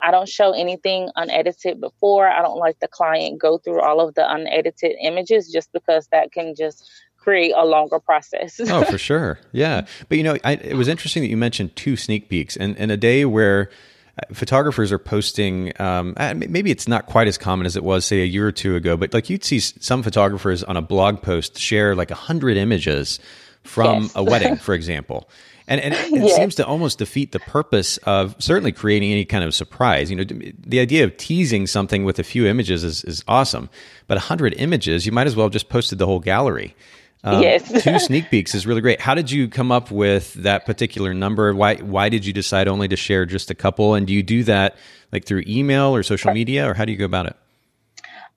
I 0.00 0.10
don't 0.10 0.28
show 0.28 0.52
anything 0.52 1.10
unedited 1.16 1.80
before. 1.80 2.28
I 2.28 2.42
don't 2.42 2.58
like 2.58 2.78
the 2.80 2.88
client 2.88 3.40
go 3.40 3.58
through 3.58 3.80
all 3.80 4.00
of 4.00 4.14
the 4.14 4.30
unedited 4.30 4.96
images 5.00 5.50
just 5.50 5.72
because 5.72 6.08
that 6.08 6.32
can 6.32 6.54
just 6.54 6.90
create 7.24 7.52
a 7.56 7.64
longer 7.64 7.98
process. 7.98 8.60
oh, 8.60 8.84
for 8.84 8.98
sure. 9.10 9.38
Yeah. 9.52 9.86
But 10.08 10.18
you 10.18 10.24
know, 10.24 10.36
I, 10.44 10.52
it 10.52 10.76
was 10.76 10.88
interesting 10.88 11.22
that 11.22 11.28
you 11.28 11.36
mentioned 11.36 11.74
two 11.74 11.96
sneak 11.96 12.28
peeks 12.28 12.56
and 12.56 12.76
in 12.76 12.90
a 12.90 12.96
day 12.96 13.24
where 13.24 13.70
uh, 14.18 14.34
photographers 14.34 14.92
are 14.92 14.98
posting 14.98 15.72
um, 15.80 16.14
uh, 16.18 16.34
maybe 16.36 16.70
it's 16.70 16.86
not 16.86 17.06
quite 17.06 17.26
as 17.26 17.38
common 17.38 17.66
as 17.66 17.76
it 17.76 17.82
was 17.82 18.04
say 18.04 18.20
a 18.20 18.26
year 18.26 18.46
or 18.46 18.52
two 18.52 18.76
ago 18.76 18.96
but 18.96 19.12
like 19.12 19.28
you'd 19.28 19.42
see 19.42 19.58
some 19.58 20.04
photographers 20.04 20.62
on 20.62 20.76
a 20.76 20.82
blog 20.82 21.20
post 21.20 21.58
share 21.58 21.96
like 21.96 22.12
a 22.12 22.14
hundred 22.14 22.56
images 22.56 23.18
from 23.64 24.02
yes. 24.02 24.12
a 24.14 24.22
wedding 24.30 24.56
for 24.56 24.72
example 24.72 25.28
and, 25.66 25.80
and 25.80 25.94
it, 25.94 26.12
it 26.12 26.36
seems 26.36 26.54
to 26.56 26.66
almost 26.66 26.98
defeat 26.98 27.32
the 27.32 27.40
purpose 27.40 27.96
of 27.98 28.36
certainly 28.38 28.72
creating 28.72 29.10
any 29.10 29.24
kind 29.24 29.44
of 29.44 29.54
surprise. 29.54 30.10
You 30.10 30.16
know, 30.16 30.24
the 30.24 30.80
idea 30.80 31.04
of 31.04 31.16
teasing 31.16 31.66
something 31.66 32.04
with 32.04 32.18
a 32.18 32.22
few 32.22 32.46
images 32.46 32.84
is, 32.84 33.02
is 33.04 33.24
awesome, 33.26 33.70
but 34.06 34.16
100 34.16 34.54
images, 34.58 35.06
you 35.06 35.12
might 35.12 35.26
as 35.26 35.34
well 35.34 35.46
have 35.46 35.52
just 35.52 35.70
posted 35.70 35.98
the 35.98 36.06
whole 36.06 36.20
gallery. 36.20 36.76
Um, 37.24 37.42
yes. 37.42 37.82
two 37.82 37.98
sneak 37.98 38.30
peeks 38.30 38.54
is 38.54 38.66
really 38.66 38.82
great. 38.82 39.00
How 39.00 39.14
did 39.14 39.30
you 39.30 39.48
come 39.48 39.72
up 39.72 39.90
with 39.90 40.34
that 40.34 40.66
particular 40.66 41.14
number? 41.14 41.54
Why 41.54 41.76
why 41.76 42.10
did 42.10 42.26
you 42.26 42.32
decide 42.32 42.68
only 42.68 42.86
to 42.88 42.96
share 42.96 43.24
just 43.24 43.50
a 43.50 43.54
couple? 43.54 43.94
And 43.94 44.06
do 44.06 44.12
you 44.12 44.22
do 44.22 44.44
that 44.44 44.76
like 45.10 45.24
through 45.24 45.44
email 45.46 45.94
or 45.94 46.02
social 46.02 46.32
media, 46.32 46.68
or 46.68 46.74
how 46.74 46.84
do 46.84 46.92
you 46.92 46.98
go 46.98 47.06
about 47.06 47.26
it? 47.26 47.36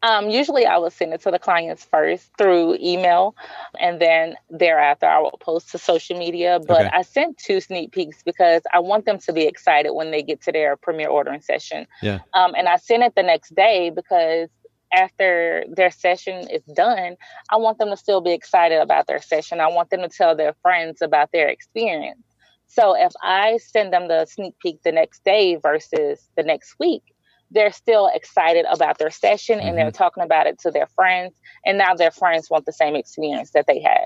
Um, 0.03 0.29
usually, 0.29 0.65
I 0.65 0.77
would 0.77 0.93
send 0.93 1.13
it 1.13 1.21
to 1.21 1.31
the 1.31 1.39
clients 1.39 1.83
first 1.83 2.29
through 2.37 2.77
email, 2.79 3.35
and 3.79 3.99
then 3.99 4.35
thereafter 4.49 5.07
I 5.07 5.19
will 5.19 5.37
post 5.41 5.71
to 5.71 5.79
social 5.79 6.17
media. 6.17 6.59
But 6.65 6.85
okay. 6.85 6.89
I 6.93 7.01
sent 7.01 7.37
two 7.37 7.59
sneak 7.59 7.91
peeks 7.91 8.21
because 8.23 8.61
I 8.73 8.79
want 8.79 9.05
them 9.05 9.17
to 9.19 9.33
be 9.33 9.43
excited 9.47 9.91
when 9.93 10.11
they 10.11 10.21
get 10.21 10.41
to 10.43 10.51
their 10.51 10.77
premiere 10.77 11.09
ordering 11.09 11.41
session. 11.41 11.87
Yeah. 12.01 12.19
Um, 12.33 12.53
and 12.55 12.69
I 12.69 12.77
sent 12.77 13.03
it 13.03 13.15
the 13.15 13.23
next 13.23 13.55
day 13.55 13.89
because 13.89 14.49
after 14.93 15.65
their 15.69 15.91
session 15.91 16.47
is 16.49 16.63
done, 16.73 17.15
I 17.49 17.57
want 17.57 17.77
them 17.77 17.89
to 17.89 17.97
still 17.97 18.21
be 18.21 18.31
excited 18.31 18.79
about 18.79 19.07
their 19.07 19.21
session. 19.21 19.59
I 19.59 19.67
want 19.67 19.89
them 19.89 20.01
to 20.01 20.09
tell 20.09 20.35
their 20.35 20.53
friends 20.61 21.01
about 21.01 21.31
their 21.31 21.47
experience. 21.49 22.21
So 22.67 22.95
if 22.95 23.13
I 23.23 23.57
send 23.57 23.93
them 23.93 24.07
the 24.07 24.25
sneak 24.25 24.57
peek 24.59 24.83
the 24.83 24.91
next 24.91 25.23
day 25.23 25.55
versus 25.55 26.27
the 26.35 26.43
next 26.43 26.75
week, 26.79 27.03
they're 27.49 27.71
still 27.71 28.09
excited 28.13 28.65
about 28.69 28.97
their 28.97 29.09
session 29.09 29.59
and 29.59 29.69
mm-hmm. 29.69 29.77
they're 29.77 29.91
talking 29.91 30.23
about 30.23 30.47
it 30.47 30.59
to 30.59 30.71
their 30.71 30.87
friends. 30.87 31.33
And 31.65 31.77
now 31.77 31.93
their 31.93 32.11
friends 32.11 32.49
want 32.49 32.65
the 32.65 32.73
same 32.73 32.95
experience 32.95 33.51
that 33.51 33.67
they 33.67 33.79
had. 33.79 34.05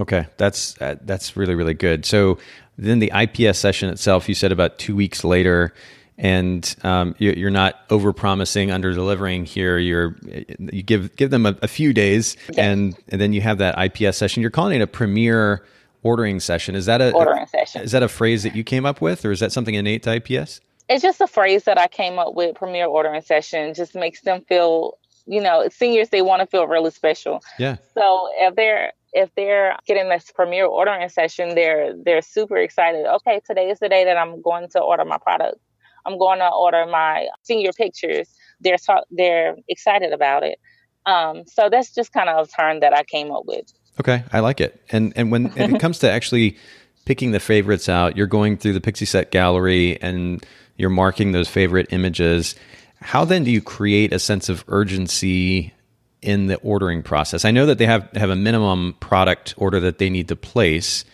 Okay, 0.00 0.26
that's 0.36 0.80
uh, 0.80 0.96
that's 1.02 1.36
really 1.36 1.56
really 1.56 1.74
good. 1.74 2.04
So 2.04 2.38
then 2.76 3.00
the 3.00 3.12
IPS 3.14 3.58
session 3.58 3.88
itself, 3.90 4.28
you 4.28 4.34
said 4.34 4.52
about 4.52 4.78
two 4.78 4.94
weeks 4.94 5.24
later 5.24 5.74
and 6.18 6.74
um, 6.82 7.14
you're 7.18 7.50
not 7.50 7.80
over 7.90 8.12
promising, 8.12 8.70
under 8.70 8.92
delivering 8.92 9.44
here. 9.44 9.78
You're 9.78 10.16
you 10.58 10.82
give 10.82 11.14
give 11.16 11.30
them 11.30 11.46
a, 11.46 11.56
a 11.62 11.68
few 11.68 11.92
days, 11.92 12.36
and 12.56 12.96
and 13.08 13.20
then 13.20 13.32
you 13.32 13.40
have 13.40 13.58
that 13.58 13.78
IPS 13.78 14.18
session. 14.18 14.42
You're 14.42 14.50
calling 14.50 14.80
it 14.80 14.82
a 14.82 14.86
premier 14.86 15.64
ordering 16.02 16.40
session. 16.40 16.74
Is 16.74 16.86
that 16.86 17.00
a 17.00 17.12
ordering 17.12 17.46
session? 17.46 17.82
Is 17.82 17.92
that 17.92 18.02
a 18.02 18.08
phrase 18.08 18.42
that 18.42 18.56
you 18.56 18.64
came 18.64 18.84
up 18.84 19.00
with, 19.00 19.24
or 19.24 19.30
is 19.30 19.40
that 19.40 19.52
something 19.52 19.74
innate 19.74 20.02
to 20.04 20.16
IPS? 20.16 20.60
It's 20.88 21.02
just 21.02 21.20
a 21.20 21.26
phrase 21.26 21.64
that 21.64 21.78
I 21.78 21.86
came 21.86 22.18
up 22.18 22.34
with. 22.34 22.56
Premier 22.56 22.86
ordering 22.86 23.20
session 23.22 23.74
just 23.74 23.94
makes 23.94 24.22
them 24.22 24.40
feel, 24.48 24.98
you 25.26 25.40
know, 25.40 25.68
seniors 25.70 26.08
they 26.08 26.22
want 26.22 26.40
to 26.40 26.46
feel 26.46 26.66
really 26.66 26.90
special. 26.90 27.42
Yeah. 27.58 27.76
So 27.94 28.28
if 28.38 28.56
they're 28.56 28.92
if 29.12 29.34
they're 29.34 29.76
getting 29.86 30.08
this 30.08 30.32
premier 30.34 30.66
ordering 30.66 31.08
session, 31.08 31.54
they're 31.54 31.94
they're 31.94 32.22
super 32.22 32.56
excited. 32.56 33.06
Okay, 33.06 33.40
today 33.46 33.70
is 33.70 33.78
the 33.78 33.88
day 33.88 34.04
that 34.04 34.16
I'm 34.16 34.42
going 34.42 34.68
to 34.70 34.80
order 34.80 35.04
my 35.04 35.18
product. 35.18 35.58
I'm 36.06 36.18
going 36.18 36.38
to 36.38 36.48
order 36.48 36.86
my 36.86 37.28
senior 37.42 37.72
pictures. 37.72 38.28
They're 38.60 38.78
talk, 38.78 39.04
they're 39.10 39.56
excited 39.68 40.12
about 40.12 40.42
it. 40.42 40.58
Um, 41.06 41.44
so 41.46 41.68
that's 41.70 41.94
just 41.94 42.12
kind 42.12 42.28
of 42.28 42.46
a 42.46 42.50
term 42.50 42.80
that 42.80 42.92
I 42.92 43.04
came 43.04 43.32
up 43.32 43.44
with. 43.46 43.72
Okay, 44.00 44.24
I 44.32 44.40
like 44.40 44.60
it. 44.60 44.80
And 44.90 45.12
and 45.16 45.32
when 45.32 45.52
it 45.56 45.80
comes 45.80 45.98
to 46.00 46.10
actually 46.10 46.56
picking 47.04 47.32
the 47.32 47.40
favorites 47.40 47.88
out, 47.88 48.16
you're 48.16 48.26
going 48.26 48.56
through 48.56 48.74
the 48.74 48.80
Pixieset 48.80 49.30
gallery 49.30 50.00
and 50.00 50.44
you're 50.76 50.90
marking 50.90 51.32
those 51.32 51.48
favorite 51.48 51.88
images. 51.90 52.54
How 53.00 53.24
then 53.24 53.44
do 53.44 53.50
you 53.50 53.62
create 53.62 54.12
a 54.12 54.18
sense 54.18 54.48
of 54.48 54.64
urgency 54.68 55.72
in 56.20 56.46
the 56.46 56.56
ordering 56.56 57.02
process? 57.02 57.44
I 57.44 57.50
know 57.50 57.66
that 57.66 57.78
they 57.78 57.86
have 57.86 58.08
have 58.14 58.30
a 58.30 58.36
minimum 58.36 58.96
product 59.00 59.54
order 59.56 59.80
that 59.80 59.98
they 59.98 60.10
need 60.10 60.28
to 60.28 60.36
place. 60.36 61.04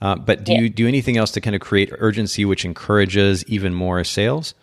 Uh, 0.00 0.16
but 0.16 0.44
do 0.44 0.52
yeah. 0.52 0.60
you 0.60 0.70
do 0.70 0.88
anything 0.88 1.16
else 1.16 1.30
to 1.32 1.40
kind 1.40 1.54
of 1.54 1.60
create 1.60 1.90
urgency, 1.98 2.44
which 2.44 2.64
encourages 2.64 3.44
even 3.46 3.74
more 3.74 4.02
sales? 4.04 4.54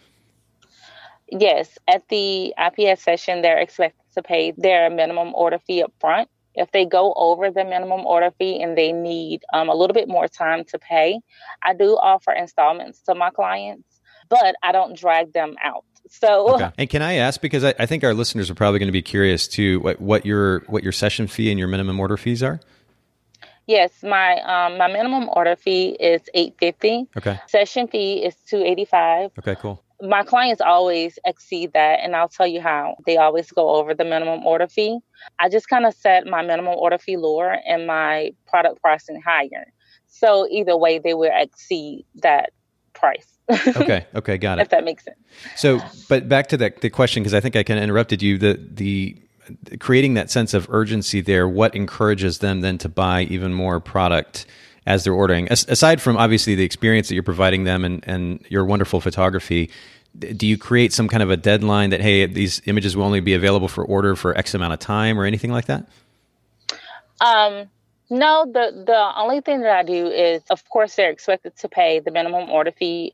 Yes, 1.30 1.78
at 1.88 2.08
the 2.10 2.54
IPS 2.58 3.04
session, 3.04 3.42
they're 3.42 3.60
expected 3.60 4.02
to 4.16 4.24
pay 4.24 4.54
their 4.58 4.90
minimum 4.90 5.34
order 5.36 5.60
fee 5.60 5.84
up 5.84 5.94
front. 6.00 6.30
If 6.56 6.72
they 6.72 6.86
go 6.86 7.14
over 7.16 7.52
the 7.52 7.64
minimum 7.64 8.06
order 8.06 8.32
fee 8.40 8.62
and 8.62 8.76
they 8.76 8.92
need 8.92 9.44
um, 9.54 9.70
a 9.70 9.76
little 9.76 9.94
bit 9.94 10.08
more 10.08 10.28
time 10.28 10.64
to 10.66 10.80
pay, 10.80 11.20
I 11.62 11.76
do 11.76 11.92
offer 12.02 12.32
installments 12.32 13.02
to 13.02 13.14
my 13.14 13.30
clients, 13.30 13.88
but 14.28 14.56
I 14.64 14.72
don't 14.72 14.98
drag 14.98 15.34
them 15.34 15.56
out. 15.64 15.84
So, 16.10 16.56
okay. 16.56 16.72
and 16.78 16.90
can 16.90 17.02
I 17.02 17.16
ask 17.16 17.42
because 17.42 17.64
I, 17.64 17.74
I, 17.78 17.86
think 17.86 18.04
our 18.04 18.14
listeners 18.14 18.50
are 18.50 18.56
probably 18.56 18.80
going 18.80 18.88
to 18.88 18.94
be 18.94 19.02
curious 19.02 19.46
too 19.46 19.82
what, 19.82 20.00
what 20.00 20.26
your 20.26 20.62
what 20.68 20.82
your 20.82 20.94
session 20.94 21.28
fee 21.28 21.50
and 21.52 21.60
your 21.60 21.68
minimum 21.68 22.00
order 22.00 22.16
fees 22.16 22.42
are? 22.42 22.62
Yes, 23.68 24.02
my 24.02 24.40
um, 24.40 24.78
my 24.78 24.88
minimum 24.88 25.30
order 25.34 25.58
fee 25.58 25.90
is 26.00 26.22
eight 26.34 26.56
fifty. 26.58 27.06
Okay. 27.18 27.38
Session 27.48 27.88
fee 27.88 28.24
is 28.24 28.36
two 28.48 28.64
eighty 28.64 28.86
five. 28.86 29.32
Okay, 29.38 29.56
cool. 29.56 29.84
My 30.02 30.24
clients 30.24 30.62
always 30.62 31.20
exceed 31.26 31.74
that, 31.74 32.00
and 32.02 32.16
I'll 32.16 32.30
tell 32.30 32.48
you 32.48 32.62
how. 32.62 32.96
They 33.06 33.18
always 33.18 33.52
go 33.52 33.72
over 33.72 33.94
the 33.94 34.06
minimum 34.06 34.46
order 34.46 34.68
fee. 34.68 35.00
I 35.40 35.50
just 35.50 35.68
kind 35.68 35.86
of 35.86 35.94
set 35.94 36.26
my 36.26 36.42
minimum 36.44 36.76
order 36.78 36.98
fee 36.98 37.18
lower 37.18 37.58
and 37.68 37.86
my 37.86 38.32
product 38.48 38.82
pricing 38.82 39.22
higher. 39.22 39.74
So 40.08 40.48
either 40.50 40.78
way, 40.78 41.00
they 41.00 41.14
will 41.14 41.32
exceed 41.34 42.06
that 42.22 42.52
price. 42.94 43.38
okay. 43.68 44.06
Okay. 44.16 44.38
Got 44.38 44.60
it. 44.60 44.62
If 44.62 44.70
that 44.70 44.86
makes 44.86 45.04
sense. 45.04 45.18
So, 45.58 45.82
but 46.08 46.30
back 46.30 46.48
to 46.48 46.58
the, 46.58 46.74
the 46.80 46.90
question, 46.90 47.22
because 47.24 47.34
I 47.34 47.42
think 47.42 47.58
I 47.58 47.64
kind 47.64 47.80
of 47.80 47.84
interrupted 47.84 48.22
you. 48.22 48.38
The 48.38 48.54
the 48.72 49.18
creating 49.80 50.16
that 50.16 50.30
sense 50.30 50.54
of 50.54 50.68
urgency 50.70 51.22
there, 51.22 51.48
what 51.48 51.76
encourages 51.76 52.40
them 52.40 52.62
then 52.62 52.78
to 52.80 52.90
buy 52.90 53.24
even 53.24 53.54
more 53.54 53.80
product 53.80 54.46
as 54.86 55.04
they're 55.04 55.14
ordering? 55.14 55.48
As, 55.50 55.66
aside 55.68 56.02
from 56.02 56.18
obviously 56.18 56.56
the 56.56 56.64
experience 56.64 57.08
that 57.10 57.14
you're 57.14 57.24
providing 57.24 57.64
them 57.64 57.84
and, 57.86 58.04
and 58.08 58.46
your 58.50 58.66
wonderful 58.66 59.02
photography, 59.02 59.70
do 60.18 60.48
you 60.48 60.58
create 60.58 60.94
some 60.94 61.08
kind 61.08 61.22
of 61.22 61.30
a 61.30 61.38
deadline 61.38 61.92
that, 61.92 62.02
hey, 62.02 62.26
these 62.26 62.62
images 62.66 62.96
will 62.96 63.04
only 63.04 63.20
be 63.20 63.34
available 63.34 63.68
for 63.68 63.84
order 63.86 64.16
for 64.16 64.36
X 64.38 64.54
amount 64.54 64.74
of 64.74 64.80
time 64.80 65.20
or 65.20 65.26
anything 65.26 65.52
like 65.52 65.66
that? 65.66 65.88
Um, 67.22 67.70
no, 68.10 68.46
the, 68.46 68.84
the 68.86 69.12
only 69.16 69.42
thing 69.42 69.62
that 69.62 69.76
I 69.76 69.84
do 69.84 70.08
is, 70.08 70.42
of 70.50 70.68
course, 70.70 70.96
they're 70.96 71.12
expected 71.12 71.56
to 71.58 71.70
pay 71.70 72.00
the 72.00 72.12
minimum 72.12 72.50
order 72.50 72.72
fee 72.72 73.14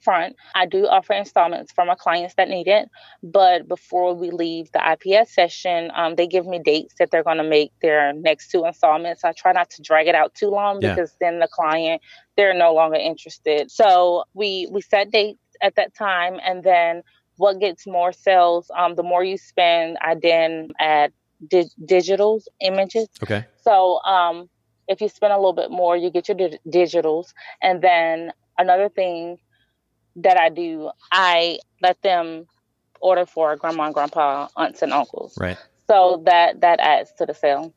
front. 0.00 0.36
I 0.54 0.66
do 0.66 0.86
offer 0.86 1.12
installments 1.12 1.72
for 1.72 1.84
my 1.84 1.94
clients 1.94 2.34
that 2.34 2.48
need 2.48 2.68
it. 2.68 2.88
But 3.22 3.68
before 3.68 4.14
we 4.14 4.30
leave 4.30 4.70
the 4.72 4.80
IPS 4.92 5.34
session, 5.34 5.90
um, 5.94 6.14
they 6.14 6.26
give 6.26 6.46
me 6.46 6.60
dates 6.64 6.94
that 6.98 7.10
they're 7.10 7.24
going 7.24 7.38
to 7.38 7.44
make 7.44 7.72
their 7.80 8.12
next 8.12 8.50
two 8.50 8.64
installments. 8.64 9.24
I 9.24 9.32
try 9.32 9.52
not 9.52 9.70
to 9.70 9.82
drag 9.82 10.06
it 10.06 10.14
out 10.14 10.34
too 10.34 10.48
long 10.48 10.80
yeah. 10.80 10.94
because 10.94 11.14
then 11.20 11.38
the 11.38 11.48
client, 11.48 12.02
they're 12.36 12.54
no 12.54 12.74
longer 12.74 12.96
interested. 12.96 13.70
So 13.70 14.24
we, 14.34 14.68
we 14.70 14.80
set 14.80 15.10
dates 15.10 15.40
at 15.62 15.76
that 15.76 15.94
time. 15.94 16.38
And 16.44 16.62
then 16.62 17.02
what 17.36 17.60
gets 17.60 17.86
more 17.86 18.12
sales, 18.12 18.70
um, 18.76 18.94
the 18.94 19.02
more 19.02 19.24
you 19.24 19.38
spend, 19.38 19.96
I 20.00 20.14
then 20.20 20.68
add 20.78 21.12
di- 21.46 21.70
digitals, 21.84 22.44
images. 22.60 23.08
Okay. 23.22 23.46
So, 23.62 24.00
um, 24.02 24.48
if 24.88 25.02
you 25.02 25.08
spend 25.08 25.32
a 25.32 25.36
little 25.36 25.52
bit 25.52 25.70
more, 25.70 25.96
you 25.96 26.10
get 26.10 26.28
your 26.28 26.36
di- 26.36 26.58
digitals. 26.66 27.34
And 27.62 27.82
then 27.82 28.32
another 28.56 28.88
thing 28.88 29.38
that 30.22 30.36
I 30.36 30.48
do, 30.48 30.90
I 31.10 31.58
let 31.82 32.00
them 32.02 32.46
order 33.00 33.26
for 33.26 33.56
grandma 33.56 33.84
and 33.84 33.94
grandpa, 33.94 34.48
aunts 34.56 34.82
and 34.82 34.92
uncles. 34.92 35.36
Right. 35.38 35.58
So 35.86 36.22
that 36.26 36.60
that 36.60 36.80
adds 36.80 37.12
to 37.18 37.26
the 37.26 37.34
sale. 37.34 37.72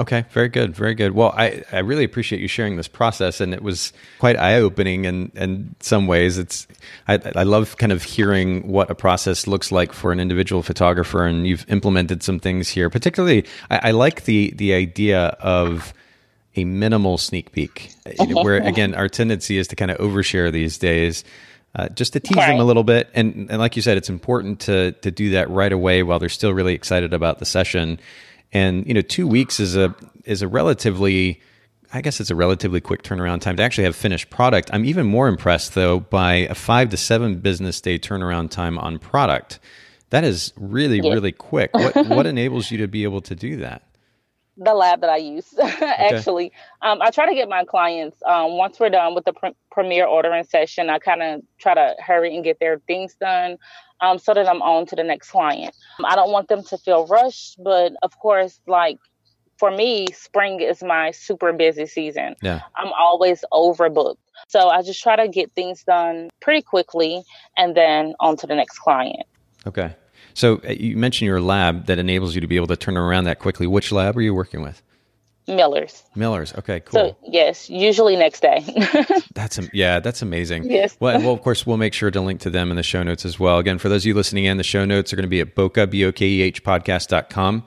Okay, 0.00 0.24
very 0.30 0.48
good, 0.48 0.76
very 0.76 0.94
good. 0.94 1.12
Well, 1.12 1.34
I, 1.36 1.64
I 1.72 1.80
really 1.80 2.04
appreciate 2.04 2.40
you 2.40 2.46
sharing 2.46 2.76
this 2.76 2.86
process, 2.86 3.40
and 3.40 3.52
it 3.52 3.62
was 3.62 3.92
quite 4.20 4.36
eye 4.36 4.54
opening 4.54 5.06
And 5.06 5.32
in 5.34 5.74
some 5.80 6.06
ways. 6.06 6.38
It's 6.38 6.68
I, 7.08 7.18
I 7.34 7.42
love 7.42 7.78
kind 7.78 7.90
of 7.90 8.04
hearing 8.04 8.68
what 8.68 8.90
a 8.90 8.94
process 8.94 9.48
looks 9.48 9.72
like 9.72 9.92
for 9.92 10.12
an 10.12 10.20
individual 10.20 10.62
photographer, 10.62 11.24
and 11.24 11.48
you've 11.48 11.68
implemented 11.68 12.22
some 12.22 12.38
things 12.38 12.68
here. 12.68 12.90
Particularly, 12.90 13.44
I, 13.70 13.88
I 13.88 13.90
like 13.90 14.24
the 14.24 14.52
the 14.54 14.72
idea 14.72 15.36
of 15.40 15.92
a 16.54 16.64
minimal 16.64 17.18
sneak 17.18 17.50
peek, 17.50 17.92
where 18.18 18.54
again 18.64 18.94
our 18.94 19.08
tendency 19.08 19.58
is 19.58 19.66
to 19.68 19.76
kind 19.76 19.90
of 19.90 19.98
overshare 19.98 20.52
these 20.52 20.78
days. 20.78 21.24
Uh, 21.78 21.88
just 21.90 22.12
to 22.12 22.20
tease 22.20 22.36
right. 22.36 22.48
them 22.48 22.60
a 22.60 22.64
little 22.64 22.82
bit, 22.82 23.08
and, 23.14 23.48
and 23.50 23.58
like 23.60 23.76
you 23.76 23.82
said, 23.82 23.96
it's 23.96 24.10
important 24.10 24.58
to 24.58 24.92
to 24.92 25.10
do 25.10 25.30
that 25.30 25.48
right 25.48 25.72
away 25.72 26.02
while 26.02 26.18
they're 26.18 26.28
still 26.28 26.52
really 26.52 26.74
excited 26.74 27.14
about 27.14 27.38
the 27.38 27.46
session 27.46 28.00
and 28.52 28.86
you 28.86 28.94
know, 28.94 29.00
two 29.00 29.26
weeks 29.26 29.60
is 29.60 29.76
a 29.76 29.94
is 30.24 30.42
a 30.42 30.48
relatively 30.48 31.40
I 31.92 32.02
guess 32.02 32.20
it's 32.20 32.30
a 32.30 32.34
relatively 32.34 32.80
quick 32.80 33.02
turnaround 33.02 33.40
time 33.40 33.56
to 33.56 33.62
actually 33.62 33.84
have 33.84 33.96
finished 33.96 34.28
product. 34.28 34.70
I'm 34.72 34.84
even 34.84 35.06
more 35.06 35.28
impressed 35.28 35.74
though 35.74 36.00
by 36.00 36.34
a 36.34 36.54
five 36.54 36.90
to 36.90 36.96
seven 36.96 37.38
business 37.40 37.80
day 37.80 37.98
turnaround 37.98 38.50
time 38.50 38.78
on 38.78 38.98
product. 38.98 39.58
That 40.10 40.24
is 40.24 40.54
really, 40.56 41.00
yeah. 41.00 41.12
really 41.12 41.32
quick. 41.32 41.74
What 41.74 42.06
what 42.06 42.26
enables 42.34 42.70
you 42.70 42.78
to 42.78 42.88
be 42.88 43.04
able 43.04 43.20
to 43.22 43.34
do 43.34 43.56
that? 43.58 43.82
The 44.58 44.74
lab 44.74 45.00
that 45.00 45.10
I 45.10 45.16
use. 45.16 45.54
Actually, 45.58 46.46
okay. 46.46 46.54
um, 46.82 47.00
I 47.00 47.10
try 47.10 47.26
to 47.26 47.34
get 47.34 47.48
my 47.48 47.64
clients 47.64 48.20
um, 48.26 48.56
once 48.56 48.78
we're 48.80 48.90
done 48.90 49.14
with 49.14 49.24
the 49.24 49.32
pr- 49.32 49.56
premier 49.70 50.06
ordering 50.06 50.44
session. 50.44 50.90
I 50.90 50.98
kind 50.98 51.22
of 51.22 51.42
try 51.58 51.74
to 51.74 51.94
hurry 52.04 52.34
and 52.34 52.44
get 52.44 52.58
their 52.60 52.80
things 52.86 53.14
done 53.20 53.56
um, 54.00 54.18
so 54.18 54.34
that 54.34 54.48
I'm 54.48 54.62
on 54.62 54.86
to 54.86 54.96
the 54.96 55.04
next 55.04 55.30
client. 55.30 55.74
I 56.04 56.16
don't 56.16 56.32
want 56.32 56.48
them 56.48 56.62
to 56.64 56.78
feel 56.78 57.06
rushed, 57.06 57.62
but 57.62 57.92
of 58.02 58.18
course, 58.18 58.60
like 58.66 58.98
for 59.58 59.70
me, 59.70 60.06
spring 60.12 60.60
is 60.60 60.82
my 60.82 61.10
super 61.10 61.52
busy 61.52 61.86
season. 61.86 62.36
Yeah. 62.42 62.60
I'm 62.76 62.92
always 62.92 63.44
overbooked. 63.52 64.16
So 64.46 64.68
I 64.68 64.82
just 64.82 65.02
try 65.02 65.16
to 65.16 65.28
get 65.28 65.52
things 65.54 65.82
done 65.82 66.30
pretty 66.40 66.62
quickly 66.62 67.22
and 67.56 67.76
then 67.76 68.14
on 68.20 68.36
to 68.38 68.46
the 68.46 68.54
next 68.54 68.78
client. 68.78 69.26
Okay. 69.66 69.94
So 70.38 70.60
uh, 70.64 70.70
you 70.70 70.96
mentioned 70.96 71.26
your 71.26 71.40
lab 71.40 71.86
that 71.86 71.98
enables 71.98 72.36
you 72.36 72.40
to 72.40 72.46
be 72.46 72.54
able 72.54 72.68
to 72.68 72.76
turn 72.76 72.96
around 72.96 73.24
that 73.24 73.40
quickly. 73.40 73.66
Which 73.66 73.90
lab 73.90 74.16
are 74.16 74.22
you 74.22 74.32
working 74.32 74.62
with? 74.62 74.80
Millers. 75.48 76.04
Millers. 76.14 76.54
Okay, 76.54 76.78
cool. 76.80 76.92
So 76.92 77.16
yes, 77.26 77.68
usually 77.68 78.14
next 78.14 78.40
day. 78.40 78.62
that's 79.34 79.58
yeah, 79.72 79.98
that's 79.98 80.22
amazing. 80.22 80.70
Yes. 80.70 80.96
Well, 81.00 81.18
well, 81.20 81.32
of 81.32 81.42
course, 81.42 81.66
we'll 81.66 81.78
make 81.78 81.92
sure 81.92 82.12
to 82.12 82.20
link 82.20 82.40
to 82.42 82.50
them 82.50 82.70
in 82.70 82.76
the 82.76 82.82
show 82.84 83.02
notes 83.02 83.24
as 83.24 83.40
well. 83.40 83.58
Again, 83.58 83.78
for 83.78 83.88
those 83.88 84.02
of 84.02 84.06
you 84.06 84.14
listening 84.14 84.44
in, 84.44 84.58
the 84.58 84.62
show 84.62 84.84
notes 84.84 85.12
are 85.12 85.16
going 85.16 85.24
to 85.24 85.28
be 85.28 85.40
at 85.40 85.56
Bokeh 85.56 85.90
b 85.90 86.04
o 86.04 86.12
k 86.12 86.26
e 86.26 86.42
h 86.42 86.62
podcast.com. 86.62 87.64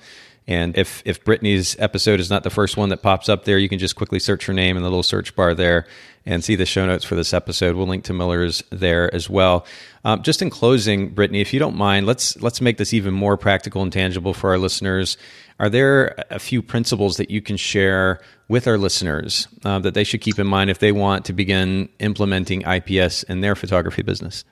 And 0.51 0.77
if 0.77 1.01
if 1.05 1.23
Britney's 1.23 1.77
episode 1.79 2.19
is 2.19 2.29
not 2.29 2.43
the 2.43 2.49
first 2.49 2.75
one 2.75 2.89
that 2.89 3.01
pops 3.01 3.29
up 3.29 3.45
there, 3.45 3.57
you 3.57 3.69
can 3.69 3.79
just 3.79 3.95
quickly 3.95 4.19
search 4.19 4.47
her 4.47 4.53
name 4.53 4.75
in 4.75 4.83
the 4.83 4.89
little 4.89 5.01
search 5.01 5.33
bar 5.33 5.53
there 5.55 5.87
and 6.25 6.43
see 6.43 6.57
the 6.57 6.65
show 6.65 6.85
notes 6.85 7.05
for 7.05 7.15
this 7.15 7.33
episode. 7.33 7.77
We'll 7.77 7.87
link 7.87 8.03
to 8.05 8.13
Miller's 8.13 8.61
there 8.69 9.13
as 9.15 9.29
well. 9.29 9.65
Um, 10.03 10.23
just 10.23 10.41
in 10.41 10.49
closing, 10.49 11.15
Britney, 11.15 11.41
if 11.41 11.53
you 11.53 11.59
don't 11.59 11.77
mind, 11.77 12.05
let's 12.05 12.35
let's 12.41 12.59
make 12.59 12.77
this 12.77 12.93
even 12.93 13.13
more 13.13 13.37
practical 13.37 13.81
and 13.81 13.93
tangible 13.93 14.33
for 14.33 14.49
our 14.49 14.57
listeners. 14.57 15.15
Are 15.57 15.69
there 15.69 16.21
a 16.29 16.39
few 16.39 16.61
principles 16.61 17.15
that 17.15 17.31
you 17.31 17.41
can 17.41 17.55
share 17.55 18.19
with 18.49 18.67
our 18.67 18.77
listeners 18.77 19.47
uh, 19.63 19.79
that 19.79 19.93
they 19.93 20.03
should 20.03 20.19
keep 20.19 20.37
in 20.37 20.47
mind 20.47 20.69
if 20.69 20.79
they 20.79 20.91
want 20.91 21.23
to 21.25 21.33
begin 21.33 21.87
implementing 21.99 22.63
IPS 22.67 23.23
in 23.23 23.39
their 23.39 23.55
photography 23.55 24.01
business? 24.01 24.43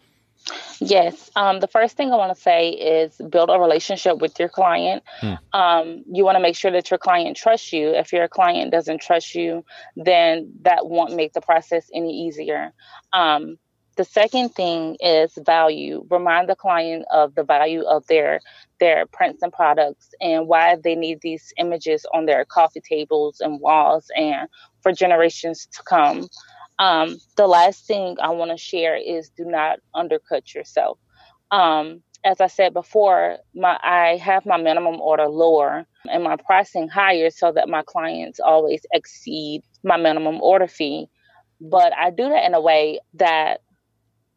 Yes. 0.79 1.29
Um, 1.35 1.59
the 1.59 1.67
first 1.67 1.97
thing 1.97 2.11
I 2.11 2.15
want 2.15 2.35
to 2.35 2.41
say 2.41 2.69
is 2.69 3.15
build 3.29 3.49
a 3.49 3.59
relationship 3.59 4.19
with 4.19 4.39
your 4.39 4.49
client. 4.49 5.03
Hmm. 5.19 5.33
Um, 5.53 6.03
you 6.11 6.23
want 6.23 6.35
to 6.37 6.41
make 6.41 6.55
sure 6.55 6.71
that 6.71 6.89
your 6.89 6.97
client 6.97 7.37
trusts 7.37 7.73
you. 7.73 7.89
If 7.89 8.13
your 8.13 8.27
client 8.27 8.71
doesn't 8.71 9.01
trust 9.01 9.35
you, 9.35 9.65
then 9.95 10.53
that 10.61 10.87
won't 10.87 11.15
make 11.15 11.33
the 11.33 11.41
process 11.41 11.89
any 11.93 12.27
easier. 12.27 12.73
Um, 13.13 13.57
the 13.99 14.05
second 14.05 14.55
thing 14.55 14.95
is 15.01 15.37
value. 15.45 16.05
Remind 16.09 16.47
the 16.47 16.55
client 16.55 17.05
of 17.11 17.35
the 17.35 17.43
value 17.43 17.81
of 17.81 18.07
their 18.07 18.39
their 18.79 19.05
prints 19.05 19.43
and 19.43 19.51
products 19.51 20.11
and 20.21 20.47
why 20.47 20.77
they 20.81 20.95
need 20.95 21.19
these 21.19 21.51
images 21.57 22.05
on 22.13 22.25
their 22.25 22.45
coffee 22.45 22.79
tables 22.79 23.41
and 23.41 23.59
walls 23.59 24.09
and 24.15 24.47
for 24.81 24.93
generations 24.93 25.67
to 25.73 25.83
come. 25.83 26.29
Um, 26.79 27.17
the 27.35 27.47
last 27.47 27.85
thing 27.85 28.15
I 28.21 28.29
want 28.29 28.51
to 28.51 28.57
share 28.57 28.95
is 28.95 29.29
do 29.37 29.45
not 29.45 29.79
undercut 29.93 30.55
yourself. 30.55 30.97
Um, 31.51 32.01
as 32.23 32.41
I 32.41 32.47
said 32.47 32.73
before, 32.73 33.37
my 33.53 33.77
I 33.81 34.17
have 34.17 34.45
my 34.45 34.57
minimum 34.57 34.99
order 34.99 35.27
lower 35.27 35.85
and 36.09 36.23
my 36.23 36.35
pricing 36.35 36.87
higher 36.87 37.29
so 37.29 37.51
that 37.51 37.69
my 37.69 37.83
clients 37.85 38.39
always 38.39 38.81
exceed 38.93 39.61
my 39.83 39.97
minimum 39.97 40.41
order 40.41 40.67
fee. 40.67 41.07
But 41.61 41.93
I 41.97 42.09
do 42.09 42.29
that 42.29 42.45
in 42.45 42.53
a 42.53 42.61
way 42.61 42.99
that 43.15 43.61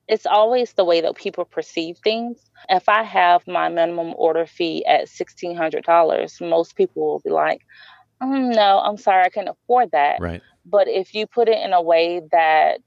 it's 0.08 0.26
always 0.26 0.72
the 0.72 0.84
way 0.84 1.00
that 1.00 1.14
people 1.14 1.44
perceive 1.44 1.96
things. 2.02 2.38
If 2.68 2.88
I 2.88 3.02
have 3.02 3.46
my 3.46 3.68
minimum 3.68 4.14
order 4.16 4.46
fee 4.46 4.84
at 4.84 5.06
$1,600, 5.06 6.48
most 6.48 6.76
people 6.76 7.02
will 7.02 7.20
be 7.20 7.30
like, 7.30 7.60
mm, 8.22 8.54
no, 8.54 8.80
I'm 8.80 8.96
sorry, 8.96 9.24
I 9.24 9.30
can't 9.30 9.48
afford 9.48 9.90
that. 9.92 10.20
Right. 10.20 10.42
But 10.64 10.88
if 10.88 11.14
you 11.14 11.26
put 11.26 11.48
it 11.48 11.58
in 11.58 11.72
a 11.72 11.82
way 11.82 12.20
that 12.30 12.78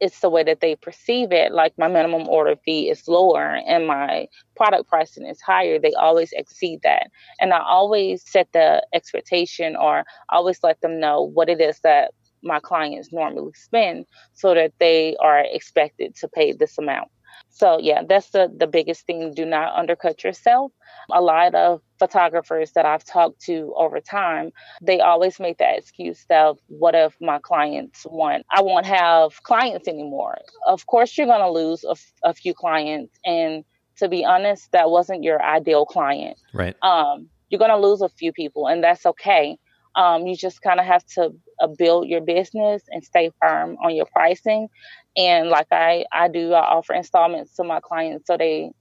it's 0.00 0.20
the 0.20 0.28
way 0.28 0.42
that 0.42 0.60
they 0.60 0.76
perceive 0.76 1.32
it, 1.32 1.52
like 1.52 1.72
my 1.78 1.88
minimum 1.88 2.28
order 2.28 2.56
fee 2.64 2.90
is 2.90 3.08
lower 3.08 3.56
and 3.66 3.86
my 3.86 4.26
product 4.56 4.88
pricing 4.88 5.26
is 5.26 5.40
higher, 5.40 5.78
they 5.78 5.94
always 5.94 6.32
exceed 6.32 6.80
that. 6.82 7.08
And 7.40 7.52
I 7.52 7.60
always 7.60 8.22
set 8.28 8.48
the 8.52 8.84
expectation 8.92 9.76
or 9.76 10.04
always 10.28 10.62
let 10.62 10.80
them 10.80 11.00
know 11.00 11.22
what 11.22 11.48
it 11.48 11.60
is 11.60 11.80
that 11.80 12.12
my 12.42 12.60
clients 12.60 13.12
normally 13.12 13.52
spend 13.54 14.04
so 14.34 14.54
that 14.54 14.72
they 14.78 15.16
are 15.20 15.44
expected 15.50 16.14
to 16.16 16.28
pay 16.28 16.52
this 16.52 16.76
amount. 16.76 17.08
So 17.50 17.78
yeah, 17.80 18.02
that's 18.08 18.30
the 18.30 18.52
the 18.54 18.66
biggest 18.66 19.06
thing. 19.06 19.32
Do 19.32 19.44
not 19.44 19.74
undercut 19.74 20.24
yourself. 20.24 20.72
A 21.12 21.20
lot 21.20 21.54
of 21.54 21.80
photographers 21.98 22.72
that 22.72 22.84
I've 22.84 23.04
talked 23.04 23.40
to 23.42 23.72
over 23.76 24.00
time, 24.00 24.50
they 24.82 25.00
always 25.00 25.38
make 25.38 25.58
that 25.58 25.78
excuse 25.78 26.24
of 26.30 26.58
what 26.66 26.94
if 26.94 27.14
my 27.20 27.38
clients 27.38 28.04
want 28.10 28.44
I 28.50 28.62
won't 28.62 28.86
have 28.86 29.42
clients 29.42 29.88
anymore. 29.88 30.38
Of 30.66 30.86
course 30.86 31.16
you're 31.16 31.26
going 31.26 31.40
to 31.40 31.50
lose 31.50 31.84
a, 31.84 31.94
a 32.28 32.34
few 32.34 32.54
clients 32.54 33.16
and 33.24 33.64
to 33.98 34.08
be 34.08 34.24
honest, 34.24 34.72
that 34.72 34.90
wasn't 34.90 35.22
your 35.22 35.40
ideal 35.40 35.86
client. 35.86 36.36
Right. 36.52 36.74
Um, 36.82 37.28
you're 37.48 37.60
going 37.60 37.70
to 37.70 37.76
lose 37.76 38.00
a 38.00 38.08
few 38.08 38.32
people 38.32 38.66
and 38.66 38.82
that's 38.82 39.06
okay. 39.06 39.56
Um, 39.96 40.26
you 40.26 40.36
just 40.36 40.60
kind 40.62 40.80
of 40.80 40.86
have 40.86 41.04
to 41.14 41.30
uh, 41.60 41.68
build 41.78 42.08
your 42.08 42.20
business 42.20 42.82
and 42.88 43.04
stay 43.04 43.30
firm 43.40 43.76
on 43.84 43.94
your 43.94 44.06
pricing. 44.06 44.68
And 45.16 45.48
like 45.48 45.68
I, 45.70 46.04
I 46.12 46.28
do, 46.28 46.52
I 46.52 46.60
offer 46.60 46.94
installments 46.94 47.54
to 47.56 47.64
my 47.64 47.80
clients 47.80 48.26
so 48.26 48.36
they 48.36 48.72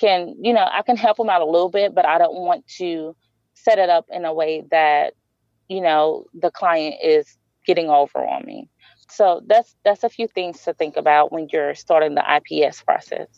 can, 0.00 0.34
you 0.40 0.52
know, 0.52 0.66
I 0.70 0.82
can 0.82 0.96
help 0.96 1.16
them 1.16 1.30
out 1.30 1.40
a 1.40 1.46
little 1.46 1.70
bit, 1.70 1.94
but 1.94 2.04
I 2.04 2.18
don't 2.18 2.36
want 2.36 2.66
to 2.78 3.14
set 3.54 3.78
it 3.78 3.88
up 3.88 4.06
in 4.10 4.24
a 4.24 4.34
way 4.34 4.64
that, 4.70 5.14
you 5.68 5.80
know, 5.80 6.26
the 6.34 6.50
client 6.50 6.96
is 7.02 7.36
getting 7.66 7.88
over 7.88 8.18
on 8.18 8.44
me. 8.44 8.68
So 9.08 9.42
that's 9.46 9.74
that's 9.84 10.04
a 10.04 10.08
few 10.08 10.26
things 10.26 10.62
to 10.62 10.74
think 10.74 10.96
about 10.96 11.32
when 11.32 11.48
you're 11.52 11.74
starting 11.74 12.14
the 12.14 12.24
IPS 12.36 12.82
process. 12.82 13.28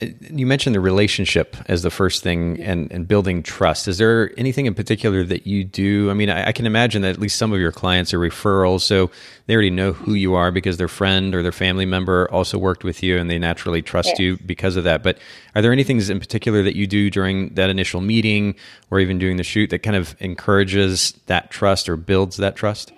You 0.00 0.46
mentioned 0.46 0.76
the 0.76 0.80
relationship 0.80 1.56
as 1.66 1.82
the 1.82 1.90
first 1.90 2.22
thing 2.22 2.60
and, 2.60 2.90
and 2.92 3.08
building 3.08 3.42
trust. 3.42 3.88
Is 3.88 3.98
there 3.98 4.30
anything 4.38 4.66
in 4.66 4.74
particular 4.74 5.24
that 5.24 5.44
you 5.44 5.64
do? 5.64 6.08
I 6.08 6.14
mean, 6.14 6.30
I, 6.30 6.48
I, 6.48 6.52
can 6.52 6.66
imagine 6.66 7.02
that 7.02 7.10
at 7.10 7.18
least 7.18 7.36
some 7.36 7.52
of 7.52 7.58
your 7.58 7.72
clients 7.72 8.14
are 8.14 8.20
referrals, 8.20 8.82
so 8.82 9.10
they 9.46 9.54
already 9.54 9.70
know 9.70 9.92
who 9.92 10.14
you 10.14 10.34
are 10.34 10.52
because 10.52 10.76
their 10.76 10.86
friend 10.86 11.34
or 11.34 11.42
their 11.42 11.50
family 11.50 11.84
member 11.84 12.30
also 12.30 12.58
worked 12.58 12.84
with 12.84 13.02
you 13.02 13.18
and 13.18 13.28
they 13.28 13.40
naturally 13.40 13.82
trust 13.82 14.20
you 14.20 14.38
because 14.46 14.76
of 14.76 14.84
that. 14.84 15.02
But 15.02 15.18
are 15.56 15.62
there 15.62 15.72
any 15.72 15.82
things 15.82 16.08
in 16.10 16.20
particular 16.20 16.62
that 16.62 16.76
you 16.76 16.86
do 16.86 17.10
during 17.10 17.54
that 17.54 17.68
initial 17.68 18.00
meeting 18.00 18.54
or 18.92 19.00
even 19.00 19.18
doing 19.18 19.36
the 19.36 19.42
shoot 19.42 19.70
that 19.70 19.80
kind 19.80 19.96
of 19.96 20.14
encourages 20.20 21.12
that 21.26 21.50
trust 21.50 21.88
or 21.88 21.96
builds 21.96 22.36
that 22.36 22.54
trust? 22.54 22.92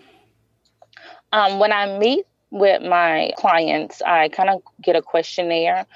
Um, 1.33 1.59
when 1.59 1.73
I 1.73 1.99
meet 1.99 2.27
with 2.51 2.83
my 2.83 3.33
clients, 3.37 4.03
I 4.03 4.29
kind 4.29 4.51
of 4.51 4.63
get 4.83 4.97
a 4.97 5.03
questionnaire 5.03 5.87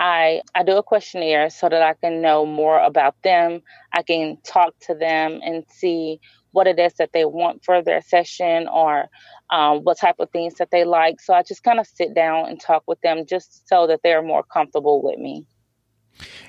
I, 0.00 0.40
I 0.54 0.62
do 0.62 0.78
a 0.78 0.82
questionnaire 0.82 1.50
so 1.50 1.68
that 1.68 1.82
I 1.82 1.92
can 1.92 2.22
know 2.22 2.46
more 2.46 2.80
about 2.80 3.14
them. 3.22 3.60
I 3.92 4.02
can 4.02 4.38
talk 4.42 4.74
to 4.86 4.94
them 4.94 5.40
and 5.44 5.64
see 5.68 6.20
what 6.52 6.66
it 6.66 6.78
is 6.78 6.94
that 6.94 7.12
they 7.12 7.26
want 7.26 7.64
for 7.64 7.82
their 7.82 8.00
session 8.00 8.66
or 8.66 9.08
um, 9.50 9.80
what 9.80 9.98
type 9.98 10.16
of 10.18 10.30
things 10.30 10.54
that 10.54 10.70
they 10.70 10.84
like. 10.84 11.20
So 11.20 11.34
I 11.34 11.42
just 11.42 11.62
kind 11.62 11.78
of 11.78 11.86
sit 11.86 12.14
down 12.14 12.48
and 12.48 12.58
talk 12.58 12.82
with 12.86 13.00
them 13.02 13.26
just 13.26 13.68
so 13.68 13.86
that 13.86 14.00
they're 14.02 14.22
more 14.22 14.42
comfortable 14.42 15.02
with 15.02 15.18
me. 15.18 15.44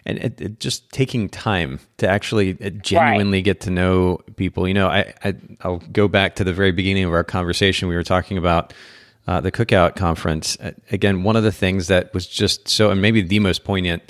And 0.06 0.18
it, 0.18 0.42
it 0.42 0.60
just 0.60 0.90
taking 0.92 1.30
time 1.30 1.82
to 1.98 2.08
actually 2.08 2.58
uh, 2.64 2.70
genuinely 2.70 3.40
right. 3.40 3.46
get 3.46 3.62
to 3.62 3.70
know 3.70 4.22
people. 4.38 4.68
You 4.68 4.74
know, 4.74 4.88
I, 4.88 5.14
I 5.24 5.36
I'll 5.62 5.78
go 5.92 6.08
back 6.08 6.36
to 6.36 6.44
the 6.44 6.54
very 6.54 6.72
beginning 6.72 7.04
of 7.04 7.14
our 7.14 7.24
conversation. 7.24 7.88
We 7.88 7.96
were 7.96 8.04
talking 8.04 8.38
about 8.38 8.74
uh, 9.28 9.42
the 9.42 9.52
Cookout 9.52 9.96
Conference. 9.96 10.58
Uh, 10.60 10.72
again, 10.92 11.24
one 11.24 11.36
of 11.36 11.44
the 11.44 11.52
things 11.52 11.88
that 11.88 12.14
was 12.14 12.28
just 12.28 12.68
so, 12.68 12.92
and 12.92 13.02
maybe 13.02 13.22
the 13.22 13.40
most 13.40 13.64
poignant 13.64 14.04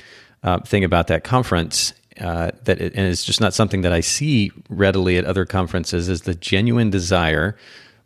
uh, 0.44 0.60
thing 0.60 0.84
about 0.84 1.08
that 1.08 1.24
conference 1.24 1.94
uh, 2.20 2.52
that 2.64 2.82
it, 2.82 2.94
and 2.96 3.08
it's 3.08 3.24
just 3.24 3.42
not 3.42 3.54
something 3.54 3.82
that 3.82 3.94
I 3.94 4.02
see 4.02 4.52
readily 4.70 5.18
at 5.18 5.26
other 5.26 5.46
conferences 5.46 6.10
is 6.10 6.22
the 6.22 6.36
genuine 6.36 6.90
desire 6.90 7.56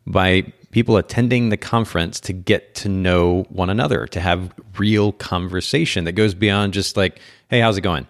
by 0.05 0.53
people 0.71 0.97
attending 0.97 1.49
the 1.49 1.57
conference 1.57 2.19
to 2.19 2.33
get 2.33 2.75
to 2.75 2.89
know 2.89 3.43
one 3.49 3.69
another, 3.69 4.05
to 4.07 4.19
have 4.19 4.53
real 4.77 5.11
conversation 5.13 6.03
that 6.05 6.11
goes 6.13 6.33
beyond 6.33 6.73
just 6.73 6.97
like, 6.97 7.19
"Hey, 7.49 7.59
how's 7.59 7.77
it 7.77 7.81
going?" 7.81 8.07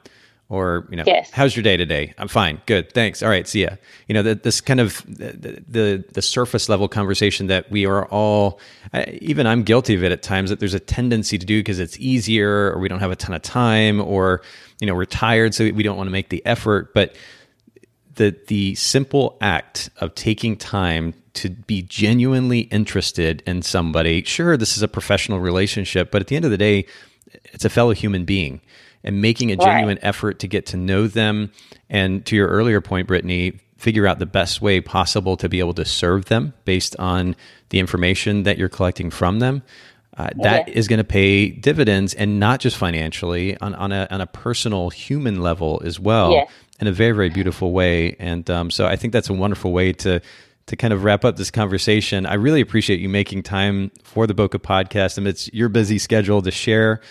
Or 0.48 0.88
you 0.92 0.98
know 0.98 1.04
yes. 1.06 1.32
how's 1.32 1.56
your 1.56 1.64
day 1.64 1.76
today? 1.76 2.14
I'm 2.18 2.28
fine. 2.28 2.62
Good. 2.66 2.92
Thanks. 2.94 3.24
All 3.24 3.30
right. 3.30 3.48
See 3.48 3.64
ya. 3.64 3.72
You 4.08 4.14
know 4.14 4.24
the, 4.24 4.36
this 4.36 4.62
kind 4.62 4.80
of 4.80 5.04
the, 5.08 5.64
the, 5.68 6.04
the 6.14 6.22
surface 6.22 6.70
level 6.70 6.88
conversation 6.88 7.48
that 7.48 7.72
we 7.72 7.86
are 7.86 8.06
all 8.08 8.60
even 9.08 9.48
i'm 9.48 9.64
guilty 9.64 9.96
of 9.96 10.04
it 10.04 10.12
at 10.12 10.22
times 10.22 10.50
that 10.50 10.60
there's 10.60 10.74
a 10.74 10.80
tendency 10.80 11.38
to 11.38 11.46
do 11.46 11.60
because 11.60 11.80
it's 11.80 12.00
easier 12.00 12.72
or 12.72 12.80
we 12.80 12.88
don't 12.88 13.00
have 13.00 13.12
a 13.12 13.16
ton 13.16 13.36
of 13.36 13.42
time 13.42 14.00
or 14.00 14.42
you 14.80 14.88
know 14.88 14.94
we're 14.94 15.06
tired 15.06 15.54
so 15.54 15.64
we 15.64 15.84
don't 15.84 15.98
want 15.98 16.08
to 16.08 16.12
make 16.12 16.30
the 16.30 16.46
effort. 16.46 16.94
But 16.94 17.16
the 18.16 18.36
the 18.48 18.76
simple 18.76 19.38
act 19.42 19.90
of 19.98 20.16
taking 20.16 20.58
time 20.58 21.14
to 21.34 21.50
be 21.50 21.82
genuinely 21.82 22.62
interested 22.62 23.44
in 23.46 23.62
somebody 23.62 24.24
sure 24.24 24.56
this 24.56 24.78
is 24.78 24.84
a 24.84 24.88
professional 24.88 25.40
relationship 25.40 26.12
but 26.12 26.22
at 26.22 26.28
the 26.28 26.36
end 26.38 26.46
of 26.46 26.52
the 26.52 26.58
day 26.58 26.86
it's 27.46 27.66
a 27.66 27.70
fellow 27.70 27.92
human 27.92 28.24
being 28.24 28.62
and 29.06 29.22
making 29.22 29.52
a 29.52 29.56
genuine 29.56 29.96
right. 29.98 30.04
effort 30.04 30.40
to 30.40 30.48
get 30.48 30.66
to 30.66 30.78
know 30.78 31.08
them. 31.08 31.52
And 31.90 32.26
to 32.26 32.36
your 32.36 32.50
earlier 32.50 32.82
point, 32.82 33.08
Britney, 33.08 33.60
figure 33.78 34.08
out 34.08 34.20
the 34.20 34.26
best 34.26 34.62
way 34.62 34.82
possible 34.82 35.38
to 35.38 35.48
be 35.48 35.60
able 35.60 35.76
to 35.76 35.86
serve 35.86 36.26
them 36.26 36.54
based 36.66 36.96
on 36.98 37.36
the 37.70 37.80
information 37.80 38.44
that 38.44 38.58
you're 38.58 38.68
collecting 38.68 39.12
from 39.12 39.40
them. 39.40 39.62
Uh, 40.18 40.30
that 40.38 40.70
is 40.70 40.88
going 40.88 40.98
to 40.98 41.04
pay 41.04 41.50
dividends 41.50 42.14
and 42.14 42.40
not 42.40 42.62
just 42.62 42.78
financially 42.78 43.58
on, 43.60 43.76
on, 43.76 43.92
a, 43.92 44.08
on 44.10 44.22
a 44.22 44.28
personal 44.28 44.90
human 44.90 45.42
level 45.42 45.82
as 45.84 46.00
well 46.00 46.32
yeah. 46.32 46.46
in 46.80 46.88
a 46.88 46.92
very 46.92 47.12
very 47.12 47.30
beautiful 47.30 47.74
way 47.74 48.16
and 48.18 48.50
um, 48.50 48.72
so 48.72 48.86
i 48.86 48.96
think 48.96 49.12
that's 49.12 49.30
a 49.30 49.34
wonderful 49.34 49.74
way 49.74 49.92
to 49.92 50.22
to 50.68 50.76
kind 50.78 50.94
of 50.94 51.04
wrap 51.04 51.26
up 51.26 51.36
this 51.36 51.52
conversation 51.52 52.26
i 52.26 52.34
really 52.34 52.62
appreciate 52.62 53.02
you 53.02 53.10
making 53.10 53.44
time 53.44 53.92
for 54.04 54.26
the 54.26 54.34
Bokeh 54.34 54.62
podcast 54.62 55.18
and 55.18 55.28
it's 55.28 55.52
your 55.52 55.68
busy 55.68 56.00
schedule 56.00 56.42
to 56.42 56.50
share 56.50 57.02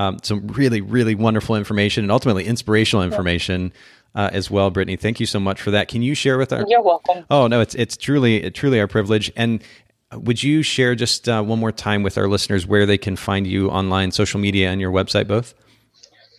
um, 0.00 0.18
some 0.22 0.46
really, 0.48 0.80
really 0.80 1.14
wonderful 1.14 1.54
information 1.56 2.04
and 2.04 2.10
ultimately 2.10 2.46
inspirational 2.46 3.04
information 3.04 3.70
uh, 4.14 4.30
as 4.32 4.50
well. 4.50 4.70
Britney, 4.70 4.98
thank 4.98 5.20
you 5.20 5.26
so 5.26 5.38
much 5.38 5.60
for 5.60 5.70
that. 5.72 5.88
Can 5.88 6.00
you 6.00 6.14
share 6.14 6.38
with 6.38 6.54
our? 6.54 6.64
You're 6.66 6.82
welcome. 6.82 7.26
Oh 7.28 7.46
no, 7.46 7.60
it's 7.60 7.74
it's 7.74 7.98
truly 7.98 8.50
truly 8.50 8.80
our 8.80 8.86
privilege. 8.86 9.30
And 9.36 9.62
would 10.14 10.42
you 10.42 10.62
share 10.62 10.94
just 10.94 11.28
uh, 11.28 11.42
one 11.42 11.58
more 11.58 11.70
time 11.70 12.02
with 12.02 12.16
our 12.16 12.28
listeners 12.28 12.66
where 12.66 12.86
they 12.86 12.96
can 12.96 13.14
find 13.14 13.46
you 13.46 13.68
online, 13.68 14.10
social 14.10 14.40
media, 14.40 14.70
and 14.70 14.80
your 14.80 14.90
website 14.90 15.28
both? 15.28 15.52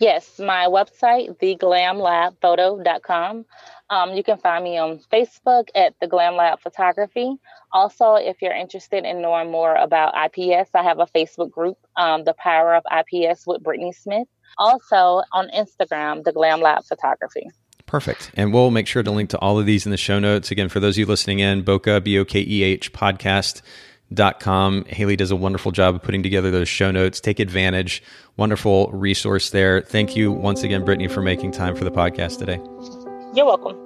Yes, 0.00 0.40
my 0.40 0.66
website, 0.66 1.38
theglamlabphoto.com. 1.38 3.44
Um, 3.92 4.14
you 4.14 4.24
can 4.24 4.38
find 4.38 4.64
me 4.64 4.78
on 4.78 5.00
Facebook 5.12 5.68
at 5.74 5.94
the 6.00 6.06
Glam 6.06 6.34
Lab 6.34 6.60
Photography. 6.60 7.36
Also, 7.72 8.14
if 8.14 8.40
you're 8.40 8.54
interested 8.54 9.04
in 9.04 9.20
knowing 9.20 9.50
more 9.50 9.74
about 9.74 10.14
IPS, 10.14 10.70
I 10.74 10.82
have 10.82 10.98
a 10.98 11.06
Facebook 11.06 11.50
group, 11.50 11.76
um, 11.96 12.24
The 12.24 12.32
Power 12.32 12.74
of 12.74 12.84
IPS 12.90 13.46
with 13.46 13.62
Britney 13.62 13.94
Smith. 13.94 14.26
Also 14.56 15.22
on 15.32 15.50
Instagram, 15.54 16.24
The 16.24 16.32
Glam 16.32 16.62
Lab 16.62 16.84
Photography. 16.84 17.50
Perfect. 17.84 18.30
And 18.32 18.54
we'll 18.54 18.70
make 18.70 18.86
sure 18.86 19.02
to 19.02 19.10
link 19.10 19.28
to 19.30 19.38
all 19.40 19.58
of 19.58 19.66
these 19.66 19.84
in 19.84 19.90
the 19.90 19.98
show 19.98 20.18
notes. 20.18 20.50
Again, 20.50 20.70
for 20.70 20.80
those 20.80 20.94
of 20.94 21.00
you 21.00 21.06
listening 21.06 21.40
in, 21.40 21.62
Bokeh, 21.62 22.02
B 22.02 22.18
O 22.18 22.24
K 22.24 22.40
E 22.40 22.62
H 22.62 22.92
podcast. 22.92 23.60
Dot 24.12 24.40
com. 24.40 24.84
Haley 24.84 25.16
does 25.16 25.30
a 25.30 25.36
wonderful 25.36 25.72
job 25.72 25.94
of 25.94 26.02
putting 26.02 26.22
together 26.22 26.50
those 26.50 26.68
show 26.68 26.90
notes. 26.90 27.18
Take 27.18 27.40
advantage. 27.40 28.02
Wonderful 28.36 28.90
resource 28.92 29.48
there. 29.48 29.80
Thank 29.80 30.16
you 30.16 30.30
once 30.30 30.62
again, 30.62 30.84
Britney, 30.84 31.10
for 31.10 31.22
making 31.22 31.52
time 31.52 31.74
for 31.74 31.84
the 31.84 31.90
podcast 31.90 32.38
today. 32.38 32.60
You're 33.34 33.46
welcome. 33.46 33.78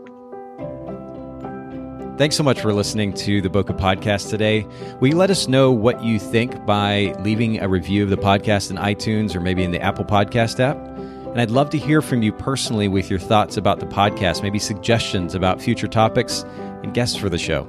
Thanks 2.19 2.35
so 2.35 2.43
much 2.43 2.61
for 2.61 2.73
listening 2.73 3.13
to 3.15 3.43
the 3.43 3.51
Bokeh 3.51 3.79
Podcast 3.79 4.31
today. 4.31 4.67
Will 5.01 5.09
you 5.09 5.17
let 5.17 5.31
us 5.31 5.49
know 5.49 5.71
what 5.71 6.03
you 6.03 6.19
think 6.19 6.65
by 6.65 7.15
leaving 7.21 7.61
a 7.61 7.69
review 7.69 8.03
of 8.03 8.11
the 8.11 8.17
podcast 8.17 8.71
in 8.71 8.79
iTunes 8.79 9.37
or 9.37 9.41
maybe 9.41 9.63
in 9.63 9.71
the 9.71 9.81
Apple 9.81 10.05
Podcast 10.05 10.59
app? 10.59 10.77
And 10.79 11.41
I'd 11.41 11.51
love 11.51 11.69
to 11.71 11.79
hear 11.79 12.01
from 12.01 12.23
you 12.23 12.33
personally 12.33 12.89
with 12.89 13.11
your 13.11 13.19
thoughts 13.19 13.59
about 13.59 13.81
the 13.81 13.87
podcast, 13.87 14.43
maybe 14.43 14.59
suggestions 14.59 15.35
about 15.35 15.61
future 15.61 15.87
topics 15.87 16.43
and 16.83 16.95
guests 16.95 17.17
for 17.17 17.29
the 17.29 17.39
show. 17.39 17.65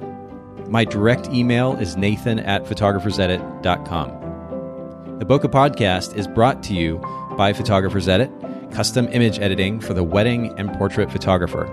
My 0.66 0.84
direct 0.84 1.28
email 1.28 1.76
is 1.76 1.96
nathan 1.96 2.38
at 2.40 2.64
photographersedit.com. 2.64 5.18
The 5.18 5.26
Bokeh 5.26 5.52
Podcast 5.52 6.16
is 6.16 6.26
brought 6.26 6.62
to 6.64 6.74
you 6.74 6.98
by 7.36 7.52
Photographers 7.52 8.08
Edit 8.08 8.30
custom 8.72 9.08
image 9.08 9.38
editing 9.38 9.80
for 9.80 9.94
the 9.94 10.04
wedding 10.04 10.52
and 10.58 10.72
portrait 10.74 11.10
photographer. 11.10 11.66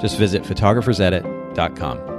Just 0.00 0.18
visit 0.18 0.42
photographersedit.com. 0.42 2.13